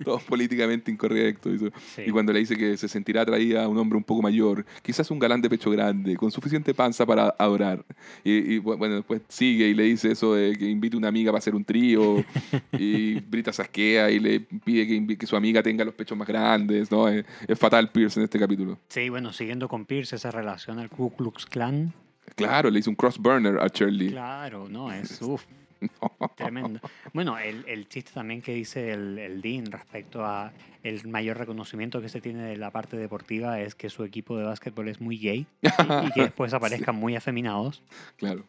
[0.03, 1.49] Todo políticamente incorrecto.
[1.49, 1.69] Eso.
[1.95, 2.03] Sí.
[2.07, 5.09] Y cuando le dice que se sentirá atraída a un hombre un poco mayor, quizás
[5.11, 7.85] un galán de pecho grande, con suficiente panza para adorar.
[8.25, 11.31] Y, y, bu- bueno, después sigue y le dice eso de que invite una amiga
[11.31, 12.23] para hacer un trío.
[12.73, 16.91] y Brita se asquea y le pide que, su amiga tenga los pechos más grandes.
[16.91, 17.07] ¿no?
[17.07, 18.77] Es, es fatal Pierce en este capítulo.
[18.89, 21.93] Sí, bueno, siguiendo con Pierce, esa relación al Ku Klux Klan.
[22.35, 24.09] Claro, le hizo un cross burner a Shirley.
[24.09, 25.43] Claro, no, es uf,
[26.35, 26.79] tremendo.
[27.13, 30.51] Bueno, el, el chiste también que dice el, el Dean respecto a
[30.83, 34.45] el mayor reconocimiento que se tiene de la parte deportiva es que su equipo de
[34.45, 35.67] básquetbol es muy gay y,
[36.07, 37.83] y que después aparezcan muy afeminados.
[38.17, 38.45] Claro.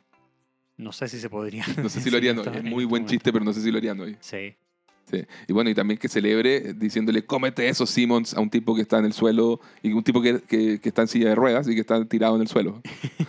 [0.76, 1.64] No sé si se podría.
[1.76, 2.46] No sé si lo harían hoy.
[2.46, 3.10] Es muy este buen momento.
[3.10, 4.16] chiste, pero no sé si lo harían hoy.
[4.20, 4.54] Sí.
[5.10, 5.24] Sí.
[5.48, 8.98] Y bueno, y también que celebre diciéndole, cómete eso, Simmons, a un tipo que está
[8.98, 11.74] en el suelo, y un tipo que, que- que está en silla de ruedas y
[11.74, 12.80] que está tirado en el suelo.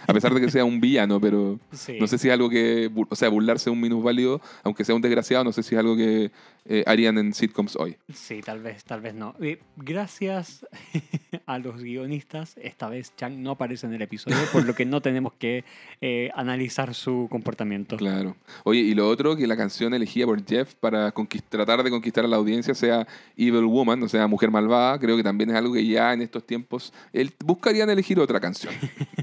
[0.08, 1.98] A pesar de que sea un villano, pero sí.
[2.00, 5.02] no sé si es algo que, o sea, burlarse de un minusválido, aunque sea un
[5.02, 6.32] desgraciado, no sé si es algo que
[6.66, 7.96] eh, harían en sitcoms hoy.
[8.14, 9.36] Sí, tal vez, tal vez no.
[9.78, 10.66] Gracias
[11.46, 12.56] a los guionistas.
[12.62, 15.64] Esta vez Chang no aparece en el episodio, por lo que no tenemos que
[16.02, 17.98] eh, analizar su comportamiento.
[17.98, 18.36] Claro.
[18.64, 21.12] Oye, y lo otro, que la canción elegida por Jeff para
[21.50, 23.08] tratar de conquistar a la audiencia sea
[23.38, 26.46] Evil Woman, o sea, Mujer Malvada, creo que también es algo que ya en estos
[26.46, 28.74] tiempos él buscarían elegir otra canción.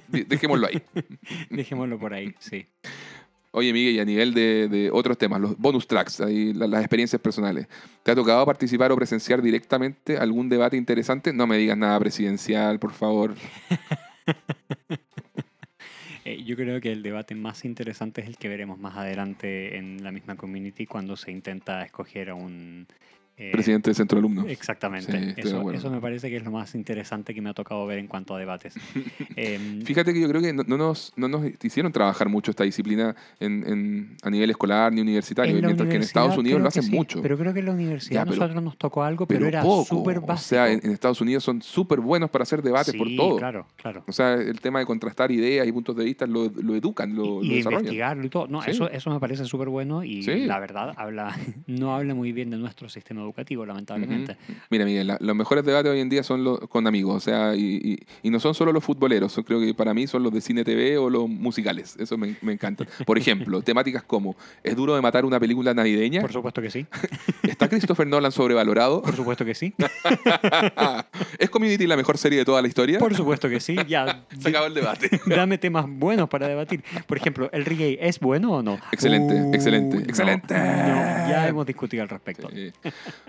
[0.09, 0.83] De- Dejémoslo ahí.
[1.51, 2.67] Dejémoslo por ahí, sí.
[3.59, 7.67] Oye, Miguel, y a nivel de, otros temas, los bonus tracks, las experiencias personales,
[8.05, 11.33] ¿te ha tocado participar o presenciar directamente algún debate interesante?
[11.33, 13.35] No me digas nada presidencial, por favor.
[16.25, 20.05] Eh, yo creo que el debate más interesante es el que veremos más adelante en
[20.05, 22.87] la misma community cuando se intenta escoger a un...
[23.39, 24.47] eh, Presidente del centro de alumnos.
[24.49, 25.13] Exactamente.
[25.13, 27.87] Sí, de eso, eso me parece que es lo más interesante que me ha tocado
[27.87, 28.75] ver en cuanto a debates.
[29.37, 32.65] Em, Fíjate que yo creo que no, no nos, no nos hicieron trabajar mucho esta
[32.65, 36.83] disciplina en, en- a nivel escolar ni universitario, mientras que en Estados Unidos lo hacen
[36.83, 37.23] sí, mucho.
[37.23, 39.63] Pero creo que en la universidad Ya, pero- nosotros nos tocó algo, pero, pero era
[39.85, 40.49] súper O básico.
[40.49, 43.37] sea, en, en Estados Unidos son súper buenos para hacer debates por Sí, todo.
[43.37, 44.05] Claro, claro.
[44.09, 47.43] O sea, el tema de contrastar ideas y puntos de vista lo, lo educan, lo,
[47.43, 47.81] y lo de desarrollan.
[47.85, 48.47] investigarlo y todo.
[48.49, 51.37] No, eso, eso me parece súper bueno y la verdad habla,
[51.67, 53.28] no habla muy bien de nuestro sistema educativo,
[53.67, 54.33] lamentablemente.
[54.33, 54.59] Ujú.
[54.71, 57.55] Mira, Miguel, la- los mejores debates hoy en día son los con amigos, o sea,
[57.55, 60.33] y, y- y no son solo los futboleros, son- creo que para mí son los
[60.33, 62.85] de cine TV o los musicales, eso me, me encanta.
[63.07, 66.21] Por ejemplo, temáticas como, ¿es duro de matar una película navideña?
[66.21, 66.87] Por supuesto que sí.
[67.43, 69.03] ¿Está Christopher Nolan sobrevalorado?
[69.03, 69.75] Por supuesto que sí.
[71.39, 72.99] ¿Es Community la mejor serie de toda la historia?
[72.99, 73.77] Por supuesto que sí.
[73.89, 74.25] Ya.
[74.41, 75.11] Se acabó el debate.
[75.27, 76.83] Dame temas buenos para debatir.
[77.07, 78.79] Por ejemplo, ¿el reggae es bueno o no?
[78.93, 80.55] Excelente, excelente, no, excelente.
[80.55, 82.49] no, ya hemos discutido al respecto.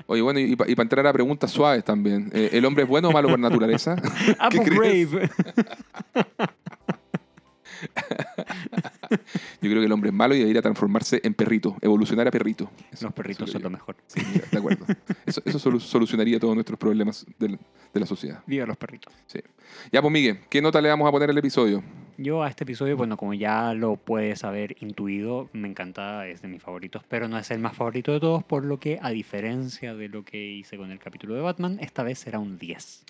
[0.08, 2.32] Oye, bueno, y, para entrar a preguntas suaves también.
[2.34, 3.96] eh, ¿El hombre es bueno o malo por naturaleza?
[4.40, 5.12] Apple crees?
[5.12, 5.30] Grave.
[9.62, 12.70] Yo creo que el hombre es malo y debería transformarse en perrito, evolucionar a perrito.
[12.92, 13.96] Eso- Los perritos son lo mejor.
[14.08, 14.86] Sí, mira, de acuerdo.
[15.26, 17.58] Eso, eso solu- solucionaría todos nuestros problemas del-
[17.94, 18.44] de la sociedad.
[18.46, 19.14] Viva los perritos.
[19.28, 19.40] Sí.
[19.92, 21.84] Ya, pues, Miguel, ¿qué nota le vamos a poner al episodio?
[22.22, 26.50] Yo a este episodio, bueno, como ya lo puedes haber intuido, me encanta, es de
[26.50, 29.96] mis favoritos, pero no es el más favorito de todos, por lo que, a diferencia
[29.96, 33.06] de lo que hice con el capítulo de Batman, esta vez será un 10.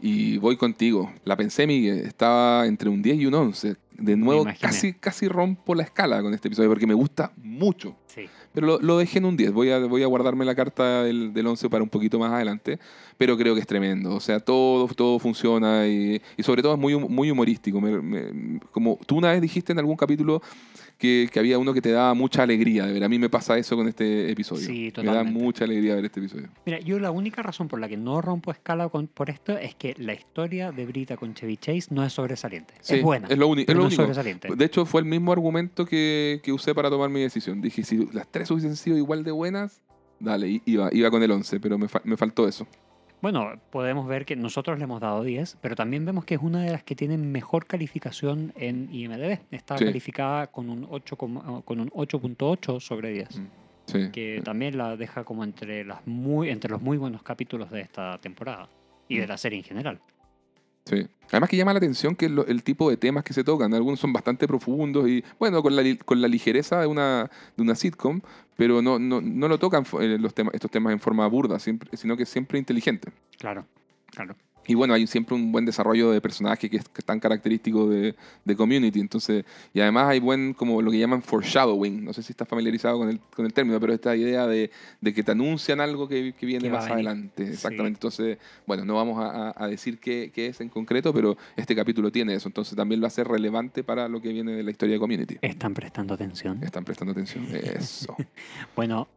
[0.00, 1.12] Y voy contigo.
[1.24, 2.06] La pensé, Miguel.
[2.06, 3.74] Estaba entre un 10 y un 11.
[3.98, 7.96] De nuevo, casi, casi rompo la escala con este episodio porque me gusta mucho.
[8.06, 8.28] Sí.
[8.54, 9.52] Pero lo, lo dejé en un 10.
[9.52, 12.78] Voy a, voy a guardarme la carta del, del 11 para un poquito más adelante.
[13.16, 14.14] Pero creo que es tremendo.
[14.14, 17.80] O sea, todo, todo funciona y, y sobre todo es muy, muy humorístico.
[17.80, 20.42] Me- me- como tú una vez dijiste en algún capítulo
[21.02, 23.02] que, que había uno que te daba mucha alegría de ver.
[23.02, 24.64] A mí me pasa eso con este episodio.
[24.64, 25.40] Sí, Me da totalmente.
[25.40, 26.48] mucha alegría ver este episodio.
[26.64, 29.74] Mira, yo la única razón por la que no rompo escala con- por esto es
[29.74, 32.74] que la historia de Brita con Chevy Chase no es sobresaliente.
[32.80, 33.26] Sí, es buena.
[33.26, 34.02] Es lo, uni- es pero lo no es único.
[34.04, 34.48] sobresaliente.
[34.54, 37.60] De hecho, fue el mismo argumento que, que usé para tomar mi decisión.
[37.60, 39.80] Dije, si las tres hubiesen sido igual de buenas,
[40.20, 42.64] dale, iba, iba con el 11, pero me, fa- me faltó eso.
[43.22, 46.62] Bueno, podemos ver que nosotros le hemos dado 10, pero también vemos que es una
[46.64, 49.38] de las que tienen mejor calificación en IMDb.
[49.52, 49.84] Está Sí.
[49.84, 53.46] calificada con un 8, como- con un 8.8 sobre 10, Mm.
[53.86, 54.10] Sí.
[54.12, 58.18] que también la deja como entre, las muy, entre los muy buenos capítulos de esta
[58.20, 58.68] temporada
[59.08, 59.28] y de Mm.
[59.28, 60.00] la serie en general.
[60.84, 61.06] Sí.
[61.30, 64.00] Además que llama la atención que lo- el tipo de temas que se tocan, algunos
[64.00, 68.20] son bastante profundos y, bueno, con la, con la ligereza de una, de una sitcom,
[68.56, 71.96] pero no, no, no lo tocan eh, los temas, estos temas en forma burda, siempre,
[71.96, 73.10] sino que siempre inteligente.
[73.38, 73.66] Claro,
[74.10, 74.34] claro.
[74.66, 77.88] Y bueno, hay siempre un buen desarrollo de personaje que es, que es tan característico
[77.88, 78.14] de,
[78.44, 79.00] de Community.
[79.00, 79.44] Entonces,
[79.74, 82.04] y además hay buen, como lo que llaman foreshadowing.
[82.04, 84.70] No sé si estás familiarizado con el, con el término, pero esta idea de,
[85.00, 87.46] de que te anuncian algo que, que viene Que más adelante.
[87.46, 87.52] Sí.
[87.52, 87.96] Exactamente.
[87.96, 91.74] Entonces, bueno, no vamos a, a- a decir qué, qué es en concreto, pero este
[91.74, 92.48] capítulo tiene eso.
[92.48, 95.38] Entonces también lo hace relevante para lo que viene de la historia de Community.
[95.42, 96.62] ¿Están prestando atención?
[96.62, 97.46] Están prestando atención.
[97.52, 98.16] Eso.
[98.76, 99.08] Bueno,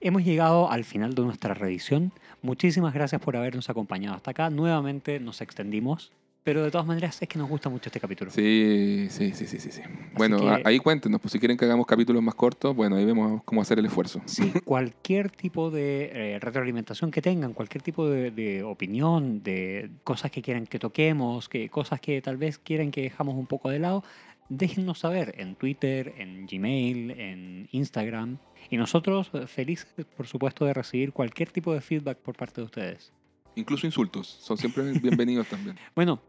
[0.00, 2.12] hemos llegado al final de nuestra revisión.
[2.48, 4.50] Muchísimas gracias por habernos acompañado hasta acá.
[4.50, 6.12] Nuevamente nos extendimos,
[6.42, 8.30] pero de todas maneras es que nos gusta mucho este capítulo.
[8.30, 9.70] Sí, sí, sí, sí, sí.
[9.72, 9.80] sí.
[10.14, 13.42] Bueno, que- ahí cuéntenos, pues si quieren que hagamos capítulos más cortos, bueno, ahí vemos
[13.46, 14.20] cómo hacer el esfuerzo.
[14.26, 20.30] Sí, cualquier tipo de eh, retroalimentación que tengan, cualquier tipo de, de opinión, de cosas
[20.30, 23.78] que quieran que toquemos, que cosas que tal vez quieren que dejamos un poco de
[23.78, 24.04] lado,
[24.50, 28.36] déjennos saber en Twitter, en Gmail, en Instagram.
[28.70, 29.86] Y nosotros eh, felices,
[30.16, 33.12] por supuesto, de recibir cualquier tipo de feedback por parte de ustedes.
[33.56, 35.76] Incluso insultos, son siempre bienvenidos también.
[35.94, 36.20] Bueno,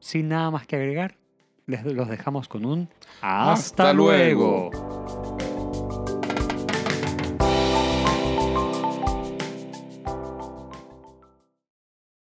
[0.00, 1.16] sin nada más que agregar,
[1.66, 2.88] les los dejamos con un
[3.20, 4.70] Hasta hasta, luego.
[4.72, 5.38] luego.